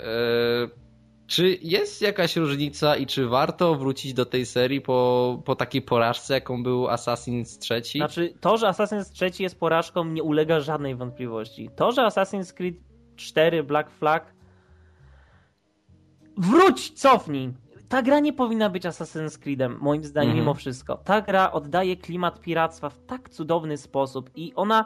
Yy 0.72 0.87
czy 1.28 1.58
jest 1.62 2.02
jakaś 2.02 2.36
różnica 2.36 2.96
i 2.96 3.06
czy 3.06 3.28
warto 3.28 3.76
wrócić 3.76 4.14
do 4.14 4.26
tej 4.26 4.46
serii 4.46 4.82
po, 4.82 5.42
po 5.46 5.56
takiej 5.56 5.82
porażce, 5.82 6.34
jaką 6.34 6.64
był 6.64 6.88
Assassin's 6.88 7.60
3? 7.60 7.82
Znaczy, 7.96 8.34
to, 8.42 8.58
że 8.58 8.68
Assassin's 8.68 9.12
3 9.12 9.44
jest 9.44 9.60
porażką, 9.60 10.06
nie 10.06 10.24
ulega 10.24 10.60
żadnej 10.60 10.96
wątpliwości. 10.96 11.70
To, 11.76 11.92
że 11.92 12.02
Assassin's 12.02 12.54
Creed 12.54 12.76
4 13.16 13.64
Black 13.64 13.92
Flag. 13.92 14.34
Wróć, 16.38 16.92
cofnij! 16.92 17.54
Ta 17.90 18.02
gra 18.02 18.20
nie 18.20 18.34
powinna 18.34 18.70
być 18.70 18.84
Assassin's 18.84 19.40
Creedem, 19.40 19.78
moim 19.82 20.04
zdaniem, 20.04 20.30
mhm. 20.30 20.46
mimo 20.46 20.54
wszystko. 20.54 20.98
Ta 20.98 21.22
gra 21.22 21.52
oddaje 21.52 21.98
klimat 21.98 22.42
piractwa 22.42 22.90
w 22.90 23.00
tak 23.00 23.30
cudowny 23.30 23.78
sposób 23.78 24.30
i 24.36 24.54
ona 24.56 24.86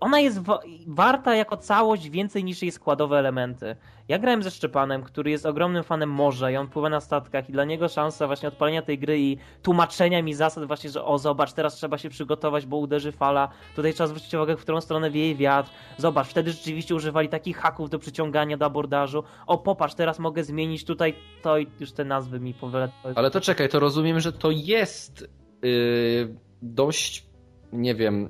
ona 0.00 0.20
jest 0.20 0.42
wa 0.42 0.60
warta 0.86 1.34
jako 1.34 1.56
całość 1.56 2.10
więcej 2.10 2.44
niż 2.44 2.62
jej 2.62 2.70
składowe 2.70 3.18
elementy. 3.18 3.76
Ja 4.08 4.18
grałem 4.18 4.42
ze 4.42 4.50
Szczepanem, 4.50 5.02
który 5.02 5.30
jest 5.30 5.46
ogromnym 5.46 5.84
fanem 5.84 6.10
morza 6.10 6.50
i 6.50 6.56
on 6.56 6.68
pływa 6.68 6.88
na 6.88 7.00
statkach 7.00 7.48
i 7.48 7.52
dla 7.52 7.64
niego 7.64 7.88
szansa 7.88 8.26
właśnie 8.26 8.48
odpalenia 8.48 8.82
tej 8.82 8.98
gry 8.98 9.20
i 9.20 9.36
tłumaczenia 9.62 10.22
mi 10.22 10.34
zasad 10.34 10.64
właśnie, 10.64 10.90
że 10.90 11.04
o 11.04 11.18
zobacz, 11.18 11.52
teraz 11.52 11.74
trzeba 11.74 11.98
się 11.98 12.08
przygotować, 12.08 12.66
bo 12.66 12.76
uderzy 12.76 13.12
fala, 13.12 13.48
tutaj 13.76 13.94
trzeba 13.94 14.06
zwrócić 14.06 14.34
uwagę, 14.34 14.56
w 14.56 14.60
którą 14.60 14.80
stronę 14.80 15.10
wieje 15.10 15.34
wiatr, 15.34 15.70
zobacz, 15.98 16.26
wtedy 16.26 16.52
rzeczywiście 16.52 16.94
używali 16.94 17.28
takich 17.28 17.56
haków 17.56 17.90
do 17.90 17.98
przyciągania, 17.98 18.56
do 18.56 18.66
abordażu, 18.66 19.24
o 19.46 19.58
popatrz, 19.58 19.94
teraz 19.94 20.18
mogę 20.18 20.44
zmienić 20.44 20.84
tutaj 20.84 21.14
to 21.42 21.58
i 21.58 21.66
już 21.80 21.92
te 21.92 22.04
nazwy 22.04 22.40
mi 22.40 22.54
powyleciały. 22.54 23.14
Ale 23.14 23.30
to 23.30 23.40
czekaj, 23.40 23.68
to 23.68 23.80
rozumiem, 23.80 24.20
że 24.20 24.32
to 24.32 24.50
jest 24.50 25.28
yy, 25.62 26.36
dość, 26.62 27.26
nie 27.72 27.94
wiem 27.94 28.28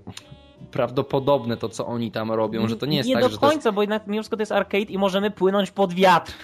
prawdopodobne 0.73 1.57
to, 1.57 1.69
co 1.69 1.87
oni 1.87 2.11
tam 2.11 2.33
robią, 2.33 2.69
że 2.69 2.77
to 2.77 2.87
nie 2.87 2.97
jest 2.97 3.09
nie 3.09 3.21
tak, 3.21 3.33
do 3.33 3.39
końca, 3.39 3.69
jest... 3.69 3.75
bo 3.75 3.83
jednak 3.83 4.07
mimo 4.07 4.23
wszystko 4.23 4.37
to 4.37 4.43
jest 4.43 4.53
arcade 4.53 4.85
i 4.85 4.99
możemy 4.99 5.31
płynąć 5.31 5.71
pod 5.71 5.95
wiatr. 5.95 6.35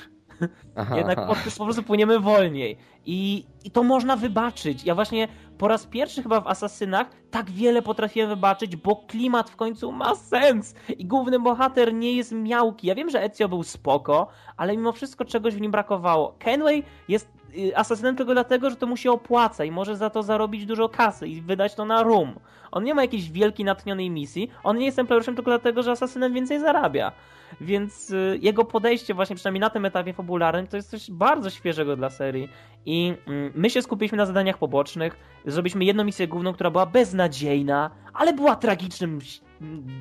Aha, 0.77 0.97
Jednak 0.99 1.27
po, 1.27 1.35
po, 1.59 1.65
prostu 1.65 1.83
płyniemy 1.83 2.21
wolniej. 2.21 2.77
I, 3.07 3.45
I 3.65 3.71
to 3.71 3.83
można 3.83 4.17
wybaczyć. 4.17 4.85
Ja 4.85 4.95
właśnie 4.95 5.29
po 5.59 5.69
raz 5.69 5.87
pierwszy 5.87 6.23
chyba 6.23 6.41
w 6.41 6.47
Asasynach 6.47 7.07
tak 7.31 7.51
wiele 7.51 7.83
potrafiłem 7.83 8.29
wybaczyć, 8.29 8.77
bo 8.77 8.97
klimat 8.97 9.51
w 9.51 9.57
końcu 9.57 9.93
ma 9.93 10.15
sens. 10.15 10.75
I 10.99 11.07
główny 11.07 11.41
bohater 11.41 11.95
nie 11.95 12.13
jest 12.13 12.33
miałki. 12.33 12.87
Ja 12.87 12.95
wiem, 12.95 13.11
że 13.11 13.23
Ezio 13.23 13.49
był 13.49 13.63
spoko, 13.63 14.29
ale 14.57 14.77
mimo 14.77 14.93
wszystko 14.93 15.25
czegoś 15.25 15.55
w 15.55 15.61
nim 15.61 15.71
brakowało. 15.71 16.35
Kenway 16.39 16.83
jest 17.09 17.38
asasynem 17.75 18.17
tylko 18.17 18.33
dlatego, 18.33 18.71
że 18.71 18.77
to 18.77 18.87
mu 18.87 18.97
się 18.97 19.13
opłaca 19.13 19.65
i 19.65 19.71
może 19.71 19.97
za 19.97 20.11
to 20.11 20.23
zarobić 20.23 20.67
dużo 20.67 20.89
kasy 20.89 21.29
i 21.29 21.41
wydać 21.41 21.75
to 21.75 21.85
na 21.85 22.03
rum. 22.03 22.35
On 22.71 22.85
nie 22.85 22.95
ma 22.95 23.03
jakiejś 23.03 23.31
wielkiej, 23.31 23.65
natchnionej 23.65 24.11
misji. 24.11 24.51
On 24.63 24.79
nie 24.79 24.85
jest 24.85 24.97
templariuszem 24.97 25.35
tylko 25.35 25.51
dlatego, 25.51 25.83
że 25.83 25.91
asasynem 25.91 26.35
więcej 26.35 26.61
zarabia. 26.61 27.13
Więc 27.61 28.11
y, 28.11 28.39
jego 28.43 28.65
podejście 28.65 29.15
właśnie 29.15 29.37
przynajmniej 29.37 29.61
na 29.61 29.71
tym 29.71 29.85
etapie 29.85 30.13
fabularnym 30.13 30.67
to 30.67 30.77
jest 30.77 30.91
coś 30.91 31.11
bardzo 31.11 31.51
świeżego 31.51 31.97
dla 31.97 32.11
serii. 32.11 32.49
I 32.87 33.15
y, 33.29 33.53
my 33.55 33.71
się 33.71 33.83
skupiliśmy 33.83 34.19
na 34.19 34.27
zadaniach 34.27 34.59
pobocznych. 34.59 35.17
Zrobiliśmy 35.47 35.85
jedną 35.85 36.05
misję 36.05 36.29
główną, 36.29 36.53
która 36.53 36.71
była 36.71 36.87
beznadziejna, 36.87 37.91
ale 38.15 38.33
była 38.33 38.57
tragicznym, 38.57 39.19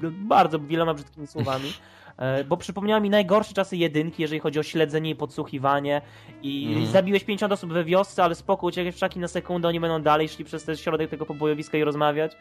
bardzo 0.10 0.60
wieloma 0.60 0.94
brzydkimi 0.94 1.28
słowami. 1.28 1.74
E, 2.18 2.44
bo 2.44 2.58
przypomniała 2.58 3.00
mi 3.00 3.10
najgorsze 3.10 3.54
czasy 3.54 3.78
jedynki, 3.78 4.22
jeżeli 4.22 4.40
chodzi 4.40 4.60
o 4.60 4.64
śledzenie 4.64 5.10
i 5.10 5.16
podsłuchiwanie. 5.16 6.02
I 6.44 6.74
mm. 6.76 6.86
zabiłeś 6.86 7.24
50 7.24 7.54
osób 7.54 7.74
we 7.74 7.84
wiosce, 7.84 8.24
ale 8.24 8.36
spoko, 8.36 8.68
uciekłeś 8.68 8.96
w 8.96 9.00
szaki 9.00 9.20
na 9.20 9.28
sekundę, 9.28 9.68
oni 9.68 9.80
będą 9.80 10.02
dalej 10.02 10.30
szli 10.30 10.46
przez 10.46 10.64
ten 10.64 10.78
środek 10.78 11.10
tego 11.10 11.26
pobojowiska 11.26 11.78
i 11.78 11.84
rozmawiać. 11.84 12.38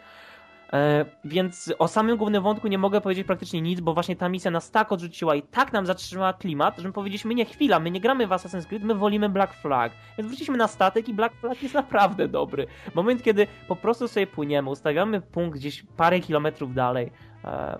E, 0.72 1.04
więc 1.24 1.74
o 1.78 1.88
samym 1.88 2.16
głównym 2.16 2.42
wątku 2.42 2.68
nie 2.68 2.78
mogę 2.78 3.00
powiedzieć 3.00 3.26
praktycznie 3.26 3.60
nic, 3.60 3.80
bo 3.80 3.94
właśnie 3.94 4.16
ta 4.16 4.28
misja 4.28 4.50
nas 4.50 4.70
tak 4.70 4.92
odrzuciła 4.92 5.34
i 5.34 5.42
tak 5.42 5.72
nam 5.72 5.86
zatrzymała 5.86 6.32
klimat, 6.32 6.78
że 6.78 6.88
my 6.88 6.92
powiedzieliśmy, 6.92 7.34
nie 7.34 7.44
chwila, 7.44 7.80
my 7.80 7.90
nie 7.90 8.00
gramy 8.00 8.26
w 8.26 8.30
Assassin's 8.30 8.66
Creed, 8.66 8.82
my 8.82 8.94
wolimy 8.94 9.28
Black 9.28 9.54
Flag. 9.54 9.92
Więc 10.18 10.28
wróciliśmy 10.28 10.56
na 10.56 10.68
statek 10.68 11.08
i 11.08 11.14
Black 11.14 11.34
Flag 11.34 11.62
jest 11.62 11.74
naprawdę 11.74 12.28
dobry. 12.28 12.66
Moment, 12.94 13.22
kiedy 13.22 13.46
po 13.68 13.76
prostu 13.76 14.08
sobie 14.08 14.26
płyniemy, 14.26 14.70
ustawiamy 14.70 15.20
punkt 15.20 15.58
gdzieś 15.58 15.84
parę 15.96 16.20
kilometrów 16.20 16.74
dalej, 16.74 17.10
e, 17.44 17.78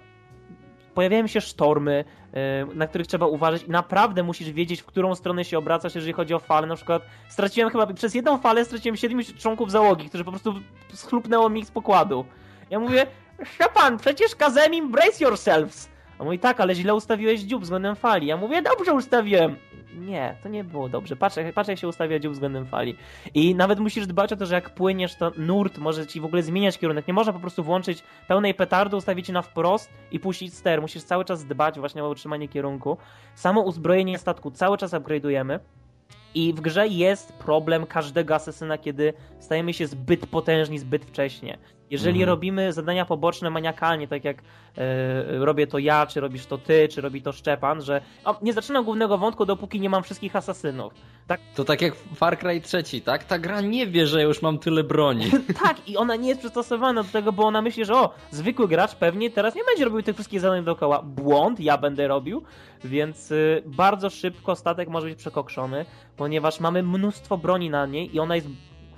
pojawiają 0.96 1.26
się 1.26 1.40
sztormy, 1.40 2.04
e, 2.32 2.66
na 2.74 2.86
których 2.86 3.06
trzeba 3.06 3.26
uważać 3.26 3.62
i 3.62 3.70
naprawdę 3.70 4.22
musisz 4.22 4.50
wiedzieć, 4.50 4.82
w 4.82 4.86
którą 4.86 5.14
stronę 5.14 5.44
się 5.44 5.58
obracasz, 5.58 5.94
jeżeli 5.94 6.12
chodzi 6.12 6.34
o 6.34 6.38
fale. 6.38 6.66
Na 6.66 6.76
przykład 6.76 7.02
straciłem 7.28 7.70
chyba, 7.70 7.86
przez 7.86 8.14
jedną 8.14 8.38
falę 8.38 8.64
straciłem 8.64 8.96
7 8.96 9.24
członków 9.38 9.70
załogi, 9.70 10.08
którzy 10.08 10.24
po 10.24 10.30
prostu 10.30 10.54
schlupnęło 10.94 11.48
mi 11.48 11.64
z 11.64 11.70
pokładu. 11.70 12.24
Ja 12.70 12.78
mówię, 12.78 13.06
Szczepan, 13.44 13.98
przecież 13.98 14.34
Kazemim, 14.34 14.90
brace 14.90 15.24
yourselves. 15.24 15.88
A 16.18 16.24
mówi, 16.24 16.38
tak, 16.38 16.60
ale 16.60 16.74
źle 16.74 16.94
ustawiłeś 16.94 17.40
dziób 17.40 17.62
względem 17.62 17.96
fali. 17.96 18.26
Ja 18.26 18.36
mówię, 18.36 18.62
dobrze 18.62 18.92
ustawiłem. 18.92 19.56
Nie, 19.96 20.36
to 20.42 20.48
nie 20.48 20.64
było 20.64 20.88
dobrze. 20.88 21.16
Patrz, 21.16 21.36
patrz 21.54 21.68
jak 21.68 21.78
się 21.78 21.88
ustawia 21.88 22.18
dziób 22.18 22.32
względem 22.32 22.66
fali. 22.66 22.96
I 23.34 23.54
nawet 23.54 23.78
musisz 23.78 24.06
dbać 24.06 24.32
o 24.32 24.36
to, 24.36 24.46
że 24.46 24.54
jak 24.54 24.74
płyniesz, 24.74 25.14
to 25.14 25.32
nurt 25.36 25.78
może 25.78 26.06
ci 26.06 26.20
w 26.20 26.24
ogóle 26.24 26.42
zmieniać 26.42 26.78
kierunek. 26.78 27.08
Nie 27.08 27.14
można 27.14 27.32
po 27.32 27.40
prostu 27.40 27.64
włączyć 27.64 28.02
pełnej 28.28 28.54
petardy, 28.54 28.96
ustawić 28.96 29.28
na 29.28 29.42
wprost 29.42 29.90
i 30.12 30.20
puścić 30.20 30.54
ster. 30.54 30.80
Musisz 30.80 31.02
cały 31.02 31.24
czas 31.24 31.44
dbać 31.44 31.78
właśnie 31.78 32.04
o 32.04 32.08
utrzymanie 32.08 32.48
kierunku. 32.48 32.96
Samo 33.34 33.60
uzbrojenie 33.60 34.18
statku 34.18 34.50
cały 34.50 34.78
czas 34.78 34.92
upgrade'ujemy. 34.92 35.58
I 36.34 36.52
w 36.52 36.60
grze 36.60 36.88
jest 36.88 37.32
problem 37.32 37.86
każdego 37.86 38.34
asesyna, 38.34 38.78
kiedy 38.78 39.12
stajemy 39.38 39.74
się 39.74 39.86
zbyt 39.86 40.26
potężni 40.26 40.78
zbyt 40.78 41.04
wcześnie. 41.04 41.58
Jeżeli 41.90 42.20
mhm. 42.20 42.28
robimy 42.28 42.72
zadania 42.72 43.04
poboczne 43.04 43.50
maniakalnie, 43.50 44.08
tak 44.08 44.24
jak 44.24 44.42
e, 44.78 45.44
robię 45.44 45.66
to 45.66 45.78
ja, 45.78 46.06
czy 46.06 46.20
robisz 46.20 46.46
to 46.46 46.58
ty, 46.58 46.88
czy 46.88 47.00
robi 47.00 47.22
to 47.22 47.32
Szczepan, 47.32 47.82
że 47.82 48.00
o, 48.24 48.38
nie 48.42 48.52
zaczynam 48.52 48.84
głównego 48.84 49.18
wątku, 49.18 49.46
dopóki 49.46 49.80
nie 49.80 49.90
mam 49.90 50.02
wszystkich 50.02 50.36
asasynów. 50.36 50.92
Tak? 51.26 51.40
To 51.54 51.64
tak 51.64 51.82
jak 51.82 51.94
Far 51.94 52.38
Cry 52.38 52.60
3, 52.60 53.00
tak? 53.00 53.24
Ta 53.24 53.38
gra 53.38 53.60
nie 53.60 53.86
wie, 53.86 54.06
że 54.06 54.22
już 54.22 54.42
mam 54.42 54.58
tyle 54.58 54.84
broni. 54.84 55.30
tak, 55.64 55.88
i 55.88 55.96
ona 55.96 56.16
nie 56.16 56.28
jest 56.28 56.40
przystosowana 56.40 57.02
do 57.02 57.08
tego, 57.08 57.32
bo 57.32 57.44
ona 57.44 57.62
myśli, 57.62 57.84
że 57.84 57.94
o, 57.94 58.14
zwykły 58.30 58.68
gracz 58.68 58.94
pewnie 58.94 59.30
teraz 59.30 59.54
nie 59.54 59.64
będzie 59.64 59.84
robił 59.84 60.02
tych 60.02 60.14
wszystkich 60.14 60.40
zadań 60.40 60.64
dookoła. 60.64 61.02
Błąd, 61.02 61.60
ja 61.60 61.78
będę 61.78 62.08
robił, 62.08 62.42
więc 62.84 63.30
y, 63.30 63.62
bardzo 63.66 64.10
szybko 64.10 64.56
statek 64.56 64.88
może 64.88 65.06
być 65.06 65.18
przekokszony, 65.18 65.84
ponieważ 66.16 66.60
mamy 66.60 66.82
mnóstwo 66.82 67.38
broni 67.38 67.70
na 67.70 67.86
niej 67.86 68.14
i 68.16 68.20
ona 68.20 68.36
jest 68.36 68.48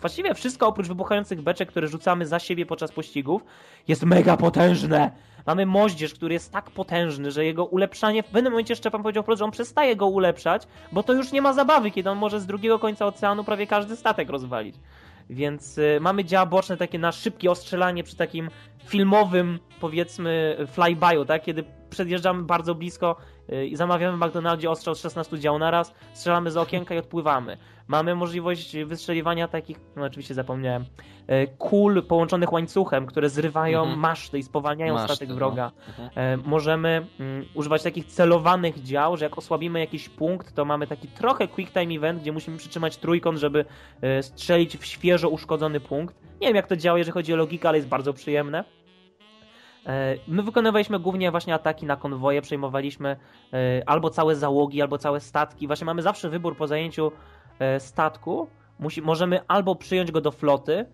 Właściwie 0.00 0.34
wszystko 0.34 0.66
oprócz 0.66 0.88
wybuchających 0.88 1.42
beczek, 1.42 1.68
które 1.68 1.88
rzucamy 1.88 2.26
za 2.26 2.38
siebie 2.38 2.66
podczas 2.66 2.92
pościgów, 2.92 3.44
jest 3.88 4.02
mega 4.02 4.36
potężne. 4.36 5.10
Mamy 5.46 5.66
moździerz, 5.66 6.14
który 6.14 6.34
jest 6.34 6.52
tak 6.52 6.70
potężny, 6.70 7.30
że 7.30 7.44
jego 7.44 7.64
ulepszanie, 7.64 8.22
w 8.22 8.26
pewnym 8.26 8.52
momencie 8.52 8.76
Szczepan 8.76 9.02
powiedział 9.02 9.24
że 9.36 9.44
on 9.44 9.50
przestaje 9.50 9.96
go 9.96 10.06
ulepszać, 10.06 10.62
bo 10.92 11.02
to 11.02 11.12
już 11.12 11.32
nie 11.32 11.42
ma 11.42 11.52
zabawy, 11.52 11.90
kiedy 11.90 12.10
on 12.10 12.18
może 12.18 12.40
z 12.40 12.46
drugiego 12.46 12.78
końca 12.78 13.06
oceanu 13.06 13.44
prawie 13.44 13.66
każdy 13.66 13.96
statek 13.96 14.30
rozwalić. 14.30 14.76
Więc 15.30 15.78
y, 15.78 15.98
mamy 16.00 16.24
działa 16.24 16.46
boczne 16.46 16.76
takie 16.76 16.98
na 16.98 17.12
szybkie 17.12 17.50
ostrzelanie 17.50 18.04
przy 18.04 18.16
takim 18.16 18.50
filmowym, 18.84 19.58
powiedzmy, 19.80 20.56
flyby'u, 20.76 21.26
tak? 21.26 21.42
Kiedy 21.42 21.64
przedjeżdżamy 21.90 22.42
bardzo 22.42 22.74
blisko 22.74 23.16
y, 23.52 23.66
i 23.66 23.76
zamawiamy 23.76 24.16
w 24.16 24.20
McDonaldzie 24.20 24.70
ostrzał 24.70 24.94
z 24.94 25.00
16 25.00 25.38
dział 25.38 25.58
na 25.58 25.70
raz, 25.70 25.94
strzelamy 26.12 26.50
z 26.50 26.56
okienka 26.56 26.94
i 26.94 26.98
odpływamy. 26.98 27.58
Mamy 27.88 28.14
możliwość 28.14 28.76
wystrzeliwania 28.76 29.48
takich, 29.48 29.80
no 29.96 30.04
oczywiście 30.04 30.34
zapomniałem, 30.34 30.82
y, 30.82 31.48
kul 31.58 32.02
połączonych 32.02 32.52
łańcuchem, 32.52 33.06
które 33.06 33.30
zrywają 33.30 33.80
mhm. 33.80 33.98
maszty 34.00 34.38
i 34.38 34.42
spowalniają 34.42 34.94
maszty, 34.94 35.16
statek 35.16 35.34
wroga. 35.34 35.72
No. 35.98 36.04
Mhm. 36.04 36.42
Możemy 36.46 37.06
mm, 37.20 37.44
używać 37.54 37.82
takich 37.82 38.06
celowanych 38.06 38.82
dział, 38.82 39.16
że 39.16 39.24
jak 39.24 39.38
osłabimy 39.38 39.80
jakiś 39.80 40.08
punkt, 40.08 40.54
to 40.54 40.64
mamy 40.64 40.86
taki 40.86 41.08
trochę 41.08 41.48
quick 41.48 41.72
time 41.72 41.94
event, 41.94 42.20
gdzie 42.20 42.32
musimy 42.32 42.56
przytrzymać 42.56 42.96
trójkąt, 42.96 43.38
żeby 43.38 43.64
strzelić 44.20 44.76
w 44.76 44.84
świeżo 44.84 45.28
uszkodzony 45.28 45.80
punkt. 45.80 46.14
Nie 46.40 46.46
wiem 46.46 46.56
jak 46.56 46.66
to 46.66 46.76
działa, 46.76 46.98
jeżeli 46.98 47.12
chodzi 47.12 47.34
o 47.34 47.36
logikę, 47.36 47.68
ale 47.68 47.78
jest 47.78 47.88
bardzo 47.88 48.12
przyjemne. 48.12 48.64
E, 49.86 50.16
my 50.28 50.42
wykonywaliśmy 50.42 50.98
głównie 50.98 51.30
właśnie 51.30 51.54
ataki 51.54 51.86
na 51.86 51.96
konwoje, 51.96 52.42
przejmowaliśmy 52.42 53.16
e, 53.52 53.82
albo 53.86 54.10
całe 54.10 54.36
załogi, 54.36 54.82
albo 54.82 54.98
całe 54.98 55.20
statki. 55.20 55.66
Właśnie 55.66 55.84
mamy 55.84 56.02
zawsze 56.02 56.28
wybór 56.28 56.56
po 56.56 56.66
zajęciu 56.66 57.12
e, 57.58 57.80
statku. 57.80 58.48
Musi, 58.78 59.02
możemy 59.02 59.40
albo 59.48 59.74
przyjąć 59.74 60.12
go 60.12 60.20
do 60.20 60.30
floty, 60.30 60.86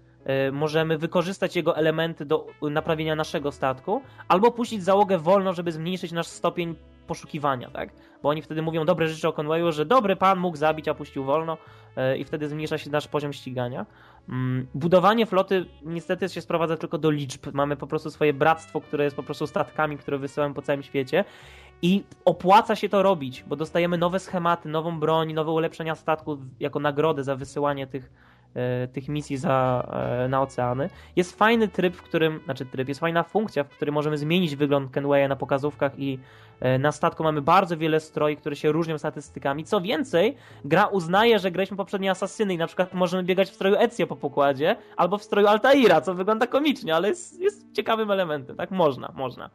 możemy 0.53 0.99
wykorzystać 0.99 1.57
jego 1.57 1.77
elementy 1.77 2.25
do 2.25 2.47
naprawienia 2.63 3.15
naszego 3.15 3.53
statku, 3.53 4.03
albo 4.29 4.51
puścić 4.51 4.85
załogę 4.85 5.19
wolno, 5.19 5.53
żeby 5.53 5.73
zmniejszyć 5.73 6.13
nasz 6.13 6.27
stopień 6.27 6.75
poszukiwania, 7.07 7.71
tak? 7.71 7.91
Bo 8.23 8.29
oni 8.29 8.43
wtedy 8.43 8.63
mówią 8.63 8.85
dobre 8.85 9.09
rzeczy 9.09 9.29
o 9.29 9.33
Conwayu, 9.33 9.73
że 9.73 9.87
dobry 9.87 10.17
pan 10.17 10.39
mógł 10.39 10.57
zabić, 10.57 10.89
a 10.89 10.95
puścił 10.95 11.25
wolno 11.25 11.57
i 12.19 12.25
wtedy 12.25 12.49
zmniejsza 12.49 12.79
się 12.79 12.91
nasz 12.91 13.09
poziom 13.09 13.33
ścigania. 13.33 13.87
Mm, 14.29 14.67
budowanie 14.75 15.27
floty 15.27 15.67
niestety 15.83 16.29
się 16.29 16.41
sprowadza 16.41 16.77
tylko 16.77 16.99
do 16.99 17.11
liczb. 17.11 17.47
Mamy 17.53 17.77
po 17.77 17.87
prostu 17.87 18.11
swoje 18.11 18.33
bractwo, 18.33 18.81
które 18.81 19.05
jest 19.05 19.17
po 19.17 19.23
prostu 19.23 19.47
statkami, 19.47 19.99
które 19.99 20.19
wysyłamy 20.19 20.55
po 20.55 20.63
całym 20.63 20.83
świecie. 20.83 21.25
I 21.83 22.05
opłaca 22.25 22.77
się 22.77 22.89
to 22.89 23.03
robić, 23.03 23.45
bo 23.47 23.57
dostajemy 23.57 23.99
nowe 23.99 24.19
schematy, 24.19 24.69
nową 24.69 25.01
broń, 25.01 25.33
nowe 25.33 25.51
ulepszenia 25.51 25.95
statków 25.95 26.39
jako 26.61 26.81
nagrodę 26.81 27.25
za 27.25 27.37
wysyłanie 27.37 27.87
tych, 27.87 28.11
tych 28.93 29.09
misji 29.09 29.37
za, 29.37 29.87
e, 30.25 30.29
na 30.29 30.43
oceany. 30.43 30.91
Jest 31.17 31.39
fajny 31.39 31.69
tryb, 31.69 31.97
w 31.97 32.03
którym, 32.03 32.41
znaczy 32.45 32.67
tryb, 32.67 32.89
jest 32.89 33.01
fajna 33.01 33.23
funkcja, 33.23 33.65
w 33.65 33.69
której 33.69 33.93
możemy 33.93 34.19
zmienić 34.19 34.57
wygląd 34.57 34.91
Kenwaya 34.91 35.29
na 35.29 35.37
pokazówkach 35.37 35.99
i 35.99 36.19
E, 36.61 36.79
na 36.79 36.93
statku 36.93 37.25
mamy 37.25 37.43
bardzo 37.43 37.77
wiele 37.77 38.01
stroi, 38.01 38.37
które 38.37 38.57
się 38.57 38.73
różnią 38.73 38.99
statystykami. 38.99 39.65
Co 39.65 39.81
więcej, 39.81 40.37
gra 40.65 40.87
uznaje, 40.87 41.39
że 41.39 41.51
graliśmy 41.51 41.77
poprzednie 41.77 42.11
asasyny 42.11 42.55
i 42.55 42.59
na 42.59 42.67
przykład 42.67 42.95
możemy 42.95 43.23
biegać 43.23 43.51
w 43.51 43.55
stroju 43.55 43.77
Ezio 43.77 44.07
po 44.07 44.17
pokładzie 44.17 44.77
albo 44.97 45.19
w 45.19 45.23
stroju 45.23 45.47
Altaira, 45.47 46.01
co 46.01 46.15
wygląda 46.15 46.47
komicznie, 46.47 46.95
ale 46.95 47.09
jest, 47.09 47.41
jest 47.41 47.73
ciekawym 47.73 48.11
elementem, 48.11 48.57
tak? 48.57 48.71
Można, 48.71 49.13
można. 49.15 49.51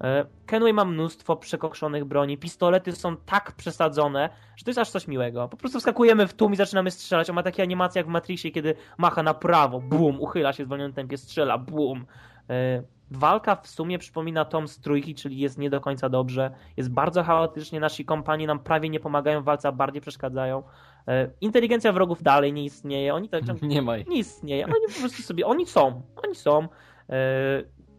E, 0.00 0.26
Kenway 0.46 0.72
ma 0.72 0.84
mnóstwo 0.84 1.36
przekokszonych 1.36 2.04
broni, 2.04 2.38
pistolety 2.38 2.92
są 2.92 3.16
tak 3.16 3.52
przesadzone, 3.52 4.30
że 4.56 4.64
to 4.64 4.70
jest 4.70 4.78
aż 4.78 4.90
coś 4.90 5.08
miłego. 5.08 5.48
Po 5.48 5.56
prostu 5.56 5.78
wskakujemy 5.78 6.26
w 6.26 6.34
tłum 6.34 6.52
i 6.52 6.56
zaczynamy 6.56 6.90
strzelać. 6.90 7.30
On 7.30 7.36
ma 7.36 7.42
takie 7.42 7.62
animacje 7.62 7.98
jak 7.98 8.06
w 8.06 8.10
Matrixie, 8.10 8.50
kiedy 8.50 8.74
macha 8.98 9.22
na 9.22 9.34
prawo, 9.34 9.80
bum, 9.80 10.20
uchyla 10.20 10.52
się 10.52 10.64
w 10.64 10.66
zwolnionym 10.66 10.92
tempie, 10.92 11.16
strzela, 11.16 11.58
bum. 11.58 12.06
E, 12.50 12.82
Walka 13.10 13.56
w 13.56 13.68
sumie 13.68 13.98
przypomina 13.98 14.44
tom 14.44 14.68
z 14.68 14.80
trójki, 14.80 15.14
czyli 15.14 15.38
jest 15.38 15.58
nie 15.58 15.70
do 15.70 15.80
końca 15.80 16.08
dobrze. 16.08 16.50
Jest 16.76 16.90
bardzo 16.90 17.22
chaotycznie, 17.22 17.80
nasi 17.80 18.04
kompanii 18.04 18.46
nam 18.46 18.58
prawie 18.58 18.88
nie 18.88 19.00
pomagają 19.00 19.42
w 19.42 19.44
walce, 19.44 19.68
a 19.68 19.72
bardziej 19.72 20.02
przeszkadzają. 20.02 20.62
E, 21.08 21.30
inteligencja 21.40 21.92
wrogów 21.92 22.22
dalej 22.22 22.52
nie 22.52 22.64
istnieje. 22.64 23.14
Oni 23.14 23.28
tak 23.28 23.42
nie, 23.62 23.82
ma. 23.82 23.96
nie 23.96 24.18
istnieje. 24.18 24.64
Oni 24.64 24.74
po 24.94 25.00
prostu 25.00 25.22
sobie, 25.22 25.46
oni 25.46 25.66
są, 25.66 26.02
oni 26.24 26.34
są. 26.34 26.68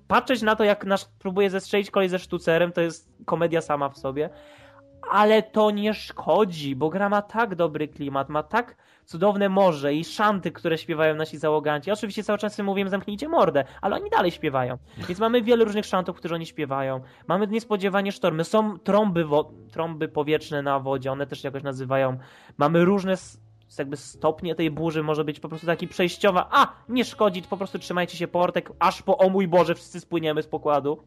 Patrzeć 0.08 0.42
na 0.42 0.56
to, 0.56 0.64
jak 0.64 0.86
nasz 0.86 1.06
próbuje 1.20 1.50
zestrzelić 1.50 1.92
kolej 1.92 2.10
ze 2.10 2.20
sztucerem, 2.20 2.72
to 2.72 2.82
jest 2.82 3.10
komedia 3.26 3.62
sama 3.62 3.90
w 3.90 3.98
sobie. 3.98 4.30
ale 5.12 5.44
to 5.44 5.72
nie 5.72 5.94
szkodzi, 5.94 6.76
bo 6.76 6.90
gra 6.90 7.10
ma 7.10 7.22
tak 7.22 7.56
dobry 7.56 7.88
klimat, 7.88 8.30
ma 8.30 8.44
tak 8.44 8.76
cudowne 9.06 9.50
morze 9.50 9.94
i 9.94 10.06
szanty, 10.06 10.52
które 10.52 10.78
śpiewają 10.78 11.16
nasi 11.16 11.38
załoganci. 11.38 11.92
oczywiście 11.92 12.24
cały 12.24 12.40
czas 12.40 12.60
mówiłem 12.60 12.90
zamknijcie 12.90 13.30
mordę, 13.30 13.64
ale 13.82 13.96
oni 13.96 14.10
dalej 14.10 14.32
śpiewają. 14.32 14.78
Więc 15.08 15.20
mamy 15.20 15.42
wiele 15.42 15.66
różnych 15.66 15.86
szantów, 15.86 16.18
które 16.18 16.36
oni 16.36 16.46
śpiewają. 16.46 17.02
Mamy 17.28 17.48
niespodziewanie 17.48 18.12
sztormy. 18.12 18.44
Są 18.44 18.80
trąby, 18.80 19.26
trąby 19.72 20.08
powietrzne 20.08 20.62
na 20.62 20.80
wodzie, 20.80 21.12
one 21.12 21.28
też 21.28 21.44
jakoś 21.44 21.64
nazywają. 21.64 22.18
Mamy 22.58 22.86
różne 22.86 23.18
jakby 23.78 23.98
stopnie 23.98 24.56
tej 24.56 24.72
burzy 24.72 25.04
może 25.04 25.24
być 25.24 25.40
po 25.40 25.50
prostu 25.50 25.68
taki 25.68 25.88
przejściowa. 25.88 26.48
A, 26.52 26.74
nie 26.90 27.06
szkodzi, 27.06 27.42
po 27.42 27.58
prostu 27.58 27.80
trzymajcie 27.80 28.18
się 28.18 28.28
portek, 28.28 28.72
aż 28.80 29.02
po 29.02 29.18
o 29.18 29.30
mój 29.30 29.48
Boże 29.48 29.76
wszyscy 29.76 30.00
spłyniemy 30.00 30.44
z 30.44 30.48
pokładu. 30.48 31.04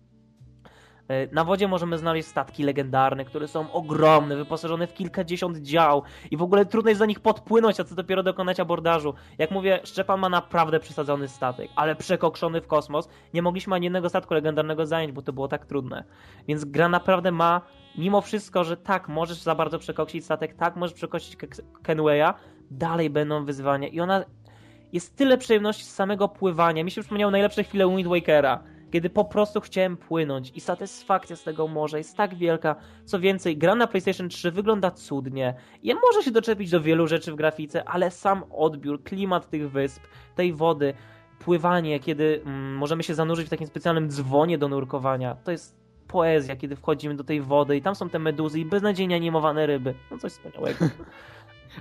E, 1.08 1.34
na 1.34 1.44
wodzie 1.44 1.68
możemy 1.68 1.98
znaleźć 1.98 2.28
statki 2.28 2.62
legendarne, 2.62 3.24
które 3.24 3.48
są 3.48 3.72
ogromne, 3.72 4.36
wyposażone 4.36 4.86
w 4.86 4.94
kilkadziesiąt 4.94 5.58
dział 5.58 6.02
i 6.30 6.36
w 6.36 6.42
ogóle 6.42 6.66
trudno 6.66 6.88
jest 6.88 7.00
do 7.00 7.06
nich 7.06 7.20
podpłynąć, 7.20 7.80
a 7.80 7.84
co 7.84 7.94
dopiero 7.94 8.22
dokonać 8.22 8.60
abordażu. 8.60 9.14
Jak 9.38 9.50
mówię, 9.50 9.80
Szczepan 9.84 10.20
ma 10.20 10.28
naprawdę 10.28 10.80
przesadzony 10.80 11.28
statek, 11.28 11.70
ale 11.76 11.96
przekokszony 11.96 12.60
w 12.60 12.66
kosmos. 12.66 13.08
Nie 13.34 13.42
mogliśmy 13.42 13.74
ani 13.74 13.86
jednego 13.86 14.08
statku 14.08 14.34
legendarnego 14.34 14.86
zająć, 14.86 15.12
bo 15.12 15.22
to 15.22 15.32
było 15.32 15.48
tak 15.48 15.66
trudne. 15.66 16.04
Więc 16.48 16.64
gra 16.64 16.88
naprawdę 16.88 17.32
ma, 17.32 17.60
mimo 17.98 18.20
wszystko, 18.20 18.64
że 18.64 18.76
tak, 18.76 19.08
możesz 19.08 19.38
za 19.38 19.54
bardzo 19.54 19.78
przekoksić 19.78 20.24
statek, 20.24 20.54
tak, 20.54 20.76
możesz 20.76 20.94
przekoksić 20.94 21.36
Kenwaya, 21.82 22.34
dalej 22.70 23.10
będą 23.10 23.44
wyzwania 23.44 23.88
i 23.88 24.00
ona 24.00 24.24
jest 24.92 25.16
tyle 25.16 25.38
przyjemności 25.38 25.84
z 25.84 25.94
samego 25.94 26.28
pływania. 26.28 26.84
Mi 26.84 26.90
się 26.90 27.00
przypomniało 27.00 27.30
najlepsze 27.30 27.64
chwile 27.64 27.88
Wind 27.88 28.08
Wakera 28.08 28.62
kiedy 28.90 29.10
po 29.10 29.24
prostu 29.24 29.60
chciałem 29.60 29.96
płynąć 29.96 30.52
i 30.54 30.60
satysfakcja 30.60 31.36
z 31.36 31.42
tego 31.42 31.68
morza 31.68 31.98
jest 31.98 32.16
tak 32.16 32.34
wielka. 32.34 32.76
Co 33.04 33.20
więcej, 33.20 33.56
gra 33.56 33.74
na 33.74 33.86
PlayStation 33.86 34.28
3 34.28 34.50
wygląda 34.50 34.90
cudnie. 34.90 35.54
Ja 35.82 35.94
może 35.94 36.22
się 36.22 36.30
doczepić 36.30 36.70
do 36.70 36.80
wielu 36.80 37.06
rzeczy 37.06 37.32
w 37.32 37.36
grafice, 37.36 37.84
ale 37.84 38.10
sam 38.10 38.44
odbiór, 38.50 39.02
klimat 39.02 39.50
tych 39.50 39.70
wysp, 39.70 40.02
tej 40.34 40.52
wody, 40.52 40.94
pływanie, 41.38 42.00
kiedy 42.00 42.42
mm, 42.44 42.76
możemy 42.76 43.02
się 43.02 43.14
zanurzyć 43.14 43.46
w 43.46 43.50
takim 43.50 43.66
specjalnym 43.66 44.08
dzwonie 44.08 44.58
do 44.58 44.68
nurkowania, 44.68 45.34
to 45.34 45.50
jest 45.50 45.78
poezja, 46.08 46.56
kiedy 46.56 46.76
wchodzimy 46.76 47.14
do 47.14 47.24
tej 47.24 47.40
wody 47.40 47.76
i 47.76 47.82
tam 47.82 47.94
są 47.94 48.08
te 48.08 48.18
meduzy 48.18 48.60
i 48.60 48.64
beznadziejnie 48.64 49.16
animowane 49.16 49.66
ryby. 49.66 49.94
No 50.10 50.18
coś 50.18 50.32
wspaniałego. 50.32 50.86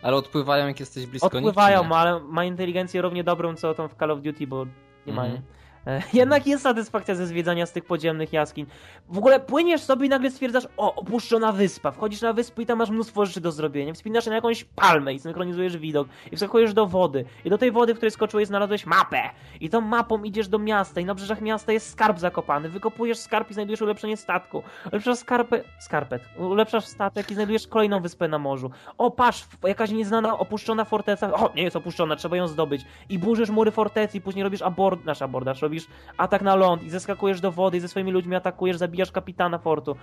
Ale 0.02 0.16
odpływają 0.16 0.68
jak 0.68 0.80
jesteś 0.80 1.06
blisko 1.06 1.28
Odpływają, 1.28 1.84
nich, 1.84 1.92
ale 1.92 2.20
ma 2.20 2.46
inteligencję 2.46 3.02
równie 3.02 3.24
dobrą 3.24 3.56
co 3.56 3.74
tą 3.74 3.88
w 3.88 3.96
Call 3.96 4.12
of 4.12 4.22
Duty, 4.22 4.48
bo 4.48 4.66
nie 4.66 5.14
mm 5.14 5.16
mają. 5.16 5.42
E, 5.88 6.02
jednak 6.14 6.48
jest 6.48 6.64
satysfakcja 6.64 7.16
ze 7.16 7.28
zwiedzania 7.28 7.66
z 7.66 7.72
tych 7.72 7.86
podziemnych 7.86 8.34
jaskiń. 8.34 8.66
W 9.10 9.18
ogóle 9.18 9.40
płyniesz 9.40 9.82
sobie 9.82 10.06
i 10.06 10.10
nagle 10.10 10.32
stwierdzasz, 10.32 10.68
o, 10.78 10.96
opuszczona 10.96 11.52
wyspa. 11.52 11.92
Wchodzisz 11.92 12.22
na 12.22 12.34
wyspę 12.34 12.62
i 12.62 12.66
tam 12.66 12.78
masz 12.78 12.90
mnóstwo 12.90 13.26
rzeczy 13.26 13.42
do 13.42 13.52
zrobienia. 13.52 13.94
Wspinasz 13.94 14.24
się 14.24 14.30
na 14.30 14.36
jakąś 14.36 14.64
palmę 14.64 15.14
i 15.14 15.20
synchronizujesz 15.20 15.78
widok. 15.78 16.08
I 16.32 16.36
wskakujesz 16.36 16.74
do 16.74 16.88
wody. 16.88 17.26
I 17.46 17.50
do 17.50 17.58
tej 17.58 17.72
wody, 17.72 17.94
w 17.94 17.98
której 17.98 18.12
skoczyłeś, 18.12 18.48
znalazłeś 18.48 18.86
mapę. 18.86 19.22
I 19.62 19.70
tą 19.70 19.82
mapą 19.82 20.24
idziesz 20.24 20.48
do 20.48 20.60
miasta 20.60 21.02
i 21.02 21.06
na 21.06 21.16
brzeżach 21.16 21.42
miasta 21.42 21.72
jest 21.72 21.90
skarb 21.90 22.20
zakopany. 22.20 22.70
Wykopujesz 22.70 23.18
skarb 23.18 23.52
i 23.52 23.54
znajdujesz 23.54 23.82
ulepszenie 23.82 24.18
statku. 24.18 24.64
Ulepszasz 24.92 25.18
skarpę, 25.18 25.64
skarpet. 25.80 26.22
Ulepszasz 26.38 26.86
statek 26.86 27.32
i 27.32 27.34
znajdujesz 27.34 27.68
kolejną 27.68 28.02
wyspę 28.02 28.28
na 28.28 28.40
morzu. 28.40 28.72
O, 28.98 29.12
patrz, 29.12 29.48
jakaś 29.64 29.92
nieznana, 29.92 30.40
opuszczona 30.40 30.86
forteca. 30.86 31.34
O, 31.34 31.52
nie 31.56 31.64
jest 31.64 31.76
opuszczona, 31.76 32.16
trzeba 32.16 32.38
ją 32.38 32.48
zdobyć. 32.48 32.86
I 33.10 33.20
burzysz 33.20 33.50
mury 33.50 33.72
fortecy 33.72 34.18
i 34.18 34.22
później 34.22 34.44
robisz 34.44 34.62
abord, 34.62 35.06
nasz 35.06 35.22
abordaż, 35.22 35.62
robisz 35.62 35.77
robisz 35.78 35.88
atak 36.18 36.42
na 36.42 36.56
ląd 36.56 36.84
i 36.84 36.90
zeskakujesz 36.90 37.42
do 37.42 37.52
wody 37.52 37.78
i 37.78 37.80
ze 37.80 37.88
swoimi 37.88 38.12
ludźmi 38.12 38.36
atakujesz, 38.36 38.78
zabijasz 38.78 39.12
kapitana 39.12 39.58
fortu. 39.58 39.96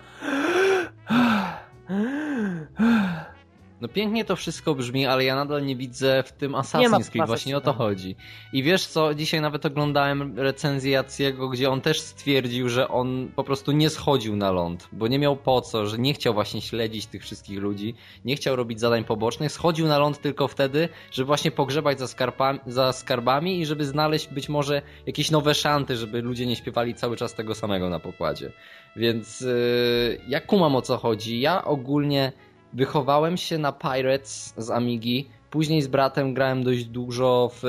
No 3.81 3.89
pięknie 3.89 4.25
to 4.25 4.37
wszystko 4.37 4.75
brzmi, 4.75 5.07
ale 5.07 5.25
ja 5.25 5.35
nadal 5.35 5.67
nie 5.67 5.77
widzę 5.77 6.23
w 6.27 6.33
tym 6.33 6.53
Assassin's 6.53 7.11
Creed, 7.11 7.27
właśnie 7.27 7.57
o 7.57 7.61
to 7.61 7.73
chodzi. 7.73 8.17
I 8.53 8.63
wiesz 8.63 8.87
co, 8.87 9.15
dzisiaj 9.15 9.41
nawet 9.41 9.67
oglądałem 9.67 10.39
recenzję 10.39 10.93
Jaciego, 10.93 11.49
gdzie 11.49 11.71
on 11.71 11.81
też 11.81 12.01
stwierdził, 12.01 12.69
że 12.69 12.89
on 12.89 13.29
po 13.37 13.45
prostu 13.45 13.73
nie 13.73 13.91
schodził 13.91 14.37
na 14.37 14.51
ląd, 14.51 14.89
bo 14.93 15.09
nie 15.09 15.19
miał 15.19 15.37
po 15.37 15.61
co, 15.61 15.87
że 15.87 15.99
nie 15.99 16.15
chciał 16.15 16.35
właśnie 16.35 16.61
śledzić 16.61 17.07
tych 17.07 17.23
wszystkich 17.23 17.59
ludzi, 17.59 17.95
nie 18.25 18.37
chciał 18.37 18.57
robić 18.57 18.81
zadań 18.81 19.05
pobocznych, 19.05 19.53
schodził 19.53 19.87
na 19.87 19.99
ląd 19.99 20.21
tylko 20.21 20.49
wtedy, 20.49 20.89
żeby 21.11 21.27
właśnie 21.27 21.51
pogrzebać 21.51 21.99
za, 21.99 22.07
skarbami, 22.07 22.59
za 22.67 22.93
skarbami 22.93 23.61
i 23.61 23.67
żeby 23.67 23.85
znaleźć 23.85 24.29
być 24.29 24.49
może 24.49 24.83
jakieś 25.07 25.31
nowe 25.31 25.55
szanty, 25.55 25.97
żeby 25.97 26.23
ludzie 26.23 26.47
nie 26.47 26.57
śpiewali 26.57 26.95
cały 26.95 27.17
czas 27.17 27.35
tego 27.35 27.55
samego 27.55 27.91
na 27.91 28.01
pokładzie. 28.01 28.53
Więc 28.97 29.41
yy, 29.41 30.21
ja 30.29 30.41
kumam 30.41 30.77
o 30.77 30.83
co 30.83 30.97
chodzi. 30.97 31.41
Ja 31.41 31.65
ogólnie 31.65 32.33
Wychowałem 32.75 33.37
się 33.37 33.59
na 33.59 33.73
Pirates 33.73 34.55
z 34.57 34.71
Amigi. 34.71 35.29
Później 35.51 35.83
z 35.83 35.87
bratem 35.87 36.35
grałem 36.35 36.65
dość 36.65 36.85
dużo 36.85 37.51
w. 37.55 37.63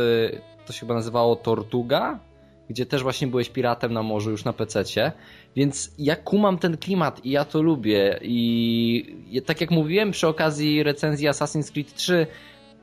To 0.66 0.74
się 0.74 0.80
chyba 0.80 0.94
nazywało 0.94 1.36
Tortuga, 1.36 2.20
gdzie 2.70 2.86
też 2.86 3.04
właśnie 3.04 3.28
byłeś 3.28 3.50
piratem 3.50 3.94
na 3.94 4.04
morzu 4.04 4.32
już 4.32 4.46
na 4.46 4.54
PC-cie. 4.54 5.12
Więc 5.56 5.92
ja 5.98 6.16
kumam 6.16 6.58
ten 6.58 6.78
klimat 6.78 7.26
i 7.26 7.30
ja 7.32 7.46
to 7.46 7.62
lubię. 7.62 8.20
I 8.22 9.42
tak 9.46 9.62
jak 9.62 9.72
mówiłem 9.72 10.12
przy 10.12 10.28
okazji 10.28 10.84
recenzji 10.84 11.28
Assassin's 11.28 11.72
Creed 11.72 11.94
3, 11.94 12.28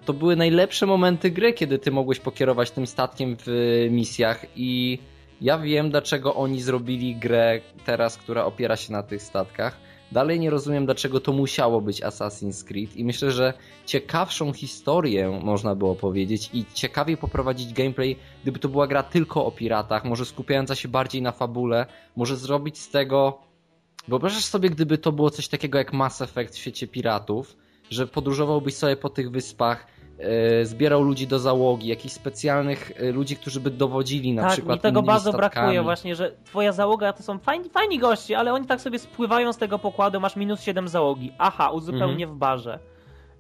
to 0.04 0.12
były 0.12 0.36
najlepsze 0.36 0.86
momenty 0.86 1.30
gry, 1.30 1.52
kiedy 1.52 1.78
ty 1.78 1.90
mogłeś 1.90 2.20
pokierować 2.20 2.70
tym 2.70 2.86
statkiem 2.86 3.36
w 3.46 3.86
misjach 3.90 4.46
i 4.56 4.98
ja 5.40 5.58
wiem 5.58 5.90
dlaczego 5.90 6.34
oni 6.34 6.62
zrobili 6.62 7.16
grę 7.16 7.60
teraz, 7.84 8.16
która 8.16 8.44
opiera 8.44 8.76
się 8.76 8.92
na 8.92 9.02
tych 9.02 9.22
statkach 9.22 9.91
Dalej 10.12 10.40
nie 10.40 10.50
rozumiem, 10.50 10.84
dlaczego 10.84 11.20
to 11.20 11.32
musiało 11.32 11.80
być 11.80 12.02
Assassin's 12.02 12.64
Creed 12.64 12.96
i 12.96 13.04
myślę, 13.04 13.30
że 13.30 13.54
ciekawszą 13.86 14.52
historię 14.52 15.40
można 15.42 15.74
było 15.74 15.94
powiedzieć 15.94 16.50
i 16.52 16.64
ciekawiej 16.74 17.16
poprowadzić 17.16 17.72
gameplay, 17.72 18.16
gdyby 18.42 18.58
to 18.58 18.68
była 18.68 18.86
gra 18.86 19.02
tylko 19.02 19.46
o 19.46 19.50
piratach, 19.50 20.04
może 20.04 20.24
skupiająca 20.24 20.74
się 20.74 20.88
bardziej 20.88 21.22
na 21.22 21.32
fabule, 21.32 21.86
może 22.16 22.36
zrobić 22.36 22.78
z 22.78 22.90
tego... 22.90 23.38
Wyobrażasz 24.08 24.44
sobie, 24.44 24.70
gdyby 24.70 24.98
to 24.98 25.12
było 25.12 25.30
coś 25.30 25.48
takiego 25.48 25.78
jak 25.78 25.92
Mass 25.92 26.22
Effect 26.22 26.54
w 26.54 26.58
świecie 26.58 26.88
piratów, 26.88 27.56
że 27.90 28.06
podróżowałbyś 28.06 28.74
sobie 28.74 28.96
po 28.96 29.10
tych 29.10 29.30
wyspach, 29.30 29.86
zbierał 30.62 31.02
ludzi 31.02 31.26
do 31.26 31.38
załogi, 31.38 31.88
jakichś 31.88 32.14
specjalnych 32.14 32.92
e, 32.96 33.12
ludzi, 33.12 33.36
którzy 33.36 33.60
by 33.60 33.70
dowodzili 33.70 34.32
na 34.32 34.42
tak, 34.42 34.52
przykład. 34.52 34.82
Tak, 34.82 34.92
mi 34.92 34.94
tego 34.94 35.02
bardzo 35.02 35.32
statkami. 35.32 35.50
brakuje 35.52 35.82
właśnie, 35.82 36.16
że 36.16 36.32
twoja 36.44 36.72
załoga 36.72 37.12
to 37.12 37.22
są 37.22 37.38
fajni, 37.38 37.68
fajni 37.68 37.98
goście, 37.98 38.38
ale 38.38 38.52
oni 38.52 38.66
tak 38.66 38.80
sobie 38.80 38.98
spływają 38.98 39.52
z 39.52 39.58
tego 39.58 39.78
pokładu, 39.78 40.20
masz 40.20 40.36
minus 40.36 40.60
7 40.62 40.88
załogi. 40.88 41.32
Aha, 41.38 41.70
uzupełnię 41.70 42.24
mhm. 42.24 42.30
w 42.30 42.38
barze. 42.38 42.78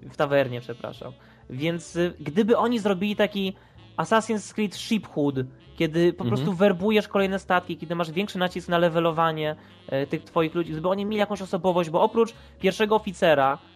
W 0.02 0.16
tawernie, 0.16 0.60
przepraszam. 0.60 1.12
Więc 1.50 1.96
y, 1.96 2.14
gdyby 2.20 2.56
oni 2.56 2.78
zrobili 2.78 3.16
taki 3.16 3.52
Assassin's 3.96 4.54
Creed 4.54 4.76
Shiphood, 4.76 5.34
kiedy 5.76 6.12
po 6.12 6.24
mhm. 6.24 6.36
prostu 6.36 6.56
werbujesz 6.56 7.08
kolejne 7.08 7.38
statki, 7.38 7.76
kiedy 7.76 7.94
masz 7.94 8.10
większy 8.10 8.38
nacisk 8.38 8.68
na 8.68 8.78
levelowanie 8.78 9.56
e, 9.88 10.06
tych 10.06 10.24
twoich 10.24 10.54
ludzi, 10.54 10.72
gdyby 10.72 10.88
oni 10.88 11.04
mieli 11.04 11.18
jakąś 11.18 11.42
osobowość, 11.42 11.90
bo 11.90 12.02
oprócz 12.02 12.34
pierwszego 12.60 12.96
oficera, 12.96 13.58
E, 13.58 13.71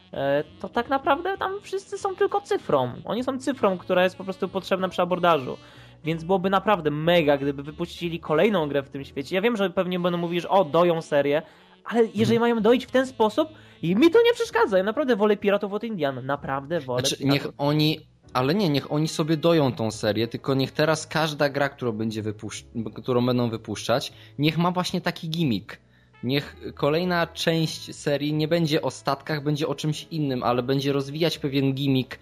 to 0.61 0.69
tak 0.69 0.89
naprawdę 0.89 1.39
tam 1.39 1.53
wszyscy 1.63 1.99
są 1.99 2.17
tylko 2.17 2.41
cyfrą. 2.41 2.93
Oni 3.05 3.25
są 3.25 3.39
cyfrą, 3.39 3.79
która 3.79 4.05
jest 4.05 4.17
po 4.17 4.25
prostu 4.25 4.49
potrzebna 4.49 4.89
przy 4.89 5.03
abordażu. 5.03 5.57
Więc 6.05 6.25
byłoby 6.25 6.51
naprawdę 6.51 6.91
mega, 6.91 7.37
gdyby 7.37 7.63
wypuścili 7.63 8.21
kolejną 8.21 8.69
grę 8.69 8.83
w 8.83 8.91
tym 8.91 9.05
świecie. 9.05 9.37
Ja 9.37 9.43
wiem, 9.43 9.57
że 9.57 9.71
pewnie 9.71 10.01
będą 10.01 10.19
mówić, 10.19 10.43
że 10.43 10.49
o, 10.49 10.65
doją 10.65 11.03
serię, 11.03 11.43
ale 11.85 12.01
jeżeli 12.01 12.39
hmm. 12.39 12.41
mają 12.41 12.63
dojść 12.63 12.87
w 12.87 12.91
ten 12.91 13.07
sposób, 13.07 13.49
i 13.83 13.97
mi 13.97 14.11
to 14.11 14.23
nie 14.23 14.33
przeszkadza. 14.33 14.79
Ja 14.79 14.85
naprawdę 14.85 15.17
wolę 15.17 15.37
Piratów 15.37 15.73
od 15.73 15.85
Indian. 15.85 16.27
Naprawdę 16.27 16.81
wolę. 16.81 17.01
Znaczy, 17.01 17.25
niech 17.25 17.49
oni 17.59 18.01
ale 18.33 18.55
nie, 18.55 18.69
niech 18.69 18.93
oni 18.93 19.09
sobie 19.09 19.37
doją 19.37 19.73
tą 19.73 19.91
serię, 19.91 20.29
tylko 20.29 20.55
niech 20.55 20.73
teraz 20.73 21.07
każda 21.07 21.49
gra, 21.49 21.69
którą, 21.69 21.93
będzie 21.93 22.23
którą 22.95 23.27
będą 23.27 23.51
wypuszczać, 23.51 24.13
niech 24.39 24.59
ma 24.59 24.71
właśnie 24.71 25.01
taki 25.01 25.29
gimmick 25.29 25.79
niech 26.27 26.57
kolejna 26.74 27.27
część 27.27 27.95
serii 27.95 28.33
nie 28.33 28.49
będzie 28.49 28.83
o 28.83 28.91
statkach, 28.91 29.43
będzie 29.43 29.68
o 29.68 29.74
czymś 29.74 30.07
innym, 30.11 30.43
ale 30.43 30.62
będzie 30.62 30.93
rozwijać 30.93 31.39
pewien 31.39 31.74
gimmick, 31.74 32.14
e, 32.14 32.18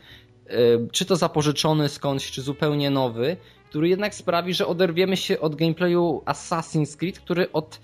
czy 0.92 1.04
to 1.04 1.16
zapożyczony 1.16 1.88
skądś, 1.88 2.30
czy 2.30 2.42
zupełnie 2.42 2.90
nowy, 2.90 3.36
który 3.68 3.88
jednak 3.88 4.14
sprawi, 4.14 4.54
że 4.54 4.66
oderwiemy 4.66 5.16
się 5.16 5.40
od 5.40 5.54
gameplayu 5.54 6.22
Assassin's 6.26 6.96
Creed, 6.96 7.18
który 7.18 7.52
od 7.52 7.80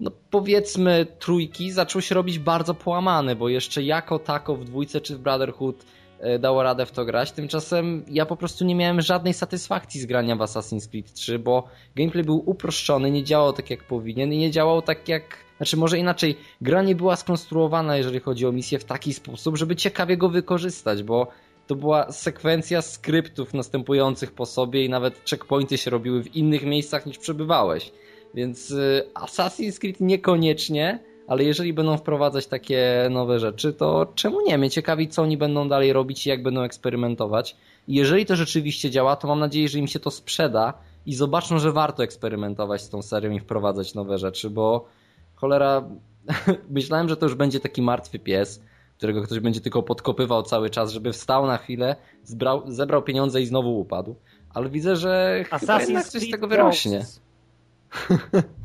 no 0.00 0.10
powiedzmy 0.30 1.06
trójki 1.18 1.72
zaczął 1.72 2.02
się 2.02 2.14
robić 2.14 2.38
bardzo 2.38 2.74
połamany, 2.74 3.36
bo 3.36 3.48
jeszcze 3.48 3.82
jako 3.82 4.18
tako 4.18 4.56
w 4.56 4.64
dwójce 4.64 5.00
czy 5.00 5.16
w 5.16 5.18
Brotherhood 5.18 5.84
E, 6.20 6.38
dało 6.38 6.62
radę 6.62 6.86
w 6.86 6.92
to 6.92 7.04
grać. 7.04 7.32
Tymczasem 7.32 8.04
ja 8.08 8.26
po 8.26 8.36
prostu 8.36 8.64
nie 8.64 8.74
miałem 8.74 9.00
żadnej 9.00 9.34
satysfakcji 9.34 10.00
z 10.00 10.06
grania 10.06 10.36
w 10.36 10.38
Assassin's 10.38 10.90
Creed 10.90 11.12
3, 11.12 11.38
bo 11.38 11.68
gameplay 11.96 12.24
był 12.24 12.50
uproszczony, 12.50 13.10
nie 13.10 13.24
działał 13.24 13.52
tak 13.52 13.70
jak 13.70 13.84
powinien 13.84 14.32
i 14.32 14.38
nie 14.38 14.50
działał 14.50 14.82
tak 14.82 15.08
jak 15.08 15.22
znaczy, 15.56 15.76
może 15.76 15.98
inaczej, 15.98 16.36
gra 16.60 16.82
nie 16.82 16.94
była 16.94 17.16
skonstruowana, 17.16 17.96
jeżeli 17.96 18.20
chodzi 18.20 18.46
o 18.46 18.52
misję, 18.52 18.78
w 18.78 18.84
taki 18.84 19.14
sposób, 19.14 19.56
żeby 19.56 19.76
ciekawie 19.76 20.16
go 20.16 20.28
wykorzystać, 20.28 21.02
bo 21.02 21.26
to 21.66 21.74
była 21.74 22.12
sekwencja 22.12 22.82
skryptów 22.82 23.54
następujących 23.54 24.32
po 24.32 24.46
sobie 24.46 24.84
i 24.84 24.88
nawet 24.88 25.30
checkpointy 25.30 25.78
się 25.78 25.90
robiły 25.90 26.22
w 26.22 26.36
innych 26.36 26.64
miejscach 26.64 27.06
niż 27.06 27.18
przebywałeś. 27.18 27.92
Więc 28.34 28.70
y, 28.70 29.04
Assassin's 29.14 29.78
Creed 29.78 30.00
niekoniecznie, 30.00 30.98
ale 31.26 31.44
jeżeli 31.44 31.72
będą 31.72 31.96
wprowadzać 31.96 32.46
takie 32.46 33.08
nowe 33.10 33.40
rzeczy, 33.40 33.72
to 33.72 34.12
czemu 34.14 34.40
nie? 34.46 34.58
Mnie 34.58 34.70
ciekawi, 34.70 35.08
co 35.08 35.22
oni 35.22 35.36
będą 35.36 35.68
dalej 35.68 35.92
robić 35.92 36.26
i 36.26 36.28
jak 36.28 36.42
będą 36.42 36.62
eksperymentować. 36.62 37.56
I 37.88 37.94
jeżeli 37.94 38.26
to 38.26 38.36
rzeczywiście 38.36 38.90
działa, 38.90 39.16
to 39.16 39.28
mam 39.28 39.38
nadzieję, 39.38 39.68
że 39.68 39.78
im 39.78 39.86
się 39.86 40.00
to 40.00 40.10
sprzeda 40.10 40.74
i 41.06 41.14
zobaczą, 41.14 41.58
że 41.58 41.72
warto 41.72 42.02
eksperymentować 42.02 42.82
z 42.82 42.88
tą 42.88 43.02
serią 43.02 43.30
i 43.30 43.40
wprowadzać 43.40 43.94
nowe 43.94 44.18
rzeczy, 44.18 44.50
bo 44.50 44.88
cholera, 45.36 45.88
myślałem, 46.70 47.08
że 47.08 47.16
to 47.16 47.26
już 47.26 47.34
będzie 47.34 47.60
taki 47.60 47.82
martwy 47.82 48.18
pies, 48.18 48.62
którego 48.96 49.22
ktoś 49.22 49.40
będzie 49.40 49.60
tylko 49.60 49.82
podkopywał 49.82 50.42
cały 50.42 50.70
czas, 50.70 50.92
żeby 50.92 51.12
wstał 51.12 51.46
na 51.46 51.58
chwilę, 51.58 51.96
zbrał, 52.22 52.62
zebrał 52.70 53.02
pieniądze 53.02 53.42
i 53.42 53.46
znowu 53.46 53.80
upadł. 53.80 54.16
Ale 54.54 54.70
widzę, 54.70 54.96
że 54.96 55.44
Assassin's 55.50 55.60
chyba 55.60 55.80
jednak 55.80 56.04
coś 56.04 56.22
z 56.22 56.30
tego 56.30 56.48
wyrośnie. 56.48 57.04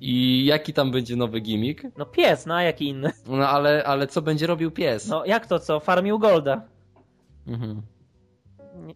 I 0.00 0.44
jaki 0.44 0.72
tam 0.72 0.90
będzie 0.90 1.16
nowy 1.16 1.40
gimmick? 1.40 1.82
No 1.98 2.06
pies, 2.06 2.46
no 2.46 2.54
a 2.54 2.62
jaki 2.62 2.88
inny? 2.88 3.12
No 3.26 3.48
ale, 3.48 3.84
ale 3.84 4.06
co 4.06 4.22
będzie 4.22 4.46
robił 4.46 4.70
pies? 4.70 5.08
No 5.08 5.24
jak 5.24 5.46
to 5.46 5.58
co? 5.58 5.80
Farmił 5.80 6.18
Golda. 6.18 6.62
Mhm. 7.46 7.82
Nie. 8.84 8.94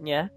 Nie. 0.00 0.28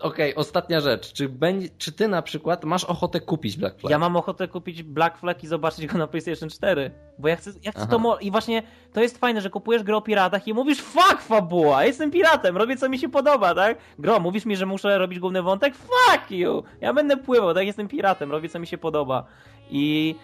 Okej, 0.00 0.32
okay, 0.32 0.40
ostatnia 0.40 0.80
rzecz. 0.80 1.12
Czy, 1.12 1.28
będzie, 1.28 1.68
czy 1.78 1.92
ty 1.92 2.08
na 2.08 2.22
przykład 2.22 2.64
masz 2.64 2.84
ochotę 2.84 3.20
kupić 3.20 3.56
Black 3.56 3.80
Flag? 3.80 3.90
Ja 3.90 3.98
mam 3.98 4.16
ochotę 4.16 4.48
kupić 4.48 4.82
Black 4.82 5.18
Flag 5.18 5.44
i 5.44 5.46
zobaczyć 5.46 5.86
go 5.86 5.98
na 5.98 6.06
PlayStation 6.06 6.48
4. 6.48 6.90
Bo 7.18 7.28
ja 7.28 7.36
chcę, 7.36 7.50
ja 7.62 7.72
chcę 7.72 7.86
to. 7.86 8.18
I 8.18 8.30
właśnie 8.30 8.62
to 8.92 9.00
jest 9.00 9.18
fajne, 9.18 9.40
że 9.40 9.50
kupujesz 9.50 9.82
grę 9.82 9.96
o 9.96 10.00
piratach 10.00 10.48
i 10.48 10.54
mówisz, 10.54 10.80
fuck 10.80 11.20
fabuła, 11.20 11.84
jestem 11.84 12.10
piratem, 12.10 12.56
robię 12.56 12.76
co 12.76 12.88
mi 12.88 12.98
się 12.98 13.08
podoba, 13.08 13.54
tak? 13.54 13.78
Gro, 13.98 14.20
mówisz 14.20 14.44
mi, 14.44 14.56
że 14.56 14.66
muszę 14.66 14.98
robić 14.98 15.18
główny 15.18 15.42
wątek? 15.42 15.74
Fuck 15.76 16.30
you! 16.30 16.62
Ja 16.80 16.92
będę 16.94 17.16
pływał, 17.16 17.54
tak? 17.54 17.66
Jestem 17.66 17.88
piratem, 17.88 18.32
robię 18.32 18.48
co 18.48 18.58
mi 18.58 18.66
się 18.66 18.78
podoba. 18.78 19.26
I 19.70 20.14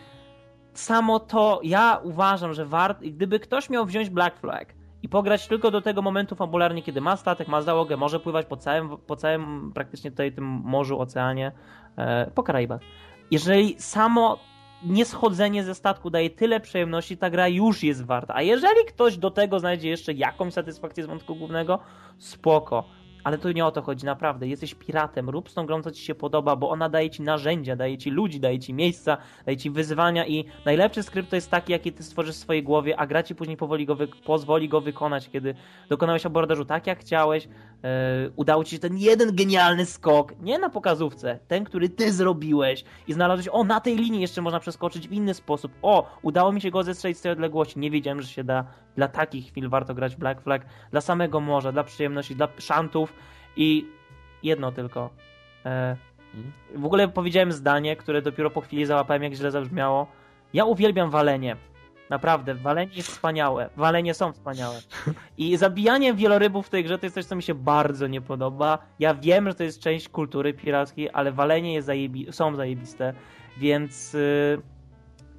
samo 0.74 1.20
to, 1.20 1.60
ja 1.62 2.00
uważam, 2.02 2.54
że 2.54 2.66
wart, 2.66 2.98
gdyby 3.00 3.40
ktoś 3.40 3.70
miał 3.70 3.86
wziąć 3.86 4.10
Black 4.10 4.40
Flag 4.40 4.74
i 5.03 5.09
pograć 5.09 5.48
tylko 5.48 5.70
do 5.70 5.80
tego 5.80 6.03
momentu 6.03 6.34
fabularnie, 6.34 6.82
kiedy 6.82 7.00
ma 7.00 7.16
statek, 7.16 7.48
ma 7.48 7.62
załogę, 7.62 7.96
może 7.96 8.20
pływać 8.20 8.46
po 8.46 8.57
całym, 8.57 8.96
po 9.07 9.16
całym 9.16 9.72
praktycznie 9.74 10.11
tutaj 10.11 10.32
tym 10.32 10.44
morzu, 10.44 11.00
oceanie, 11.00 11.53
e, 11.96 12.30
po 12.34 12.42
Karaibach. 12.42 12.80
Jeżeli 13.30 13.74
samo 13.78 14.38
nieschodzenie 14.84 15.64
ze 15.64 15.74
statku 15.74 16.11
daje 16.11 16.30
tyle 16.30 16.61
przyjemności, 16.61 17.16
ta 17.16 17.30
gra 17.30 17.48
już 17.48 17.82
jest 17.82 18.05
warta. 18.05 18.34
A 18.34 18.42
jeżeli 18.42 18.84
ktoś 18.88 19.16
do 19.18 19.30
tego 19.30 19.61
znajdzie 19.61 19.88
jeszcze 19.88 20.12
jakąś 20.12 20.53
satysfakcję 20.53 21.05
z 21.05 21.07
wątku 21.07 21.34
głównego, 21.34 21.78
spoko. 22.18 22.84
Ale 23.24 23.38
tu 23.38 23.50
nie 23.50 23.66
o 23.66 23.72
to 23.72 23.82
chodzi, 23.82 24.06
naprawdę. 24.06 24.48
Jesteś 24.48 24.74
piratem, 24.74 25.30
rób 25.30 25.50
z 25.50 25.54
tą 25.54 25.66
grą, 25.66 25.82
co 25.82 25.90
ci 25.90 26.04
się 26.04 26.14
podoba, 26.14 26.56
bo 26.56 26.70
ona 26.70 26.88
daje 26.88 27.10
ci 27.10 27.22
narzędzia, 27.22 27.76
daje 27.76 27.98
ci 27.98 28.10
ludzi, 28.10 28.40
daje 28.40 28.58
ci 28.58 28.74
miejsca, 28.74 29.16
daje 29.46 29.56
ci 29.56 29.70
wyzwania 29.70 30.26
i 30.26 30.44
najlepszy 30.64 31.02
skrypt 31.02 31.30
to 31.30 31.36
jest 31.36 31.50
taki, 31.50 31.72
jaki 31.72 31.92
ty 31.92 32.02
stworzysz 32.02 32.34
w 32.34 32.38
swojej 32.38 32.62
głowie, 32.62 33.00
a 33.00 33.06
gra 33.06 33.22
ci 33.22 33.34
później 33.34 33.56
powoli 33.56 33.86
go 33.86 33.96
pozwoli 34.24 34.68
go 34.68 34.80
wykonać, 34.80 35.30
kiedy 35.30 35.54
dokonałeś 35.88 36.26
abordażu 36.26 36.64
tak, 36.64 36.86
jak 36.86 36.98
chciałeś, 36.98 37.46
yy, 37.46 37.90
udało 38.36 38.64
ci 38.64 38.70
się 38.70 38.78
ten 38.78 38.96
jeden 38.96 39.36
genialny 39.36 39.86
skok, 39.86 40.32
nie 40.40 40.58
na 40.58 40.70
pokazówce, 40.70 41.38
ten, 41.48 41.64
który 41.64 41.88
ty 41.88 42.12
zrobiłeś 42.12 42.84
i 43.08 43.12
znalazłeś, 43.12 43.48
o, 43.52 43.64
na 43.64 43.80
tej 43.80 43.96
linii 43.96 44.20
jeszcze 44.20 44.42
można 44.42 44.60
przeskoczyć 44.60 45.08
w 45.08 45.12
inny 45.12 45.34
sposób, 45.34 45.72
o, 45.82 46.18
udało 46.22 46.52
mi 46.52 46.60
się 46.60 46.70
go 46.70 46.82
zestrzelić 46.82 47.18
z 47.18 47.22
tej 47.22 47.32
odległości, 47.32 47.78
nie 47.78 47.90
wiedziałem, 47.90 48.22
że 48.22 48.28
się 48.28 48.44
da, 48.44 48.64
dla 48.97 49.09
takich 49.09 49.47
chwil 49.47 49.68
warto 49.68 49.95
grać 49.95 50.16
Black 50.16 50.40
Flag, 50.40 50.66
dla 50.90 51.01
samego 51.01 51.40
morza, 51.40 51.72
dla 51.72 51.84
przyjemności, 51.84 52.36
dla 52.36 52.49
szantów, 52.59 53.12
i 53.57 53.86
jedno 54.43 54.72
tylko. 54.72 55.11
E, 55.66 55.97
mhm. 56.34 56.53
w 56.74 56.84
ogóle 56.84 57.09
powiedziałem 57.09 57.53
zdanie, 57.53 57.97
które 57.97 58.22
dopiero 58.22 58.51
po 58.51 58.61
chwili 58.61 58.86
załapałem, 58.86 59.22
jak 59.22 59.32
źle 59.32 59.51
zabrzmiało. 59.51 60.07
Ja 60.55 60.64
uwielbiam 60.64 61.11
walenie. 61.11 61.57
Naprawdę, 62.11 62.55
walenie 62.55 62.93
jest 62.95 63.09
wspaniałe. 63.09 63.70
Walenie 63.76 64.14
są 64.14 64.32
wspaniałe. 64.32 64.80
I 65.38 65.57
zabijanie 65.57 66.14
wielorybów 66.14 66.66
w 66.66 66.70
tej 66.70 66.84
grze 66.84 66.99
to 66.99 67.07
jest 67.07 67.14
coś, 67.14 67.24
co 67.24 67.36
mi 67.36 67.43
się 67.43 67.55
bardzo 67.55 68.07
nie 68.07 68.20
podoba. 68.20 68.78
Ja 68.99 69.14
wiem, 69.14 69.49
że 69.49 69.55
to 69.55 69.64
jest 69.64 69.80
część 69.80 70.09
kultury 70.09 70.55
pirackiej, 70.55 71.11
ale 71.12 71.32
walenie 71.32 71.74
jest 71.74 71.86
zajebi 71.86 72.26
są 72.30 72.57
zajebiste, 72.57 73.14
więc 73.59 74.14
y, 74.14 74.62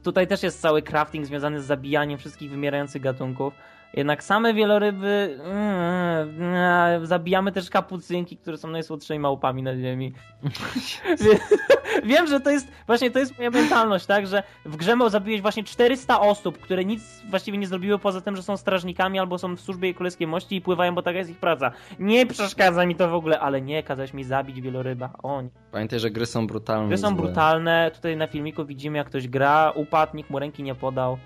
tutaj 0.03 0.27
też 0.27 0.43
jest 0.43 0.61
cały 0.61 0.81
crafting 0.81 1.25
związany 1.25 1.61
z 1.61 1.65
zabijaniem 1.65 2.19
wszystkich 2.19 2.49
wymierających 2.49 3.01
gatunków. 3.01 3.53
Jednak 3.93 4.23
same 4.23 4.53
wieloryby 4.53 5.39
mm, 5.43 6.41
mm, 6.41 7.05
zabijamy 7.05 7.51
też 7.51 7.69
kapucynki, 7.69 8.37
które 8.37 8.57
są 8.57 8.67
najsłodszymi 8.67 9.19
małpami 9.19 9.63
na 9.63 9.77
ziemi. 9.77 10.13
Wiem, 12.03 12.27
że 12.27 12.39
to 12.39 12.49
jest 12.49 12.67
właśnie 12.87 13.11
to 13.11 13.19
jest 13.19 13.37
moja 13.37 13.49
mentalność, 13.49 14.05
tak, 14.05 14.27
że 14.27 14.43
w 14.65 14.75
grze 14.77 14.97
zabiłeś 15.07 15.41
właśnie 15.41 15.63
400 15.63 16.19
osób, 16.19 16.57
które 16.57 16.85
nic 16.85 17.21
właściwie 17.29 17.57
nie 17.57 17.67
zrobiły 17.67 17.99
poza 17.99 18.21
tym, 18.21 18.35
że 18.35 18.43
są 18.43 18.57
strażnikami 18.57 19.19
albo 19.19 19.37
są 19.37 19.55
w 19.55 19.61
służbie 19.61 19.93
królewskiej 19.93 20.27
mości 20.27 20.55
i 20.55 20.61
pływają, 20.61 20.95
bo 20.95 21.01
taka 21.01 21.17
jest 21.17 21.29
ich 21.29 21.37
praca. 21.37 21.71
Nie 21.99 22.25
przeszkadza 22.25 22.85
mi 22.85 22.95
to 22.95 23.09
w 23.09 23.13
ogóle, 23.13 23.39
ale 23.39 23.61
nie, 23.61 23.83
kazałeś 23.83 24.13
mi 24.13 24.23
zabić 24.23 24.61
wieloryba. 24.61 25.13
O 25.23 25.41
nie. 25.41 25.49
Pamiętaj, 25.71 25.99
że 25.99 26.11
gry 26.11 26.25
są 26.25 26.47
brutalne. 26.47 26.87
Gry 26.87 26.97
są 26.97 27.15
brutalne. 27.15 27.91
Tutaj 27.95 28.17
na 28.17 28.27
filmiku 28.27 28.65
widzimy, 28.65 28.97
jak 28.97 29.07
ktoś 29.07 29.27
gra, 29.27 29.71
upadł, 29.75 30.17
nikt 30.17 30.29
mu 30.29 30.39
ręki 30.39 30.63
nie 30.63 30.75
podał. 30.75 31.17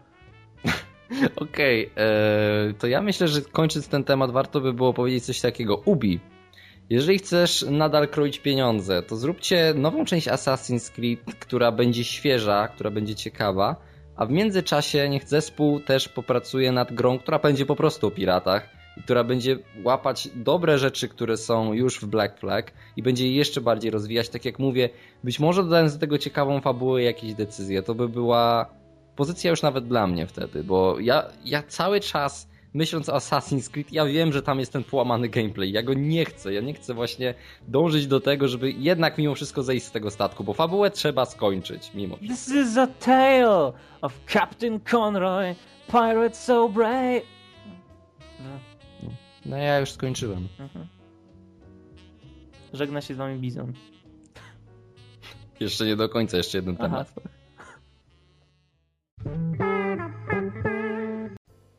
Okej, 1.36 1.92
okay, 1.92 2.06
e, 2.06 2.74
to 2.74 2.88
ja 2.88 3.02
myślę, 3.02 3.28
że 3.28 3.42
kończąc 3.42 3.88
ten 3.88 4.04
temat 4.04 4.32
warto 4.32 4.62
by 4.62 4.74
było 4.74 4.94
powiedzieć 4.94 5.26
coś 5.26 5.42
takiego. 5.42 5.82
Ubi, 5.86 6.20
jeżeli 6.90 7.18
chcesz 7.18 7.66
nadal 7.70 8.08
kroić 8.08 8.40
pieniądze, 8.40 9.04
to 9.04 9.16
zróbcie 9.16 9.74
nową 9.76 10.06
część 10.06 10.28
Assassin's 10.28 10.92
Creed, 10.92 11.36
która 11.40 11.72
będzie 11.72 12.04
świeża, 12.04 12.68
która 12.68 12.92
będzie 12.92 13.16
ciekawa, 13.16 13.76
a 14.16 14.26
w 14.26 14.32
międzyczasie 14.32 15.10
niech 15.10 15.28
zespół 15.28 15.80
też 15.80 16.10
popracuje 16.10 16.72
nad 16.72 16.94
grą, 16.94 17.20
która 17.20 17.40
będzie 17.40 17.66
po 17.66 17.76
prostu 17.76 18.08
o 18.08 18.12
piratach 18.12 18.70
i 18.98 19.02
która 19.02 19.24
będzie 19.24 19.58
łapać 19.84 20.30
dobre 20.36 20.78
rzeczy, 20.78 21.08
które 21.08 21.38
są 21.38 21.74
już 21.74 22.00
w 22.00 22.06
Black 22.06 22.40
Flag 22.40 22.74
i 22.96 23.04
będzie 23.04 23.28
je 23.28 23.36
jeszcze 23.36 23.62
bardziej 23.62 23.92
rozwijać. 23.92 24.30
Tak 24.30 24.46
jak 24.46 24.60
mówię, 24.60 24.90
być 25.24 25.40
może 25.40 25.64
dodając 25.64 25.94
do 25.94 26.00
tego 26.00 26.18
ciekawą 26.18 26.62
fabułę 26.62 27.04
jakieś 27.04 27.34
decyzje, 27.34 27.84
to 27.84 27.96
by 27.96 28.10
była 28.10 28.70
pozycja 29.18 29.52
już 29.52 29.62
nawet 29.62 29.88
dla 29.88 30.08
mnie 30.08 30.28
wtedy, 30.28 30.64
bo 30.64 31.00
ja, 31.00 31.24
ja 31.46 31.64
cały 31.64 32.00
czas 32.00 32.50
myśląc 32.74 33.10
o 33.10 33.14
Assassin's 33.14 33.72
Creed, 33.72 33.94
ja 33.94 34.06
wiem, 34.06 34.34
że 34.34 34.42
tam 34.42 34.60
jest 34.60 34.74
ten 34.74 34.84
połamany 34.84 35.30
gameplay. 35.30 35.72
Ja 35.72 35.84
go 35.84 35.94
nie 35.94 36.26
chcę. 36.26 36.54
Ja 36.54 36.62
nie 36.62 36.74
chcę 36.74 36.94
właśnie 36.94 37.34
dążyć 37.68 38.08
do 38.08 38.20
tego, 38.20 38.48
żeby 38.48 38.72
jednak 38.72 39.18
mimo 39.18 39.36
wszystko 39.36 39.64
zejść 39.64 39.86
z 39.86 39.92
tego 39.92 40.12
statku, 40.12 40.44
bo 40.44 40.54
fabułę 40.54 40.92
trzeba 40.92 41.26
skończyć 41.26 41.92
mimo 41.94 42.18
wszystko. 42.18 42.54
This 42.54 42.68
is 42.68 42.78
a 42.78 42.88
tale 42.88 43.74
of 44.02 44.14
Captain 44.34 44.80
Conroy, 44.92 45.56
pirate 45.88 46.36
so 46.36 46.70
brave. 46.70 47.22
No, 48.40 48.60
no 49.46 49.58
ja 49.58 49.80
już 49.80 49.92
skończyłem. 49.92 50.48
Mhm. 50.60 50.88
Żegna 52.74 53.02
się 53.02 53.14
z 53.14 53.18
wami 53.18 53.40
Bizon. 53.40 53.74
Jeszcze 55.60 55.86
nie 55.86 55.96
do 55.96 56.10
końca, 56.10 56.38
jeszcze 56.38 56.58
jeden 56.58 56.76
Aha. 56.80 56.84
temat. 56.84 57.37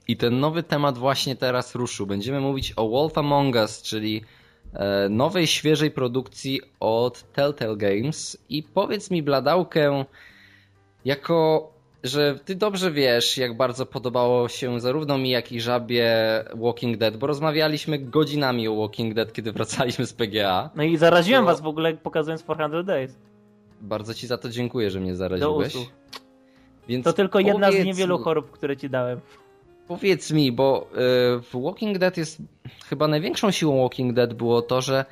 I 0.08 0.16
ten 0.16 0.40
nowy 0.40 0.62
temat 0.62 0.98
właśnie 0.98 1.36
teraz 1.36 1.74
ruszył. 1.74 2.06
Będziemy 2.06 2.40
mówić 2.40 2.72
o 2.76 2.88
Wolf 2.88 3.18
Among 3.18 3.54
Us, 3.54 3.82
czyli 3.82 4.24
e, 4.72 5.08
nowej, 5.08 5.46
świeżej 5.46 5.90
produkcji 5.90 6.60
od 6.80 7.32
Telltale 7.32 7.76
Games. 7.76 8.38
I 8.48 8.62
powiedz 8.62 9.10
mi, 9.10 9.22
Bladałkę, 9.22 10.04
jako 11.04 11.70
że 12.04 12.38
ty 12.44 12.54
dobrze 12.54 12.90
wiesz, 12.90 13.36
jak 13.36 13.56
bardzo 13.56 13.86
podobało 13.86 14.48
się 14.48 14.80
zarówno 14.80 15.18
mi, 15.18 15.30
jak 15.30 15.52
i 15.52 15.60
żabie 15.60 16.14
Walking 16.54 16.96
Dead, 16.96 17.16
bo 17.16 17.26
rozmawialiśmy 17.26 17.98
godzinami 17.98 18.68
o 18.68 18.76
Walking 18.76 19.14
Dead, 19.14 19.32
kiedy 19.32 19.52
wracaliśmy 19.52 20.06
z 20.06 20.12
PGA. 20.12 20.70
No 20.74 20.82
i 20.82 20.96
zaraziłem 20.96 21.42
to... 21.42 21.46
was 21.46 21.60
w 21.60 21.66
ogóle 21.66 21.94
pokazując 21.94 22.42
400 22.42 22.82
Days. 22.82 23.18
Bardzo 23.80 24.14
ci 24.14 24.26
za 24.26 24.38
to 24.38 24.48
dziękuję, 24.48 24.90
że 24.90 25.00
mnie 25.00 25.16
zaraziłeś. 25.16 25.74
Do 25.74 25.80
Więc 26.88 27.04
to 27.04 27.12
tylko 27.12 27.40
jedna 27.40 27.72
z 27.72 27.84
niewielu 27.84 28.18
chorób, 28.18 28.50
które 28.50 28.76
ci 28.76 28.90
dałem. 28.90 29.20
Powiedz 29.88 30.30
mi, 30.30 30.52
bo 30.52 30.86
e, 30.92 30.96
w 31.40 31.62
Walking 31.64 31.98
Dead 31.98 32.16
jest 32.16 32.38
chyba 32.86 33.08
największą 33.08 33.50
siłą 33.50 33.82
Walking 33.82 34.14
Dead 34.14 34.34
było 34.34 34.62
to, 34.62 34.80
że 34.80 35.04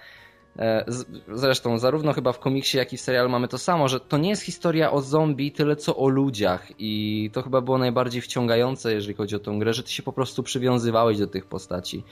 e, 0.58 0.84
zresztą 1.32 1.78
zarówno 1.78 2.12
chyba 2.12 2.32
w 2.32 2.38
komiksie, 2.38 2.78
jak 2.78 2.92
i 2.92 2.96
w 2.96 3.00
serialu 3.00 3.28
mamy 3.28 3.48
to 3.48 3.58
samo, 3.58 3.88
że 3.88 4.00
to 4.00 4.18
nie 4.18 4.30
jest 4.30 4.42
historia 4.42 4.92
o 4.92 5.00
zombie 5.00 5.52
tyle 5.52 5.76
co 5.76 5.96
o 5.96 6.08
ludziach 6.08 6.72
i 6.78 7.30
to 7.32 7.42
chyba 7.42 7.60
było 7.60 7.78
najbardziej 7.78 8.22
wciągające, 8.22 8.92
jeżeli 8.92 9.14
chodzi 9.14 9.36
o 9.36 9.38
tę 9.38 9.56
grę, 9.58 9.74
że 9.74 9.82
ty 9.82 9.92
się 9.92 10.02
po 10.02 10.12
prostu 10.12 10.42
przywiązywałeś 10.42 11.18
do 11.18 11.26
tych 11.26 11.46
postaci. 11.46 12.04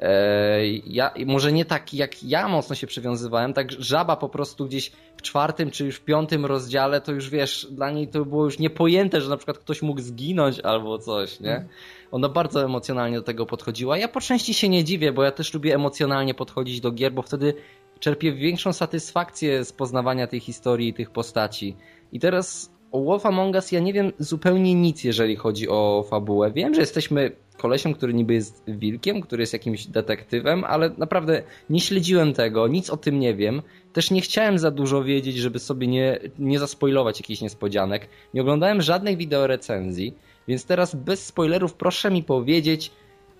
E, 0.00 0.66
ja, 0.66 1.14
może 1.26 1.52
nie 1.52 1.64
tak 1.64 1.94
jak 1.94 2.22
ja 2.22 2.48
mocno 2.48 2.74
się 2.74 2.86
przywiązywałem, 2.86 3.52
tak 3.52 3.72
żaba 3.72 4.16
po 4.16 4.28
prostu 4.28 4.66
gdzieś 4.66 4.92
w 5.16 5.22
czwartym 5.22 5.70
czy 5.70 5.84
już 5.84 5.96
w 5.96 6.04
piątym 6.04 6.46
rozdziale, 6.46 7.00
to 7.00 7.12
już 7.12 7.30
wiesz, 7.30 7.66
dla 7.70 7.90
niej 7.90 8.08
to 8.08 8.24
było 8.24 8.44
już 8.44 8.58
niepojęte, 8.58 9.20
że 9.20 9.30
na 9.30 9.36
przykład 9.36 9.58
ktoś 9.58 9.82
mógł 9.82 10.00
zginąć 10.00 10.60
albo 10.60 10.98
coś, 10.98 11.40
nie? 11.40 11.64
Ona 12.10 12.28
bardzo 12.28 12.64
emocjonalnie 12.64 13.16
do 13.16 13.22
tego 13.22 13.46
podchodziła. 13.46 13.98
Ja 13.98 14.08
po 14.08 14.20
części 14.20 14.54
się 14.54 14.68
nie 14.68 14.84
dziwię, 14.84 15.12
bo 15.12 15.22
ja 15.22 15.30
też 15.30 15.54
lubię 15.54 15.74
emocjonalnie 15.74 16.34
podchodzić 16.34 16.80
do 16.80 16.92
gier, 16.92 17.12
bo 17.12 17.22
wtedy 17.22 17.54
czerpię 17.98 18.32
większą 18.32 18.72
satysfakcję 18.72 19.64
z 19.64 19.72
poznawania 19.72 20.26
tej 20.26 20.40
historii 20.40 20.88
i 20.88 20.94
tych 20.94 21.10
postaci. 21.10 21.76
I 22.12 22.20
teraz 22.20 22.72
o 22.92 23.04
Wolf 23.04 23.26
Among 23.26 23.54
Us 23.54 23.72
ja 23.72 23.80
nie 23.80 23.92
wiem 23.92 24.12
zupełnie 24.18 24.74
nic, 24.74 25.04
jeżeli 25.04 25.36
chodzi 25.36 25.68
o 25.68 26.04
fabułę. 26.10 26.52
Wiem, 26.52 26.74
że 26.74 26.80
jesteśmy 26.80 27.32
kolesiem, 27.60 27.94
który 27.94 28.14
niby 28.14 28.34
jest 28.34 28.62
wilkiem, 28.68 29.20
który 29.20 29.42
jest 29.42 29.52
jakimś 29.52 29.86
detektywem, 29.86 30.64
ale 30.64 30.90
naprawdę 30.98 31.42
nie 31.70 31.80
śledziłem 31.80 32.32
tego, 32.32 32.68
nic 32.68 32.90
o 32.90 32.96
tym 32.96 33.18
nie 33.18 33.34
wiem. 33.34 33.62
Też 33.92 34.10
nie 34.10 34.20
chciałem 34.20 34.58
za 34.58 34.70
dużo 34.70 35.04
wiedzieć, 35.04 35.36
żeby 35.36 35.58
sobie 35.58 35.86
nie, 35.86 36.18
nie 36.38 36.58
zaspoilować 36.58 37.20
jakichś 37.20 37.40
niespodzianek. 37.40 38.08
Nie 38.34 38.40
oglądałem 38.40 38.82
żadnych 38.82 39.16
wideorecenzji, 39.16 40.14
więc 40.48 40.66
teraz 40.66 40.94
bez 40.94 41.26
spoilerów 41.26 41.74
proszę 41.74 42.10
mi 42.10 42.22
powiedzieć, 42.22 42.92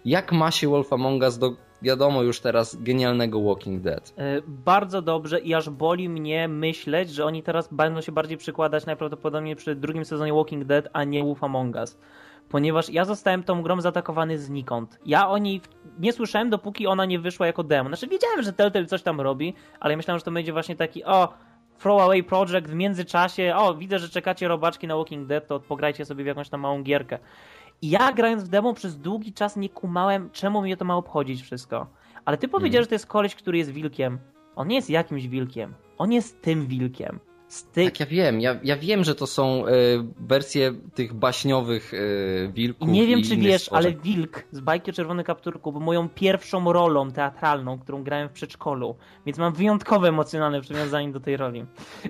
jak 0.04 0.32
ma 0.32 0.50
się 0.50 0.68
Wolf 0.68 0.92
Among 0.92 1.22
Us 1.22 1.38
do 1.38 1.56
wiadomo 1.82 2.22
już 2.22 2.40
teraz 2.40 2.76
genialnego 2.82 3.42
Walking 3.42 3.82
Dead. 3.82 4.14
E, 4.18 4.42
bardzo 4.46 5.02
dobrze 5.02 5.38
i 5.38 5.54
aż 5.54 5.70
boli 5.70 6.08
mnie 6.08 6.48
myśleć, 6.48 7.10
że 7.10 7.24
oni 7.24 7.42
teraz 7.42 7.68
będą 7.72 8.00
się 8.00 8.12
bardziej 8.12 8.38
przykładać 8.38 8.86
najprawdopodobniej 8.86 9.56
przy 9.56 9.74
drugim 9.74 10.04
sezonie 10.04 10.32
Walking 10.32 10.64
Dead, 10.64 10.88
a 10.92 11.04
nie 11.04 11.24
Wolf 11.24 11.44
Among 11.44 11.76
Us. 11.76 11.98
Ponieważ 12.50 12.88
ja 12.88 13.04
zostałem 13.04 13.42
tą 13.42 13.62
grą 13.62 13.80
zaatakowany 13.80 14.38
znikąd. 14.38 14.98
Ja 15.06 15.28
o 15.28 15.38
niej 15.38 15.60
nie 15.98 16.12
słyszałem, 16.12 16.50
dopóki 16.50 16.86
ona 16.86 17.04
nie 17.04 17.18
wyszła 17.18 17.46
jako 17.46 17.64
demo. 17.64 17.88
Znaczy 17.88 18.06
wiedziałem, 18.06 18.42
że 18.42 18.52
Telltale 18.52 18.86
coś 18.86 19.02
tam 19.02 19.20
robi, 19.20 19.54
ale 19.80 19.96
myślałem, 19.96 20.18
że 20.18 20.24
to 20.24 20.30
będzie 20.30 20.52
właśnie 20.52 20.76
taki 20.76 21.04
o, 21.04 21.28
throwaway 21.78 22.24
project 22.24 22.68
w 22.68 22.74
międzyczasie, 22.74 23.54
o, 23.56 23.74
widzę, 23.74 23.98
że 23.98 24.08
czekacie 24.08 24.48
robaczki 24.48 24.86
na 24.86 24.96
Walking 24.96 25.26
Dead, 25.26 25.46
to 25.46 25.60
pograjcie 25.60 26.04
sobie 26.04 26.24
w 26.24 26.26
jakąś 26.26 26.48
tam 26.48 26.60
małą 26.60 26.82
gierkę. 26.82 27.18
I 27.82 27.90
ja 27.90 28.12
grając 28.12 28.44
w 28.44 28.48
demo 28.48 28.74
przez 28.74 28.98
długi 28.98 29.32
czas 29.32 29.56
nie 29.56 29.68
kumałem, 29.68 30.30
czemu 30.30 30.62
mnie 30.62 30.76
to 30.76 30.84
ma 30.84 30.96
obchodzić 30.96 31.42
wszystko. 31.42 31.86
Ale 32.24 32.38
ty 32.38 32.48
powiedziałeś, 32.48 32.76
mm. 32.76 32.84
że 32.84 32.88
to 32.88 32.94
jest 32.94 33.06
koleś, 33.06 33.34
który 33.34 33.58
jest 33.58 33.70
wilkiem. 33.70 34.18
On 34.56 34.68
nie 34.68 34.76
jest 34.76 34.90
jakimś 34.90 35.28
wilkiem. 35.28 35.74
On 35.98 36.12
jest 36.12 36.42
tym 36.42 36.66
wilkiem. 36.66 37.20
Tak, 37.74 38.00
ja 38.00 38.06
wiem. 38.06 38.40
Ja, 38.40 38.60
ja 38.64 38.76
wiem, 38.76 39.04
że 39.04 39.14
to 39.14 39.26
są 39.26 39.66
y, 39.66 39.70
wersje 40.20 40.72
tych 40.94 41.14
baśniowych 41.14 41.94
y, 41.94 42.50
wilków. 42.54 42.88
I 42.88 42.92
nie 42.92 43.06
wiem, 43.06 43.22
czy 43.22 43.36
wiesz, 43.36 43.68
ale 43.72 43.92
wilk 43.92 44.44
z 44.52 44.60
bajki 44.60 44.92
Czerwony 44.92 45.24
Kapturku 45.24 45.72
był 45.72 45.80
moją 45.80 46.08
pierwszą 46.08 46.72
rolą 46.72 47.10
teatralną, 47.10 47.78
którą 47.78 48.02
grałem 48.02 48.28
w 48.28 48.32
przedszkolu. 48.32 48.96
Więc 49.26 49.38
mam 49.38 49.52
wyjątkowe 49.52 50.08
emocjonalne 50.08 50.60
przywiązanie 50.60 51.12
do 51.12 51.20
tej 51.20 51.36
roli. 51.36 51.66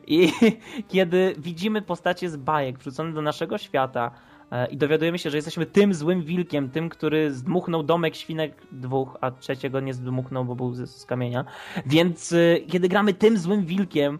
I 0.07 0.33
kiedy 0.93 1.35
widzimy 1.39 1.83
postacie 1.83 2.31
z 2.31 2.37
bajek 2.37 2.79
wrzucone 2.79 3.13
do 3.13 3.23
naszego 3.23 3.59
świata, 3.59 4.11
E, 4.51 4.67
i 4.67 4.77
dowiadujemy 4.77 5.19
się, 5.19 5.31
że 5.31 5.39
jesteśmy 5.39 5.67
tym 5.67 5.95
złym 5.95 6.23
wilkiem, 6.23 6.71
tym, 6.71 6.89
który 6.89 7.35
zdmuchnął 7.35 7.83
domek 7.83 8.17
świnek 8.17 8.67
dwóch, 8.73 9.17
a 9.21 9.31
trzeciego 9.31 9.81
nie 9.81 9.95
zdmuchnął, 9.95 10.45
bo 10.45 10.55
był 10.55 10.75
z, 10.75 10.91
z 10.91 11.07
kamienia. 11.07 11.45
Więc 11.87 12.35
kiedy 12.69 12.89
gramy 12.89 13.15
tym 13.15 13.39
złym 13.39 13.67
wilkiem 13.67 14.19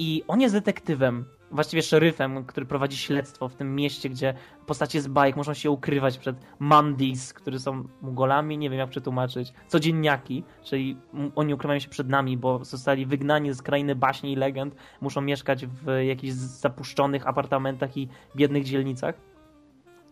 i 0.00 0.24
on 0.28 0.40
jest 0.40 0.54
detektywem, 0.54 1.24
właściwie 1.50 1.82
szeryfem, 1.82 2.44
który 2.44 2.66
prowadzi 2.66 2.96
śledztwo 2.96 3.48
w 3.48 3.54
tym 3.54 3.74
mieście, 3.74 4.08
gdzie 4.08 4.34
postacie 4.66 5.00
z 5.00 5.08
bajek 5.08 5.36
muszą 5.36 5.54
się 5.54 5.70
ukrywać 5.70 6.18
przed 6.18 6.36
mandis, 6.58 7.32
którzy 7.32 7.58
są 7.58 7.84
mugolami, 8.02 8.58
nie 8.58 8.70
wiem 8.70 8.78
jak 8.78 8.90
przetłumaczyć, 8.90 9.52
codzienniaki, 9.68 10.44
czyli 10.64 10.96
oni 11.34 11.54
ukrywają 11.54 11.80
się 11.80 11.88
przed 11.88 12.08
nami, 12.08 12.36
bo 12.36 12.64
zostali 12.64 13.06
wygnani 13.06 13.52
z 13.52 13.62
krainy 13.62 13.94
baśni 13.94 14.32
i 14.32 14.36
legend, 14.36 14.74
muszą 15.00 15.20
mieszkać 15.20 15.66
w 15.66 15.98
jakichś 16.06 16.32
zapuszczonych 16.32 17.26
apartamentach 17.26 17.96
i 17.96 18.08
biednych 18.36 18.64
dzielnicach 18.64 19.29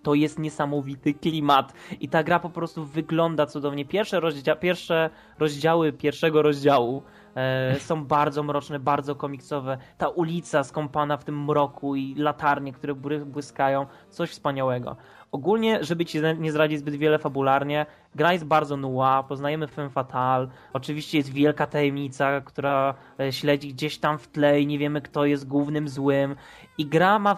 to 0.09 0.15
jest 0.15 0.39
niesamowity 0.39 1.15
klimat 1.15 1.73
i 2.01 2.09
ta 2.09 2.23
gra 2.23 2.41
po 2.41 2.51
prostu 2.51 2.85
wygląda 2.85 3.47
cudownie. 3.47 3.85
Pierwsze, 3.85 4.21
rozdzia 4.21 4.57
pierwsze 4.57 5.11
rozdziały 5.39 5.93
pierwszego 5.93 6.43
rozdziału 6.43 7.03
e, 7.35 7.81
są 7.81 8.05
bardzo 8.05 8.43
mroczne, 8.43 8.79
bardzo 8.79 9.15
komiksowe. 9.15 9.79
Ta 9.99 10.09
ulica 10.09 10.65
skąpana 10.65 11.17
w 11.17 11.25
tym 11.25 11.45
mroku 11.45 11.97
i 11.97 12.15
latarnie, 12.15 12.73
które 12.73 12.95
błyskają, 13.25 13.87
coś 14.11 14.31
wspaniałego. 14.31 14.97
Ogólnie, 15.33 15.85
żeby 15.85 16.05
ci 16.05 16.19
nie 16.39 16.51
zdradzić 16.51 16.79
zbyt 16.79 16.95
wiele 16.95 17.19
fabularnie, 17.19 17.87
gra 18.15 18.33
jest 18.33 18.45
bardzo 18.45 18.77
noir, 18.77 19.25
poznajemy 19.29 19.67
Femme 19.67 19.91
Fatal, 19.91 20.49
oczywiście 20.73 21.19
jest 21.19 21.33
wielka 21.33 21.67
tajemnica, 21.67 22.41
która 22.41 22.95
e, 23.21 23.33
śledzi 23.33 23.75
gdzieś 23.75 23.99
tam 23.99 24.19
w 24.19 24.29
tle 24.29 24.61
i 24.61 24.67
nie 24.67 24.79
wiemy 24.79 25.01
kto 25.01 25.25
jest 25.25 25.49
głównym 25.49 25.89
złym 25.89 26.37
i 26.79 26.87
gra 26.87 27.19
ma 27.19 27.37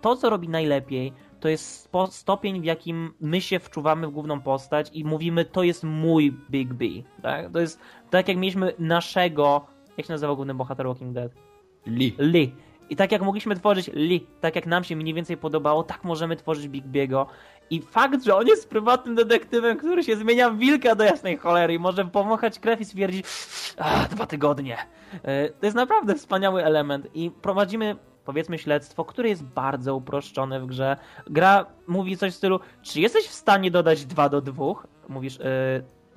to, 0.00 0.16
co 0.16 0.30
robi 0.30 0.48
najlepiej, 0.48 1.12
to 1.40 1.48
jest 1.48 1.90
stopień, 2.10 2.60
w 2.60 2.64
jakim 2.64 3.14
my 3.20 3.40
się 3.40 3.58
wczuwamy 3.58 4.06
w 4.06 4.10
główną 4.10 4.40
postać 4.40 4.90
i 4.92 5.04
mówimy, 5.04 5.44
to 5.44 5.62
jest 5.62 5.84
mój 5.84 6.32
Big 6.50 6.74
B. 6.74 6.84
Tak? 7.22 7.52
To 7.52 7.60
jest 7.60 7.80
tak, 8.10 8.28
jak 8.28 8.36
mieliśmy 8.36 8.72
naszego, 8.78 9.66
jak 9.96 10.06
się 10.06 10.12
nazywa 10.12 10.34
główny 10.34 10.54
bohater 10.54 10.86
Walking 10.86 11.12
Dead? 11.12 11.32
Lee. 11.86 12.14
Lee. 12.18 12.54
I 12.90 12.96
tak 12.96 13.12
jak 13.12 13.22
mogliśmy 13.22 13.56
tworzyć 13.56 13.90
Lee, 13.94 14.26
tak 14.40 14.56
jak 14.56 14.66
nam 14.66 14.84
się 14.84 14.96
mniej 14.96 15.14
więcej 15.14 15.36
podobało, 15.36 15.82
tak 15.82 16.04
możemy 16.04 16.36
tworzyć 16.36 16.68
Big 16.68 16.86
Biego. 16.86 17.26
I 17.70 17.82
fakt, 17.82 18.24
że 18.24 18.36
on 18.36 18.46
jest 18.46 18.70
prywatnym 18.70 19.14
detektywem, 19.14 19.76
który 19.76 20.04
się 20.04 20.16
zmienia 20.16 20.50
w 20.50 20.58
wilka 20.58 20.94
do 20.94 21.04
jasnej 21.04 21.36
cholery 21.36 21.74
i 21.74 21.78
może 21.78 22.04
pomachać 22.04 22.58
krew 22.58 22.80
i 22.80 22.84
stwierdzić, 22.84 23.26
dwa 24.10 24.26
tygodnie. 24.26 24.76
E, 25.22 25.48
to 25.48 25.66
jest 25.66 25.76
naprawdę 25.76 26.14
wspaniały 26.14 26.64
element 26.64 27.08
i 27.14 27.30
prowadzimy 27.30 27.96
powiedzmy 28.30 28.58
śledztwo, 28.58 29.04
które 29.04 29.28
jest 29.28 29.44
bardzo 29.44 29.96
uproszczone 29.96 30.60
w 30.60 30.66
grze. 30.66 30.96
Gra 31.26 31.66
mówi 31.86 32.16
coś 32.16 32.32
w 32.32 32.36
stylu, 32.36 32.60
czy 32.82 33.00
jesteś 33.00 33.26
w 33.26 33.32
stanie 33.32 33.70
dodać 33.70 34.04
2 34.04 34.28
do 34.28 34.40
2? 34.40 34.64
Mówisz, 35.08 35.38
yy, 35.38 35.44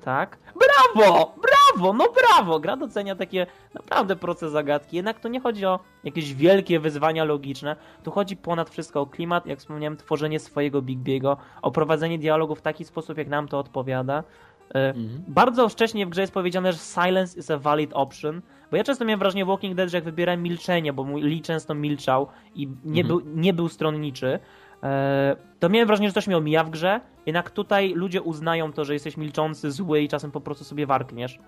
tak. 0.00 0.38
Brawo! 0.54 1.34
Brawo! 1.42 1.92
No 1.92 2.04
brawo! 2.12 2.60
Gra 2.60 2.76
docenia 2.76 3.16
takie 3.16 3.46
naprawdę 3.74 4.16
proste 4.16 4.50
zagadki. 4.50 4.96
Jednak 4.96 5.20
tu 5.20 5.28
nie 5.28 5.40
chodzi 5.40 5.66
o 5.66 5.80
jakieś 6.04 6.34
wielkie 6.34 6.80
wyzwania 6.80 7.24
logiczne. 7.24 7.76
Tu 8.02 8.10
chodzi 8.10 8.36
ponad 8.36 8.70
wszystko 8.70 9.00
o 9.00 9.06
klimat, 9.06 9.46
jak 9.46 9.58
wspomniałem, 9.58 9.96
tworzenie 9.96 10.40
swojego 10.40 10.82
Big 10.82 10.98
Biego, 10.98 11.36
o 11.62 11.70
prowadzenie 11.70 12.18
dialogu 12.18 12.54
w 12.54 12.62
taki 12.62 12.84
sposób, 12.84 13.18
jak 13.18 13.28
nam 13.28 13.48
to 13.48 13.58
odpowiada. 13.58 14.24
Mhm. 14.68 15.24
Bardzo 15.28 15.68
wcześnie 15.68 16.06
w 16.06 16.08
grze 16.08 16.20
jest 16.20 16.32
powiedziane, 16.32 16.72
że 16.72 16.78
silence 16.78 17.38
is 17.38 17.50
a 17.50 17.58
valid 17.58 17.90
option, 17.92 18.42
bo 18.70 18.76
ja 18.76 18.84
często 18.84 19.04
miałem 19.04 19.18
wrażenie 19.18 19.44
w 19.44 19.48
Walking 19.48 19.74
Dead, 19.74 19.90
że 19.90 19.96
jak 19.96 20.04
wybierałem 20.04 20.42
milczenie, 20.42 20.92
bo 20.92 21.04
mój 21.04 21.22
Lee 21.22 21.42
często 21.42 21.74
milczał 21.74 22.26
i 22.54 22.68
nie, 22.84 23.02
mhm. 23.02 23.06
był, 23.06 23.20
nie 23.34 23.52
był 23.52 23.68
stronniczy, 23.68 24.38
e, 24.82 25.36
to 25.60 25.68
miałem 25.68 25.86
wrażenie, 25.86 26.08
że 26.08 26.14
coś 26.14 26.26
mnie 26.26 26.36
omija 26.36 26.64
w 26.64 26.70
grze, 26.70 27.00
jednak 27.26 27.50
tutaj 27.50 27.92
ludzie 27.94 28.22
uznają 28.22 28.72
to, 28.72 28.84
że 28.84 28.92
jesteś 28.92 29.16
milczący, 29.16 29.70
zły 29.70 30.00
i 30.00 30.08
czasem 30.08 30.30
po 30.30 30.40
prostu 30.40 30.64
sobie 30.64 30.86
warkniesz. 30.86 31.38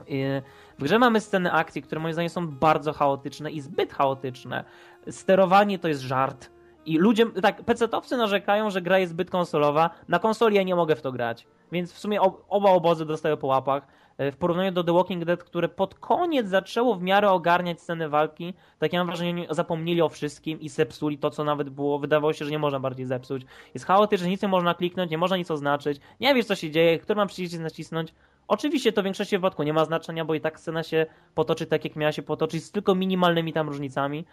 E, 0.00 0.42
w 0.78 0.82
grze 0.82 0.98
mamy 0.98 1.20
sceny 1.20 1.52
akcji, 1.52 1.82
które 1.82 2.00
moim 2.00 2.12
zdaniem 2.12 2.30
są 2.30 2.48
bardzo 2.48 2.92
chaotyczne 2.92 3.50
i 3.50 3.60
zbyt 3.60 3.92
chaotyczne. 3.92 4.64
Sterowanie 5.10 5.78
to 5.78 5.88
jest 5.88 6.00
żart. 6.00 6.50
I 6.86 6.98
ludzie, 6.98 7.26
tak, 7.26 7.62
PC-towcy 7.62 8.16
narzekają, 8.16 8.70
że 8.70 8.82
gra 8.82 8.98
jest 8.98 9.12
zbyt 9.12 9.30
konsolowa. 9.30 9.90
Na 10.08 10.18
konsoli 10.18 10.56
ja 10.56 10.62
nie 10.62 10.76
mogę 10.76 10.96
w 10.96 11.02
to 11.02 11.12
grać. 11.12 11.46
Więc 11.72 11.92
w 11.92 11.98
sumie 11.98 12.20
oba 12.48 12.70
obozy 12.70 13.06
dostają 13.06 13.36
po 13.36 13.46
łapach. 13.46 13.86
E, 14.18 14.32
w 14.32 14.36
porównaniu 14.36 14.72
do 14.72 14.84
The 14.84 14.92
Walking 14.92 15.24
Dead, 15.24 15.44
które 15.44 15.68
pod 15.68 15.94
koniec 15.94 16.48
zaczęło 16.48 16.94
w 16.94 17.02
miarę 17.02 17.30
ogarniać 17.30 17.80
sceny 17.80 18.08
walki, 18.08 18.54
tak 18.78 18.92
ja 18.92 18.98
mam 19.00 19.06
wrażenie, 19.06 19.46
zapomnieli 19.50 20.02
o 20.02 20.08
wszystkim 20.08 20.60
i 20.60 20.68
zepsuli 20.68 21.18
to, 21.18 21.30
co 21.30 21.44
nawet 21.44 21.70
było, 21.70 21.98
wydawało 21.98 22.32
się, 22.32 22.44
że 22.44 22.50
nie 22.50 22.58
można 22.58 22.80
bardziej 22.80 23.06
zepsuć. 23.06 23.42
Jest 23.74 23.86
chaotyczne, 23.86 24.28
nic 24.28 24.42
nie 24.42 24.48
można 24.48 24.74
kliknąć, 24.74 25.10
nie 25.10 25.18
można 25.18 25.36
nic 25.36 25.50
oznaczyć, 25.50 26.00
nie 26.20 26.34
wiesz, 26.34 26.46
co 26.46 26.54
się 26.54 26.70
dzieje, 26.70 26.98
który 26.98 27.16
mam 27.16 27.28
przycisk 27.28 27.62
nacisnąć. 27.62 28.14
Oczywiście 28.48 28.92
to 28.92 29.02
w 29.02 29.04
większości 29.04 29.36
wypadku 29.36 29.62
nie 29.62 29.72
ma 29.72 29.84
znaczenia, 29.84 30.24
bo 30.24 30.34
i 30.34 30.40
tak 30.40 30.60
scena 30.60 30.82
się 30.82 31.06
potoczy 31.34 31.66
tak, 31.66 31.84
jak 31.84 31.96
miała 31.96 32.12
się 32.12 32.22
potoczyć, 32.22 32.64
z 32.64 32.70
tylko 32.70 32.94
minimalnymi 32.94 33.52
tam 33.52 33.68
różnicami, 33.68 34.24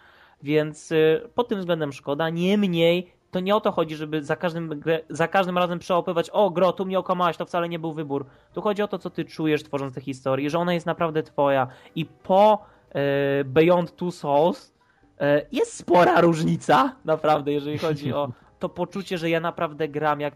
więc 0.42 0.92
y, 0.92 1.30
pod 1.34 1.48
tym 1.48 1.58
względem 1.58 1.92
szkoda. 1.92 2.30
Niemniej 2.30 3.12
to 3.34 3.40
nie 3.40 3.56
o 3.56 3.60
to 3.60 3.72
chodzi, 3.72 3.96
żeby 3.96 4.22
za 4.22 4.36
każdym, 4.36 4.82
za 5.10 5.28
każdym 5.28 5.58
razem 5.58 5.78
przełapywać, 5.78 6.30
o 6.30 6.50
gro, 6.50 6.72
tu 6.72 6.86
mnie 6.86 6.98
okłamałaś, 6.98 7.36
to 7.36 7.46
wcale 7.46 7.68
nie 7.68 7.78
był 7.78 7.92
wybór. 7.92 8.26
Tu 8.52 8.62
chodzi 8.62 8.82
o 8.82 8.88
to, 8.88 8.98
co 8.98 9.10
ty 9.10 9.24
czujesz 9.24 9.62
tworząc 9.62 9.94
tę 9.94 10.00
historię, 10.00 10.50
że 10.50 10.58
ona 10.58 10.74
jest 10.74 10.86
naprawdę 10.86 11.22
twoja. 11.22 11.66
I 11.94 12.06
po 12.06 12.66
e, 12.90 13.44
Beyond 13.44 13.96
Two 13.96 14.10
Souls 14.10 14.74
e, 15.20 15.46
jest 15.52 15.76
spora 15.76 16.20
różnica, 16.20 16.96
naprawdę, 17.04 17.52
jeżeli 17.52 17.78
chodzi 17.78 18.12
o 18.12 18.32
to 18.58 18.68
poczucie, 18.68 19.18
że 19.18 19.30
ja 19.30 19.40
naprawdę 19.40 19.88
gram 19.88 20.20
jak... 20.20 20.34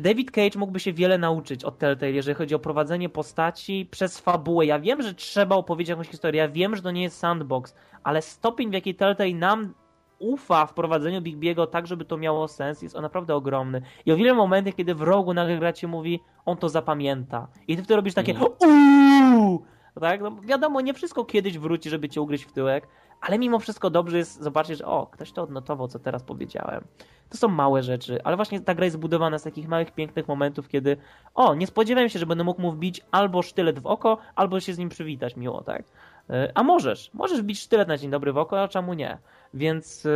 David 0.00 0.30
Cage 0.30 0.58
mógłby 0.58 0.80
się 0.80 0.92
wiele 0.92 1.18
nauczyć 1.18 1.64
od 1.64 1.78
Telltale, 1.78 2.12
jeżeli 2.12 2.34
chodzi 2.34 2.54
o 2.54 2.58
prowadzenie 2.58 3.08
postaci 3.08 3.88
przez 3.90 4.20
fabułę. 4.20 4.66
Ja 4.66 4.78
wiem, 4.78 5.02
że 5.02 5.14
trzeba 5.14 5.56
opowiedzieć 5.56 5.90
jakąś 5.90 6.08
historię, 6.08 6.40
ja 6.40 6.48
wiem, 6.48 6.76
że 6.76 6.82
to 6.82 6.90
nie 6.90 7.02
jest 7.02 7.18
sandbox, 7.18 7.74
ale 8.02 8.22
stopień, 8.22 8.70
w 8.70 8.72
jaki 8.72 8.94
Telltale 8.94 9.34
nam 9.34 9.74
ufa 10.18 10.66
w 10.66 10.74
prowadzeniu 10.74 11.22
Big 11.22 11.36
Biego 11.36 11.66
tak, 11.66 11.86
żeby 11.86 12.04
to 12.04 12.16
miało 12.16 12.48
sens, 12.48 12.82
jest 12.82 12.96
on 12.96 13.02
naprawdę 13.02 13.34
ogromny. 13.34 13.82
I 14.06 14.12
o 14.12 14.16
wiele 14.16 14.34
momentów, 14.34 14.76
kiedy 14.76 14.94
w 14.94 15.02
rogu 15.02 15.34
nagle 15.34 15.58
gra 15.58 15.72
ci 15.72 15.86
mówi, 15.86 16.20
on 16.44 16.56
to 16.56 16.68
zapamięta. 16.68 17.48
I 17.68 17.76
ty 17.76 17.82
wtedy 17.82 17.96
robisz 17.96 18.14
takie 18.14 18.32
mm. 18.32 18.42
uuu! 18.42 19.64
Tak? 20.00 20.20
No 20.20 20.36
wiadomo, 20.42 20.80
nie 20.80 20.94
wszystko 20.94 21.24
kiedyś 21.24 21.58
wróci, 21.58 21.90
żeby 21.90 22.08
cię 22.08 22.20
ugryźć 22.20 22.44
w 22.44 22.52
tyłek, 22.52 22.88
ale 23.20 23.38
mimo 23.38 23.58
wszystko 23.58 23.90
dobrze 23.90 24.18
jest 24.18 24.42
zobaczyć, 24.42 24.78
że 24.78 24.86
o, 24.86 25.06
ktoś 25.06 25.32
to 25.32 25.42
odnotował, 25.42 25.88
co 25.88 25.98
teraz 25.98 26.22
powiedziałem. 26.22 26.84
To 27.30 27.38
są 27.38 27.48
małe 27.48 27.82
rzeczy, 27.82 28.22
ale 28.24 28.36
właśnie 28.36 28.60
ta 28.60 28.74
gra 28.74 28.84
jest 28.84 28.96
zbudowana 28.96 29.38
z 29.38 29.42
takich 29.42 29.68
małych, 29.68 29.90
pięknych 29.90 30.28
momentów, 30.28 30.68
kiedy 30.68 30.96
o, 31.34 31.54
nie 31.54 31.66
spodziewałem 31.66 32.08
się, 32.08 32.18
że 32.18 32.26
będę 32.26 32.44
mógł 32.44 32.62
mu 32.62 32.72
wbić 32.72 33.00
albo 33.10 33.42
sztylet 33.42 33.78
w 33.78 33.86
oko, 33.86 34.18
albo 34.34 34.60
się 34.60 34.74
z 34.74 34.78
nim 34.78 34.88
przywitać 34.88 35.36
miło, 35.36 35.62
tak? 35.62 35.84
E, 36.30 36.52
a 36.54 36.62
możesz, 36.62 37.10
możesz 37.14 37.40
wbić 37.40 37.60
sztylet 37.60 37.88
na 37.88 37.98
dzień 37.98 38.10
dobry 38.10 38.32
w 38.32 38.38
oko, 38.38 38.62
a 38.62 38.68
czemu 38.68 38.94
nie? 38.94 39.18
Więc, 39.54 40.06
e, 40.06 40.10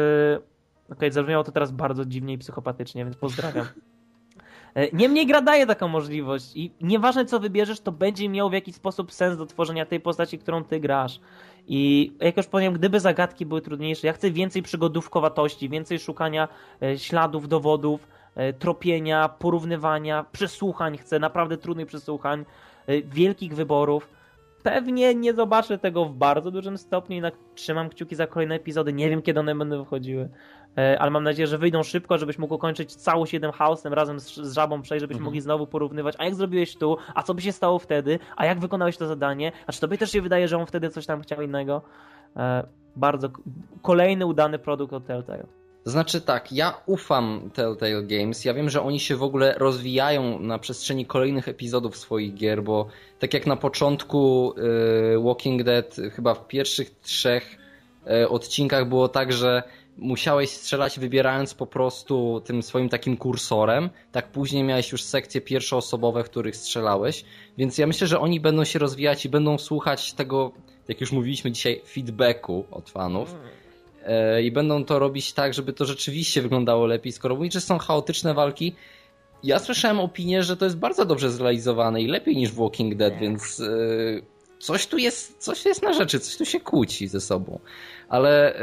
okej, 0.84 0.96
okay, 0.96 1.12
zabrzmiało 1.12 1.44
to 1.44 1.52
teraz 1.52 1.70
bardzo 1.70 2.04
dziwnie 2.04 2.34
i 2.34 2.38
psychopatycznie, 2.38 3.04
więc 3.04 3.16
pozdrawiam. 3.16 3.66
E, 4.74 4.90
niemniej 4.92 5.26
gra 5.26 5.42
daje 5.42 5.66
taką 5.66 5.88
możliwość 5.88 6.56
i 6.56 6.72
nieważne 6.80 7.24
co 7.24 7.40
wybierzesz, 7.40 7.80
to 7.80 7.92
będzie 7.92 8.28
miał 8.28 8.50
w 8.50 8.52
jakiś 8.52 8.74
sposób 8.74 9.12
sens 9.12 9.38
do 9.38 9.46
tworzenia 9.46 9.86
tej 9.86 10.00
postaci, 10.00 10.38
którą 10.38 10.64
ty 10.64 10.80
grasz. 10.80 11.20
I 11.66 12.12
jak 12.20 12.36
już 12.36 12.46
powiem, 12.46 12.72
gdyby 12.72 13.00
zagadki 13.00 13.46
były 13.46 13.60
trudniejsze, 13.62 14.06
ja 14.06 14.12
chcę 14.12 14.30
więcej 14.30 14.62
przygodówkowatości, 14.62 15.68
więcej 15.68 15.98
szukania 15.98 16.48
śladów, 16.96 17.48
dowodów, 17.48 18.08
tropienia, 18.58 19.28
porównywania, 19.28 20.24
przesłuchań, 20.32 20.98
chcę 20.98 21.18
naprawdę 21.18 21.56
trudnych 21.56 21.86
przesłuchań, 21.86 22.44
wielkich 23.04 23.54
wyborów. 23.54 24.08
Pewnie 24.62 25.14
nie 25.14 25.34
zobaczę 25.34 25.78
tego 25.78 26.04
w 26.04 26.14
bardzo 26.14 26.50
dużym 26.50 26.78
stopniu, 26.78 27.14
jednak 27.14 27.34
trzymam 27.54 27.88
kciuki 27.88 28.14
za 28.14 28.26
kolejne 28.26 28.54
epizody. 28.54 28.92
Nie 28.92 29.10
wiem, 29.10 29.22
kiedy 29.22 29.40
one 29.40 29.54
będą 29.54 29.78
wychodziły. 29.78 30.28
E, 30.78 30.98
ale 31.00 31.10
mam 31.10 31.24
nadzieję, 31.24 31.46
że 31.46 31.58
wyjdą 31.58 31.82
szybko, 31.82 32.18
żebyś 32.18 32.38
mógł 32.38 32.54
ukończyć 32.54 32.94
całość 32.94 33.32
jeden 33.32 33.52
chaosem 33.52 33.92
razem 33.92 34.20
z, 34.20 34.34
z 34.34 34.52
żabą 34.52 34.82
przejść, 34.82 35.00
żebyśmy 35.00 35.18
mhm. 35.18 35.24
mogli 35.24 35.40
znowu 35.40 35.66
porównywać, 35.66 36.14
a 36.18 36.24
jak 36.24 36.34
zrobiłeś 36.34 36.76
tu, 36.76 36.96
a 37.14 37.22
co 37.22 37.34
by 37.34 37.42
się 37.42 37.52
stało 37.52 37.78
wtedy, 37.78 38.18
a 38.36 38.46
jak 38.46 38.60
wykonałeś 38.60 38.96
to 38.96 39.06
zadanie, 39.06 39.52
a 39.66 39.72
czy 39.72 39.80
tobie 39.80 39.98
też 39.98 40.12
się 40.12 40.22
wydaje, 40.22 40.48
że 40.48 40.58
on 40.58 40.66
wtedy 40.66 40.90
coś 40.90 41.06
tam 41.06 41.22
chciał 41.22 41.42
innego? 41.42 41.82
E, 42.36 42.66
bardzo 42.96 43.28
kolejny 43.82 44.26
udany 44.26 44.58
produkt 44.58 44.92
od 44.92 45.06
Telltale. 45.06 45.59
Znaczy 45.84 46.20
tak, 46.20 46.52
ja 46.52 46.80
ufam 46.86 47.50
Telltale 47.54 48.02
Games. 48.02 48.44
Ja 48.44 48.54
wiem, 48.54 48.70
że 48.70 48.82
oni 48.82 49.00
się 49.00 49.16
w 49.16 49.22
ogóle 49.22 49.54
rozwijają 49.58 50.38
na 50.38 50.58
przestrzeni 50.58 51.06
kolejnych 51.06 51.48
epizodów 51.48 51.96
swoich 51.96 52.34
gier, 52.34 52.62
bo 52.62 52.86
tak 53.18 53.34
jak 53.34 53.46
na 53.46 53.56
początku 53.56 54.54
y, 55.16 55.20
Walking 55.20 55.62
Dead, 55.62 55.96
chyba 56.12 56.34
w 56.34 56.46
pierwszych 56.46 56.90
trzech 56.90 57.58
y, 58.22 58.28
odcinkach 58.28 58.88
było 58.88 59.08
tak, 59.08 59.32
że 59.32 59.62
musiałeś 59.96 60.50
strzelać 60.50 60.98
wybierając 60.98 61.54
po 61.54 61.66
prostu 61.66 62.42
tym 62.44 62.62
swoim 62.62 62.88
takim 62.88 63.16
kursorem, 63.16 63.90
tak 64.12 64.28
później 64.32 64.64
miałeś 64.64 64.92
już 64.92 65.02
sekcje 65.02 65.40
pierwszoosobowe, 65.40 66.24
w 66.24 66.30
których 66.30 66.56
strzelałeś, 66.56 67.24
więc 67.58 67.78
ja 67.78 67.86
myślę, 67.86 68.06
że 68.06 68.20
oni 68.20 68.40
będą 68.40 68.64
się 68.64 68.78
rozwijać 68.78 69.24
i 69.24 69.28
będą 69.28 69.58
słuchać 69.58 70.12
tego, 70.12 70.52
jak 70.88 71.00
już 71.00 71.12
mówiliśmy 71.12 71.52
dzisiaj, 71.52 71.82
feedbacku 71.86 72.64
od 72.70 72.90
fanów. 72.90 73.34
E, 73.34 73.59
i 74.42 74.52
będą 74.52 74.84
to 74.84 74.98
robić 74.98 75.32
tak, 75.32 75.54
żeby 75.54 75.72
to 75.72 75.84
rzeczywiście 75.84 76.42
wyglądało 76.42 76.86
lepiej, 76.86 77.12
skoro 77.12 77.36
mówisz, 77.36 77.54
że 77.54 77.60
są 77.60 77.78
chaotyczne 77.78 78.34
walki, 78.34 78.74
ja 79.42 79.58
słyszałem 79.58 80.00
opinię, 80.00 80.42
że 80.42 80.56
to 80.56 80.64
jest 80.64 80.76
bardzo 80.76 81.04
dobrze 81.04 81.30
zrealizowane 81.30 82.02
i 82.02 82.06
lepiej 82.06 82.36
niż 82.36 82.50
w 82.50 82.54
Walking 82.54 82.94
Dead, 82.94 83.18
więc 83.18 83.60
e, 83.60 83.66
coś 84.58 84.86
tu 84.86 84.98
jest, 84.98 85.38
coś 85.38 85.64
jest 85.64 85.82
na 85.82 85.92
rzeczy, 85.92 86.20
coś 86.20 86.36
tu 86.36 86.44
się 86.44 86.60
kłóci 86.60 87.08
ze 87.08 87.20
sobą. 87.20 87.60
Ale 88.08 88.54
e, 88.54 88.62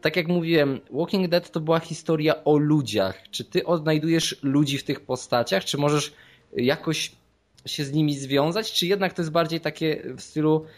tak 0.00 0.16
jak 0.16 0.28
mówiłem, 0.28 0.80
Walking 0.90 1.28
Dead 1.28 1.50
to 1.50 1.60
była 1.60 1.80
historia 1.80 2.44
o 2.44 2.58
ludziach. 2.58 3.22
Czy 3.30 3.44
ty 3.44 3.66
odnajdujesz 3.66 4.36
ludzi 4.42 4.78
w 4.78 4.84
tych 4.84 5.00
postaciach, 5.00 5.64
czy 5.64 5.78
możesz 5.78 6.12
jakoś 6.56 7.12
się 7.66 7.84
z 7.84 7.92
nimi 7.92 8.14
związać, 8.16 8.72
czy 8.72 8.86
jednak 8.86 9.12
to 9.12 9.22
jest 9.22 9.32
bardziej 9.32 9.60
takie 9.60 10.02
w 10.16 10.20
stylu 10.20 10.64
e, 10.64 10.68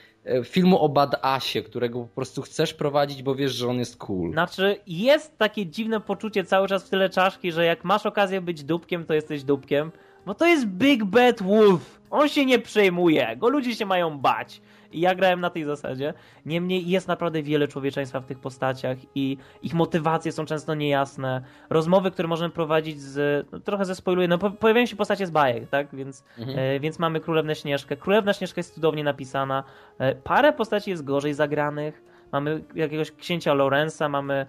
filmu 0.44 0.78
o 0.78 0.88
Badasie, 0.88 1.62
którego 1.62 2.00
po 2.00 2.14
prostu 2.14 2.42
chcesz 2.42 2.74
prowadzić, 2.74 3.22
bo 3.22 3.34
wiesz, 3.34 3.52
że 3.52 3.68
on 3.68 3.78
jest 3.78 3.96
cool. 3.96 4.32
Znaczy, 4.32 4.80
jest 4.86 5.38
takie 5.38 5.66
dziwne 5.66 6.00
poczucie 6.00 6.44
cały 6.44 6.68
czas 6.68 6.84
w 6.84 6.90
tyle 6.90 7.10
czaszki, 7.10 7.52
że 7.52 7.64
jak 7.64 7.84
masz 7.84 8.06
okazję 8.06 8.40
być 8.40 8.64
dupkiem, 8.64 9.04
to 9.04 9.14
jesteś 9.14 9.44
dupkiem, 9.44 9.92
bo 10.26 10.34
to 10.34 10.46
jest 10.46 10.66
Big 10.66 11.04
Bad 11.04 11.42
Wolf. 11.42 12.00
On 12.10 12.28
się 12.28 12.46
nie 12.46 12.58
przejmuje, 12.58 13.36
go 13.36 13.48
ludzie 13.48 13.74
się 13.74 13.86
mają 13.86 14.18
bać. 14.18 14.60
I 14.92 15.00
ja 15.00 15.14
grałem 15.14 15.40
na 15.40 15.50
tej 15.50 15.64
zasadzie. 15.64 16.14
Niemniej 16.46 16.88
jest 16.88 17.08
naprawdę 17.08 17.42
wiele 17.42 17.68
człowieczeństwa 17.68 18.20
w 18.20 18.26
tych 18.26 18.38
postaciach 18.38 18.98
i 19.14 19.36
ich 19.62 19.74
motywacje 19.74 20.32
są 20.32 20.44
często 20.44 20.74
niejasne. 20.74 21.42
Rozmowy, 21.70 22.10
które 22.10 22.28
możemy 22.28 22.50
prowadzić 22.50 23.00
z... 23.00 23.46
No, 23.52 23.60
trochę 23.60 23.84
zespoiluję, 23.84 24.28
no 24.28 24.38
pojawiają 24.38 24.86
się 24.86 24.96
postacie 24.96 25.26
z 25.26 25.30
bajek, 25.30 25.68
tak? 25.68 25.94
Więc, 25.94 26.24
mhm. 26.38 26.58
e, 26.58 26.80
więc 26.80 26.98
mamy 26.98 27.20
Królewnę 27.20 27.54
Śnieżkę. 27.54 27.96
Królewna 27.96 28.32
Śnieżka 28.32 28.58
jest 28.58 28.74
cudownie 28.74 29.04
napisana. 29.04 29.64
E, 29.98 30.14
parę 30.14 30.52
postaci 30.52 30.90
jest 30.90 31.04
gorzej 31.04 31.34
zagranych. 31.34 32.02
Mamy 32.32 32.64
jakiegoś 32.74 33.12
księcia 33.12 33.54
Lorenza, 33.54 34.08
mamy 34.08 34.46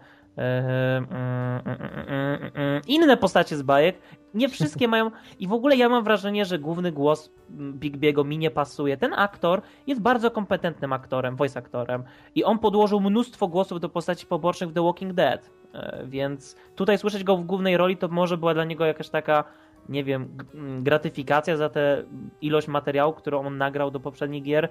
inne 2.88 3.18
postacie 3.18 3.58
z 3.58 3.62
bajek. 3.62 3.98
Nie 4.34 4.50
wszystkie 4.50 4.88
mają. 4.88 5.12
I 5.40 5.48
w 5.48 5.54
ogóle 5.54 5.78
ja 5.78 5.90
mam 5.90 6.04
wrażenie, 6.04 6.46
że 6.46 6.60
główny 6.60 6.92
głos 6.92 7.32
Bigbiego 7.52 8.24
mi 8.24 8.38
nie 8.38 8.52
pasuje. 8.52 8.98
Ten 8.98 9.14
aktor 9.14 9.62
jest 9.88 10.02
bardzo 10.02 10.32
kompetentnym 10.32 10.94
aktorem, 10.94 11.36
voice 11.36 11.60
aktorem. 11.60 12.04
I 12.36 12.44
on 12.44 12.60
podłożył 12.60 13.02
mnóstwo 13.02 13.48
głosów 13.48 13.80
do 13.80 13.90
postaci 13.90 14.26
pobocznych 14.26 14.70
w 14.70 14.74
The 14.74 14.84
Walking 14.84 15.14
Dead. 15.14 15.50
E, 15.74 16.04
więc 16.06 16.56
tutaj 16.76 16.98
słyszeć 16.98 17.24
go 17.24 17.38
w 17.38 17.44
głównej 17.44 17.78
roli 17.78 17.98
to 17.98 18.08
może 18.08 18.38
była 18.38 18.54
dla 18.54 18.66
niego 18.66 18.86
jakaś 18.86 19.10
taka 19.10 19.44
nie 19.90 20.04
wiem, 20.04 20.38
gratyfikacja 20.82 21.58
za 21.58 21.70
tę 21.70 22.04
ilość 22.42 22.68
materiału, 22.68 23.14
którą 23.14 23.46
on 23.46 23.58
nagrał 23.58 23.92
do 23.92 24.00
poprzednich 24.00 24.44
gier. 24.44 24.70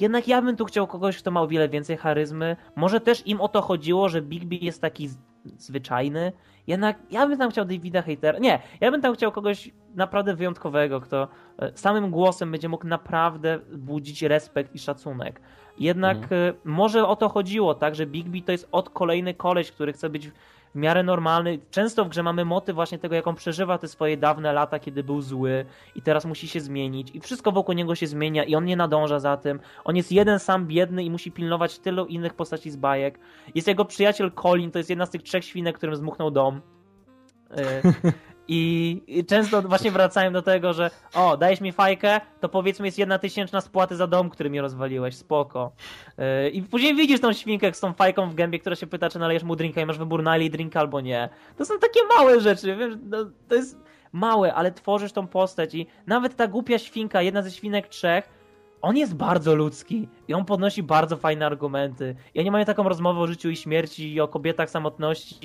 Jednak 0.00 0.28
ja 0.28 0.42
bym 0.42 0.56
tu 0.56 0.64
chciał 0.64 0.86
kogoś, 0.86 1.18
kto 1.18 1.30
ma 1.30 1.42
o 1.42 1.48
wiele 1.48 1.68
więcej 1.68 1.96
charyzmy. 1.96 2.56
Może 2.76 3.00
też 3.00 3.26
im 3.26 3.40
o 3.40 3.48
to 3.48 3.62
chodziło, 3.62 4.08
że 4.08 4.22
Bigby 4.22 4.56
jest 4.56 4.80
taki 4.80 5.08
zwyczajny. 5.56 6.32
Jednak 6.66 6.98
ja 7.10 7.26
bym 7.26 7.38
tam 7.38 7.50
chciał 7.50 7.64
Davida 7.64 8.02
Hatera. 8.02 8.38
Nie, 8.38 8.62
ja 8.80 8.90
bym 8.90 9.02
tam 9.02 9.14
chciał 9.14 9.32
kogoś 9.32 9.70
naprawdę 9.94 10.34
wyjątkowego, 10.34 11.00
kto 11.00 11.28
e, 11.58 11.72
samym 11.74 12.10
głosem 12.10 12.52
będzie 12.52 12.68
mógł 12.68 12.86
naprawdę 12.86 13.58
budzić 13.72 14.22
respekt 14.22 14.74
i 14.74 14.78
szacunek. 14.78 15.40
Jednak. 15.78 16.18
E, 16.32 16.52
może 16.64 17.06
o 17.06 17.16
to 17.16 17.28
chodziło, 17.28 17.74
tak, 17.74 17.94
że 17.94 18.06
Bigby 18.06 18.42
to 18.42 18.52
jest 18.52 18.68
od 18.72 18.90
kolejny 18.90 19.34
koleś, 19.34 19.72
który 19.72 19.92
chce 19.92 20.10
być 20.10 20.30
w 20.74 20.78
miarę 20.78 21.02
normalny. 21.02 21.58
Często 21.70 22.04
w 22.04 22.08
grze 22.08 22.22
mamy 22.22 22.44
motyw 22.44 22.74
właśnie 22.74 22.98
tego, 22.98 23.14
jak 23.14 23.26
on 23.26 23.34
przeżywa 23.34 23.78
te 23.78 23.88
swoje 23.88 24.16
dawne 24.16 24.52
lata, 24.52 24.78
kiedy 24.78 25.04
był 25.04 25.22
zły 25.22 25.64
i 25.94 26.02
teraz 26.02 26.24
musi 26.24 26.48
się 26.48 26.60
zmienić 26.60 27.10
i 27.14 27.20
wszystko 27.20 27.52
wokół 27.52 27.74
niego 27.74 27.94
się 27.94 28.06
zmienia 28.06 28.44
i 28.44 28.54
on 28.54 28.64
nie 28.64 28.76
nadąża 28.76 29.18
za 29.18 29.36
tym. 29.36 29.60
On 29.84 29.96
jest 29.96 30.12
jeden 30.12 30.38
sam 30.38 30.66
biedny 30.66 31.04
i 31.04 31.10
musi 31.10 31.32
pilnować 31.32 31.78
tylu 31.78 32.06
innych 32.06 32.34
postaci 32.34 32.70
z 32.70 32.76
bajek. 32.76 33.18
Jest 33.54 33.68
jego 33.68 33.84
przyjaciel 33.84 34.32
Colin, 34.32 34.70
to 34.70 34.78
jest 34.78 34.90
jedna 34.90 35.06
z 35.06 35.10
tych 35.10 35.22
trzech 35.22 35.44
świnek, 35.44 35.76
którym 35.76 35.96
zmuchnął 35.96 36.30
dom. 36.30 36.60
I, 38.48 39.24
często 39.28 39.62
właśnie 39.62 39.90
wracają 39.90 40.32
do 40.32 40.42
tego, 40.42 40.72
że 40.72 40.90
o, 41.14 41.36
dajesz 41.36 41.60
mi 41.60 41.72
fajkę, 41.72 42.20
to 42.40 42.48
powiedzmy 42.48 42.86
jest 42.86 42.98
jedna 42.98 43.18
tysięczna 43.18 43.60
spłaty 43.60 43.96
za 43.96 44.06
dom, 44.06 44.30
który 44.30 44.50
mi 44.50 44.60
rozwaliłeś, 44.60 45.16
spoko. 45.16 45.72
Yy, 46.18 46.50
I 46.50 46.62
później 46.62 46.94
widzisz 46.94 47.20
tą 47.20 47.32
świnkę 47.32 47.72
z 47.72 47.80
tą 47.80 47.92
fajką 47.92 48.30
w 48.30 48.34
gębie, 48.34 48.58
która 48.58 48.76
się 48.76 48.86
pyta, 48.86 49.10
czy 49.10 49.18
nalejesz 49.18 49.42
mu 49.42 49.56
drinka 49.56 49.80
i 49.80 49.86
masz 49.86 49.98
wybór 49.98 50.22
nalej 50.22 50.50
drinka 50.50 50.80
albo 50.80 51.00
nie. 51.00 51.28
To 51.56 51.64
są 51.64 51.78
takie 51.78 52.00
małe 52.16 52.40
rzeczy, 52.40 52.76
wiesz, 52.76 52.94
no, 53.02 53.18
to 53.48 53.54
jest 53.54 53.78
małe, 54.12 54.54
ale 54.54 54.72
tworzysz 54.72 55.12
tą 55.12 55.26
postać 55.26 55.74
i 55.74 55.86
nawet 56.06 56.36
ta 56.36 56.46
głupia 56.46 56.78
świnka, 56.78 57.22
jedna 57.22 57.42
ze 57.42 57.50
świnek 57.50 57.88
trzech, 57.88 58.37
on 58.82 58.96
jest 58.96 59.14
bardzo 59.14 59.54
ludzki 59.54 60.08
i 60.28 60.34
on 60.34 60.44
podnosi 60.44 60.82
bardzo 60.82 61.16
fajne 61.16 61.46
argumenty. 61.46 62.16
I 62.34 62.40
oni 62.40 62.50
mają 62.50 62.64
taką 62.64 62.88
rozmowę 62.88 63.20
o 63.20 63.26
życiu 63.26 63.50
i 63.50 63.56
śmierci, 63.56 64.14
i 64.14 64.20
o 64.20 64.28
kobietach, 64.28 64.70
samotności 64.70 65.36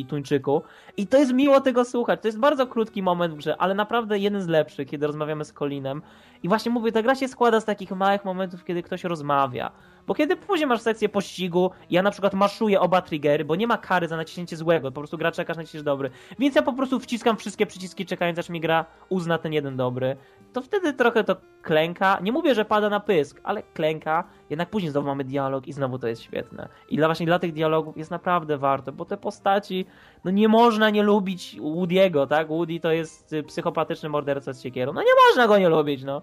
i 0.00 0.06
tuńczyku. 0.06 0.62
I 0.96 1.06
to 1.06 1.18
jest 1.18 1.32
miło 1.32 1.60
tego 1.60 1.84
słuchać. 1.84 2.20
To 2.22 2.28
jest 2.28 2.38
bardzo 2.38 2.66
krótki 2.66 3.02
moment 3.02 3.34
w 3.34 3.36
grze, 3.36 3.56
ale 3.56 3.74
naprawdę 3.74 4.18
jeden 4.18 4.42
z 4.42 4.48
lepszych, 4.48 4.88
kiedy 4.88 5.06
rozmawiamy 5.06 5.44
z 5.44 5.52
Colinem. 5.52 6.02
I 6.42 6.48
właśnie 6.48 6.72
mówię, 6.72 6.92
ta 6.92 7.02
gra 7.02 7.14
się 7.14 7.28
składa 7.28 7.60
z 7.60 7.64
takich 7.64 7.90
małych 7.90 8.24
momentów, 8.24 8.64
kiedy 8.64 8.82
ktoś 8.82 9.04
rozmawia. 9.04 9.72
Bo 10.06 10.14
kiedy 10.14 10.36
później 10.36 10.66
masz 10.66 10.80
sekcję 10.80 11.08
pościgu, 11.08 11.70
ja 11.90 12.02
na 12.02 12.10
przykład 12.10 12.34
maszuję 12.34 12.80
oba 12.80 13.02
triggery, 13.02 13.44
bo 13.44 13.56
nie 13.56 13.66
ma 13.66 13.78
kary 13.78 14.08
za 14.08 14.16
naciśnięcie 14.16 14.56
złego, 14.56 14.92
po 14.92 15.00
prostu 15.00 15.18
gra 15.18 15.32
czekasz 15.32 15.56
na 15.56 15.62
naciśniesz 15.62 15.82
dobry. 15.82 16.10
Więc 16.38 16.54
ja 16.54 16.62
po 16.62 16.72
prostu 16.72 17.00
wciskam 17.00 17.36
wszystkie 17.36 17.66
przyciski 17.66 18.06
czekając, 18.06 18.38
aż 18.38 18.48
mi 18.48 18.60
gra 18.60 18.84
uzna 19.08 19.38
ten 19.38 19.52
jeden 19.52 19.76
dobry. 19.76 20.16
To 20.52 20.62
wtedy 20.62 20.92
trochę 20.92 21.24
to 21.24 21.36
klęka. 21.62 22.18
Nie 22.22 22.32
mówię, 22.32 22.54
że 22.54 22.64
pada 22.64 22.88
na 22.88 23.00
pysk, 23.00 23.40
ale 23.44 23.62
klęka. 23.62 24.24
Jednak 24.50 24.70
później 24.70 24.90
znowu 24.90 25.06
mamy 25.06 25.24
dialog 25.24 25.66
i 25.68 25.72
znowu 25.72 25.98
to 25.98 26.08
jest 26.08 26.22
świetne. 26.22 26.68
I 26.88 26.96
dla 26.96 27.08
właśnie 27.08 27.26
dla 27.26 27.38
tych 27.38 27.52
dialogów 27.52 27.96
jest 27.96 28.10
naprawdę 28.10 28.58
warto, 28.58 28.92
bo 28.92 29.04
te 29.04 29.16
postaci, 29.16 29.86
no 30.24 30.30
nie 30.30 30.48
można 30.48 30.90
nie 30.90 31.02
lubić 31.02 31.56
Woody'ego, 31.60 32.26
tak? 32.26 32.48
Woody 32.48 32.80
to 32.80 32.92
jest 32.92 33.32
y, 33.32 33.42
psychopatyczny 33.42 34.08
morderca 34.08 34.52
z 34.52 34.62
siekierą. 34.62 34.92
No 34.92 35.02
nie 35.02 35.14
można 35.28 35.48
go 35.48 35.58
nie 35.58 35.68
lubić, 35.68 36.04
no. 36.04 36.22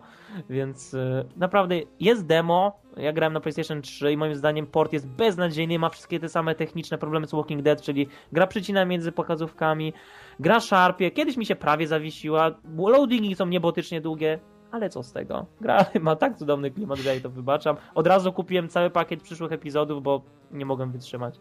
Więc 0.49 0.93
y, 0.93 1.25
naprawdę 1.37 1.75
jest 1.99 2.25
demo, 2.25 2.79
ja 2.97 3.13
grałem 3.13 3.33
na 3.33 3.39
PlayStation 3.39 3.81
3 3.81 4.11
i 4.11 4.17
moim 4.17 4.35
zdaniem 4.35 4.67
port 4.67 4.93
jest 4.93 5.07
beznadziejny, 5.07 5.79
ma 5.79 5.89
wszystkie 5.89 6.19
te 6.19 6.29
same 6.29 6.55
techniczne 6.55 6.97
problemy 6.97 7.27
z 7.27 7.31
Walking 7.31 7.61
Dead, 7.61 7.81
czyli 7.81 8.07
gra 8.31 8.47
przycina 8.47 8.85
między 8.85 9.11
pokazówkami, 9.11 9.93
gra 10.39 10.59
szarpie, 10.59 11.11
kiedyś 11.11 11.37
mi 11.37 11.45
się 11.45 11.55
prawie 11.55 11.87
zawiesiła, 11.87 12.51
loadingi 12.77 13.35
są 13.35 13.45
niebotycznie 13.45 14.01
długie, 14.01 14.39
ale 14.71 14.89
co 14.89 15.03
z 15.03 15.11
tego? 15.11 15.45
Gra 15.61 15.85
ma 16.01 16.15
tak 16.15 16.37
cudowny 16.37 16.71
klimat, 16.71 16.99
że 16.99 17.07
ja 17.07 17.13
jej 17.13 17.21
to 17.21 17.29
wybaczam. 17.29 17.75
Od 17.95 18.07
razu 18.07 18.33
kupiłem 18.33 18.69
cały 18.69 18.89
pakiet 18.89 19.21
przyszłych 19.23 19.51
epizodów, 19.51 20.03
bo 20.03 20.21
nie 20.51 20.65
mogłem 20.65 20.91
wytrzymać. 20.91 21.39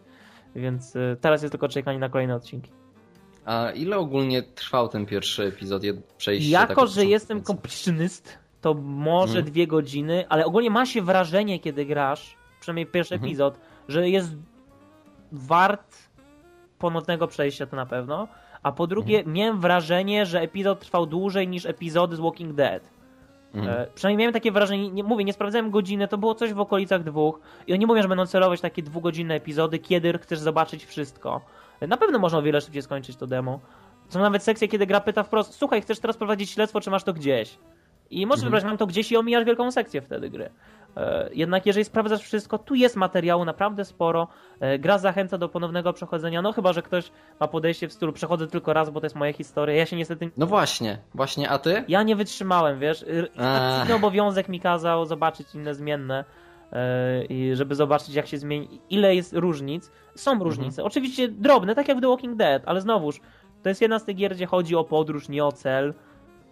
Więc 0.54 0.96
y, 0.96 1.16
teraz 1.20 1.42
jest 1.42 1.52
tylko 1.52 1.68
czekanie 1.68 1.98
na 1.98 2.08
kolejne 2.08 2.34
odcinki. 2.34 2.70
A 3.44 3.70
ile 3.70 3.96
ogólnie 3.96 4.42
trwał 4.42 4.88
ten 4.88 5.06
pierwszy 5.06 5.44
epizod? 5.44 5.82
Przejście 6.18 6.50
Jako, 6.50 6.86
że 6.86 7.04
jestem 7.04 7.42
completionist, 7.42 8.38
to 8.60 8.74
może 8.74 9.38
Mhm. 9.38 9.44
dwie 9.52 9.66
godziny, 9.66 10.24
ale 10.28 10.44
ogólnie 10.46 10.70
ma 10.70 10.86
się 10.86 11.02
wrażenie, 11.02 11.58
kiedy 11.58 11.86
grasz, 11.86 12.36
przynajmniej 12.60 12.86
pierwszy 12.86 13.14
Mhm. 13.14 13.28
epizod, 13.28 13.58
że 13.88 14.08
jest 14.08 14.36
wart 15.32 15.96
ponownego 16.78 17.26
przejścia 17.26 17.66
to 17.66 17.76
na 17.76 17.86
pewno. 17.86 18.28
A 18.62 18.72
po 18.72 18.86
drugie, 18.86 19.16
Mhm. 19.18 19.36
miałem 19.36 19.60
wrażenie, 19.60 20.26
że 20.26 20.40
epizod 20.40 20.80
trwał 20.80 21.06
dłużej 21.06 21.48
niż 21.48 21.66
epizody 21.66 22.16
z 22.16 22.20
Walking 22.20 22.52
Dead. 22.54 22.90
Mhm. 23.54 23.76
E, 23.82 23.86
przynajmniej 23.94 24.18
miałem 24.24 24.32
takie 24.32 24.52
wrażenie, 24.52 24.90
nie, 24.90 25.02
mówię, 25.04 25.24
nie 25.24 25.32
sprawdzałem 25.32 25.70
godziny, 25.70 26.08
to 26.08 26.18
było 26.18 26.34
coś 26.34 26.52
w 26.52 26.60
okolicach 26.60 27.04
dwóch. 27.04 27.40
I 27.66 27.72
oni 27.72 27.86
mówią, 27.86 28.02
że 28.02 28.08
będą 28.08 28.26
celować 28.26 28.60
takie 28.60 28.82
dwugodzinne 28.82 29.34
epizody, 29.34 29.78
kiedy 29.78 30.18
chcesz 30.18 30.38
zobaczyć 30.38 30.84
wszystko. 30.84 31.40
E, 31.80 31.86
Na 31.86 31.96
pewno 31.96 32.18
można 32.18 32.38
o 32.38 32.42
wiele 32.42 32.60
szybciej 32.60 32.82
skończyć 32.82 33.16
to 33.16 33.26
demo. 33.26 33.60
Są 34.08 34.20
nawet 34.20 34.42
sekcje, 34.42 34.68
kiedy 34.68 34.86
gra 34.86 35.00
pyta 35.00 35.22
wprost, 35.22 35.54
słuchaj, 35.54 35.82
chcesz 35.82 35.98
teraz 36.00 36.16
prowadzić 36.16 36.50
śledztwo, 36.50 36.80
czy 36.80 36.90
masz 36.90 37.04
to 37.04 37.12
gdzieś? 37.12 37.58
I 38.10 38.26
możesz 38.26 38.44
Mhm. 38.44 38.50
wybrać, 38.50 38.64
mam 38.64 38.78
to 38.78 38.86
gdzieś 38.86 39.12
i 39.12 39.16
omijasz 39.16 39.44
wielką 39.44 39.72
sekcję 39.72 40.00
wtedy 40.02 40.30
gry. 40.30 40.50
E, 40.96 41.28
Jednak 41.32 41.66
jeżeli 41.66 41.84
sprawdzasz 41.84 42.20
wszystko, 42.22 42.58
tu 42.58 42.74
jest 42.74 42.96
materiału 42.96 43.44
naprawdę 43.44 43.84
sporo. 43.84 44.28
E, 44.60 44.78
Gra 44.78 44.98
zachęca 44.98 45.38
do 45.38 45.48
ponownego 45.48 45.92
przechodzenia, 45.92 46.42
no 46.42 46.52
chyba, 46.52 46.72
że 46.72 46.82
ktoś 46.82 47.10
ma 47.40 47.48
podejście 47.48 47.88
w 47.88 47.92
stylu 47.92 48.12
przechodzę 48.12 48.46
tylko 48.46 48.72
raz, 48.72 48.90
bo 48.90 49.00
to 49.00 49.06
jest 49.06 49.16
moja 49.16 49.32
historia. 49.32 49.76
Ja 49.76 49.86
się 49.86 49.96
niestety 49.96 50.30
No 50.36 50.46
właśnie, 50.46 50.98
właśnie, 51.14 51.50
a 51.50 51.58
ty? 51.58 51.84
ja 51.88 52.02
nie 52.02 52.16
wytrzymałem, 52.16 52.78
wiesz. 52.78 53.04
Akcyjny 53.36 53.94
obowiązek 53.94 54.48
mi 54.48 54.60
kazał 54.60 55.04
zobaczyć 55.06 55.54
inne 55.54 55.74
zmienne. 55.74 56.24
e, 56.72 57.24
I 57.24 57.56
żeby 57.56 57.74
zobaczyć, 57.74 58.14
jak 58.14 58.26
się 58.26 58.38
zmieni, 58.38 58.80
ile 58.90 59.14
jest 59.14 59.32
różnic. 59.32 59.90
Są 60.14 60.38
różnice. 60.44 60.84
Oczywiście 60.84 61.28
drobne, 61.28 61.74
tak 61.74 61.88
jak 61.88 61.98
w 61.98 62.00
The 62.00 62.08
Walking 62.08 62.36
Dead, 62.36 62.62
ale 62.66 62.80
znowuż, 62.80 63.20
to 63.62 63.68
jest 63.68 63.80
jedna 63.82 63.98
z 63.98 64.04
tych 64.04 64.16
gier, 64.16 64.34
gdzie 64.34 64.46
chodzi 64.46 64.76
o 64.76 64.84
podróż, 64.84 65.28
nie 65.28 65.44
o 65.44 65.52
cel. 65.52 65.94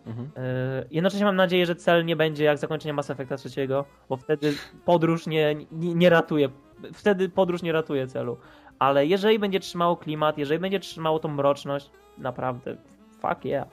Mhm. 0.07 0.30
E, 0.36 0.84
Jednocześnie 0.90 1.24
mam 1.24 1.36
nadzieję, 1.36 1.66
że 1.66 1.76
cel 1.76 2.04
nie 2.04 2.16
będzie 2.16 2.44
jak 2.44 2.59
zakończenie 2.59 2.92
Mass 2.92 3.11
Effecta 3.11 3.36
trzeciego, 3.36 3.84
bo 4.09 4.16
wtedy 4.16 4.54
podróż 4.84 5.26
nie, 5.26 5.54
nie, 5.72 5.94
nie 5.94 6.11
ratuje. 6.11 6.48
Wtedy 6.92 7.28
podróż 7.28 7.62
nie 7.62 7.72
ratuje 7.72 8.07
celu. 8.07 8.36
Ale 8.78 9.07
jeżeli 9.07 9.38
będzie 9.38 9.61
trzymało 9.61 9.96
klimat, 9.96 10.38
jeżeli 10.38 10.61
będzie 10.61 10.80
trzymało 10.80 11.18
tą 11.18 11.28
mroczność, 11.28 11.90
naprawdę, 12.18 12.76
fuck 13.20 13.44
yeah. 13.44 13.68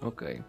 Okej. 0.00 0.42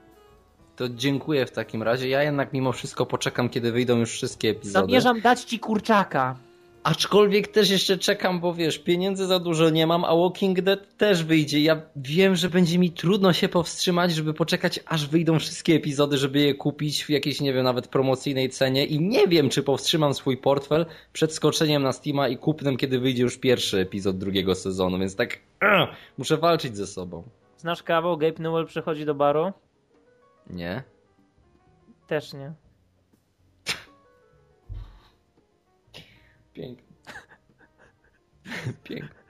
To 0.76 0.90
dziękuję 0.90 1.46
w 1.46 1.52
takim 1.52 1.84
razie. 1.84 2.10
Ja 2.10 2.24
jednak 2.24 2.54
mimo 2.54 2.72
wszystko 2.72 3.06
poczekam, 3.06 3.50
kiedy 3.50 3.72
wyjdą 3.72 3.98
już 3.98 4.12
wszystkie 4.12 4.50
epizody. 4.50 4.86
Zamierzam 4.88 5.22
dać 5.22 5.42
ci 5.42 5.60
kurczaka. 5.60 6.36
Aczkolwiek 6.84 7.48
też 7.48 7.70
jeszcze 7.70 7.98
czekam, 7.98 8.40
bo 8.40 8.54
wiesz, 8.54 8.80
pieniędzy 8.80 9.26
za 9.26 9.40
dużo 9.40 9.70
nie 9.70 9.88
mam, 9.88 10.06
a 10.06 10.16
Walking 10.16 10.62
Dead 10.62 10.98
też 10.98 11.24
wyjdzie. 11.24 11.60
Ja 11.60 11.82
wiem, 11.96 12.36
że 12.36 12.50
będzie 12.50 12.80
mi 12.80 12.92
trudno 12.92 13.34
się 13.34 13.50
powstrzymać, 13.50 14.12
żeby 14.12 14.34
poczekać, 14.34 14.80
aż 14.86 15.08
wyjdą 15.08 15.40
wszystkie 15.40 15.76
epizody, 15.76 16.18
żeby 16.18 16.40
je 16.40 16.54
kupić 16.54 17.04
w 17.04 17.10
jakiejś, 17.10 17.42
nie 17.42 17.54
wiem, 17.54 17.64
nawet 17.64 17.88
promocyjnej 17.88 18.50
cenie 18.50 18.86
i 18.86 19.00
nie 19.00 19.28
wiem, 19.28 19.50
czy 19.50 19.64
powstrzymam 19.64 20.14
swój 20.14 20.38
portfel 20.38 20.86
przed 21.14 21.34
skoczeniem 21.34 21.84
na 21.84 21.92
Steama 21.92 22.28
i 22.28 22.38
kupnem, 22.38 22.78
kiedy 22.78 23.00
wyjdzie 23.00 23.24
już 23.24 23.38
pierwszy 23.38 23.80
epizod 23.80 24.18
drugiego 24.18 24.56
sezonu, 24.56 25.00
więc 25.00 25.16
tak 25.16 25.40
ugh, 25.62 25.90
muszę 26.18 26.38
walczyć 26.38 26.78
ze 26.78 26.88
sobą. 26.88 27.24
Znasz 27.58 27.84
kawał? 27.84 28.18
Gabe 28.18 28.44
Newell 28.44 28.66
przychodzi 28.66 29.06
do 29.06 29.16
baru? 29.16 29.52
Nie? 30.50 30.84
Też 32.08 32.34
nie. 32.34 32.63
Pięknie. 36.54 36.94
Pięknie. 38.84 39.24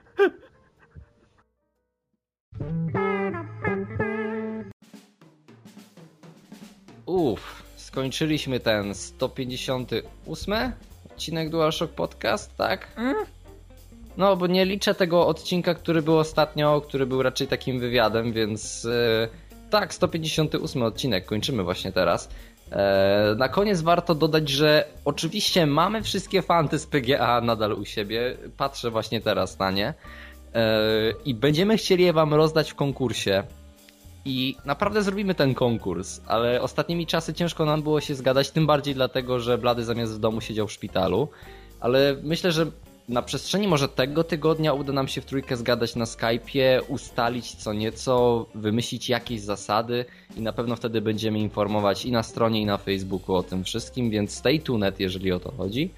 Uff, 7.06 7.62
skończyliśmy 7.76 8.60
ten 8.60 8.94
158 8.94 10.72
odcinek 11.10 11.50
DualShock 11.50 11.92
Podcast, 11.94 12.56
tak? 12.56 12.92
Mm. 12.96 13.14
No, 14.16 14.36
bo 14.36 14.46
nie 14.46 14.64
liczę 14.64 14.94
tego 14.94 15.26
odcinka, 15.26 15.74
który 15.74 16.02
był 16.02 16.18
ostatnio, 16.18 16.80
który 16.80 17.06
był 17.06 17.22
raczej 17.22 17.46
takim 17.48 17.80
wywiadem, 17.80 18.32
więc 18.32 18.84
e, 18.84 19.28
tak, 19.70 19.94
158 19.94 20.82
odcinek 20.82 21.24
kończymy 21.24 21.62
właśnie 21.62 21.92
teraz. 21.92 22.28
E, 22.72 23.34
na 23.38 23.48
koniec 23.48 23.80
warto 23.80 24.14
dodać, 24.14 24.48
że 24.48 24.84
oczywiście 25.04 25.66
mamy 25.66 26.02
wszystkie 26.02 26.42
fanty 26.42 26.78
z 26.78 26.86
PGA 26.86 27.40
nadal 27.40 27.72
u 27.72 27.84
siebie. 27.84 28.36
Patrzę 28.56 28.90
właśnie 28.90 29.20
teraz 29.20 29.58
na 29.58 29.70
nie. 29.70 29.94
E, 30.54 30.74
I 31.24 31.34
będziemy 31.34 31.76
chcieli 31.76 32.04
je 32.04 32.12
wam 32.12 32.34
rozdać 32.34 32.70
w 32.70 32.74
konkursie. 32.74 33.42
I 34.24 34.56
naprawdę 34.64 35.02
zrobimy 35.02 35.34
ten 35.34 35.54
konkurs, 35.54 36.20
ale 36.26 36.62
ostatnimi 36.62 37.06
czasy 37.06 37.34
ciężko 37.34 37.64
nam 37.64 37.82
było 37.82 38.00
się 38.00 38.14
zgadać, 38.14 38.50
tym 38.50 38.66
bardziej 38.66 38.94
dlatego, 38.94 39.40
że 39.40 39.58
Blady 39.58 39.84
zamiast 39.84 40.14
w 40.14 40.18
domu 40.18 40.40
siedział 40.40 40.66
w 40.66 40.72
szpitalu. 40.72 41.28
Ale 41.80 42.16
myślę, 42.22 42.52
że 42.52 42.66
na 43.08 43.22
przestrzeni 43.22 43.68
może 43.68 43.88
tego 43.88 44.24
tygodnia 44.24 44.72
uda 44.72 44.92
nam 44.92 45.08
się 45.08 45.20
w 45.20 45.24
trójkę 45.24 45.56
zgadać 45.56 45.96
na 45.96 46.04
Skype'ie, 46.04 46.82
ustalić 46.88 47.54
co 47.54 47.72
nieco, 47.72 48.46
wymyślić 48.54 49.08
jakieś 49.08 49.40
zasady 49.40 50.04
i 50.36 50.40
na 50.40 50.52
pewno 50.52 50.76
wtedy 50.76 51.00
będziemy 51.00 51.38
informować 51.38 52.06
i 52.06 52.12
na 52.12 52.22
stronie, 52.22 52.60
i 52.60 52.66
na 52.66 52.78
Facebooku 52.78 53.36
o 53.36 53.42
tym 53.42 53.64
wszystkim, 53.64 54.10
więc 54.10 54.34
stay 54.34 54.58
tuned, 54.60 55.00
jeżeli 55.00 55.32
o 55.32 55.40
to 55.40 55.52
chodzi. 55.52 55.90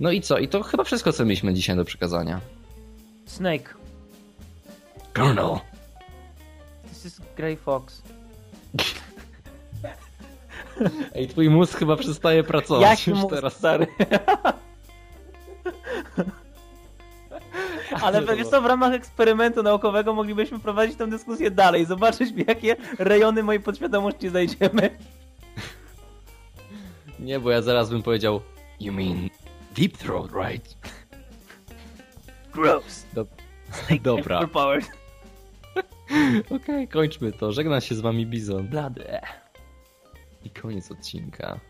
No 0.00 0.10
i 0.10 0.20
co? 0.20 0.38
I 0.38 0.48
to 0.48 0.62
chyba 0.62 0.84
wszystko, 0.84 1.12
co 1.12 1.24
mieliśmy 1.24 1.54
dzisiaj 1.54 1.76
do 1.76 1.84
przekazania. 1.84 2.40
Snake. 3.26 3.74
Colonel. 5.12 5.58
This 6.88 7.06
is 7.06 7.20
Grey 7.36 7.56
Fox. 7.56 8.02
Ej, 11.14 11.28
twój 11.28 11.50
mózg 11.50 11.78
chyba 11.78 11.96
przestaje 11.96 12.44
pracować 12.44 12.82
Jaki 12.82 13.10
już 13.10 13.20
mózg, 13.20 13.34
teraz. 13.34 13.56
stary? 13.56 13.86
Ale 18.02 18.36
wiesz 18.36 18.48
co, 18.48 18.62
w 18.62 18.66
ramach 18.66 18.92
eksperymentu 18.92 19.62
naukowego 19.62 20.14
moglibyśmy 20.14 20.58
prowadzić 20.58 20.96
tę 20.96 21.06
dyskusję 21.06 21.50
dalej, 21.50 21.86
zobaczyć 21.86 22.32
w 22.32 22.48
jakie 22.48 22.76
rejony 22.98 23.42
mojej 23.42 23.62
podświadomości 23.62 24.28
zajdziemy. 24.28 24.98
Nie, 27.18 27.40
bo 27.40 27.50
ja 27.50 27.62
zaraz 27.62 27.90
bym 27.90 28.02
powiedział 28.02 28.40
You 28.80 28.92
mean 28.92 29.28
deep 29.76 29.96
throat, 29.96 30.30
right? 30.32 30.76
Gross. 32.52 33.06
Dobra. 34.02 34.38
Overpowered. 34.38 34.90
Okej, 36.56 36.88
kończmy 36.88 37.32
to. 37.32 37.52
Żegna 37.52 37.80
się 37.80 37.94
z 37.94 38.00
wami 38.00 38.26
Bizon. 38.26 38.68
Blady. 38.68 39.18
I 40.44 40.50
koniec 40.50 40.90
odcinka. 40.90 41.60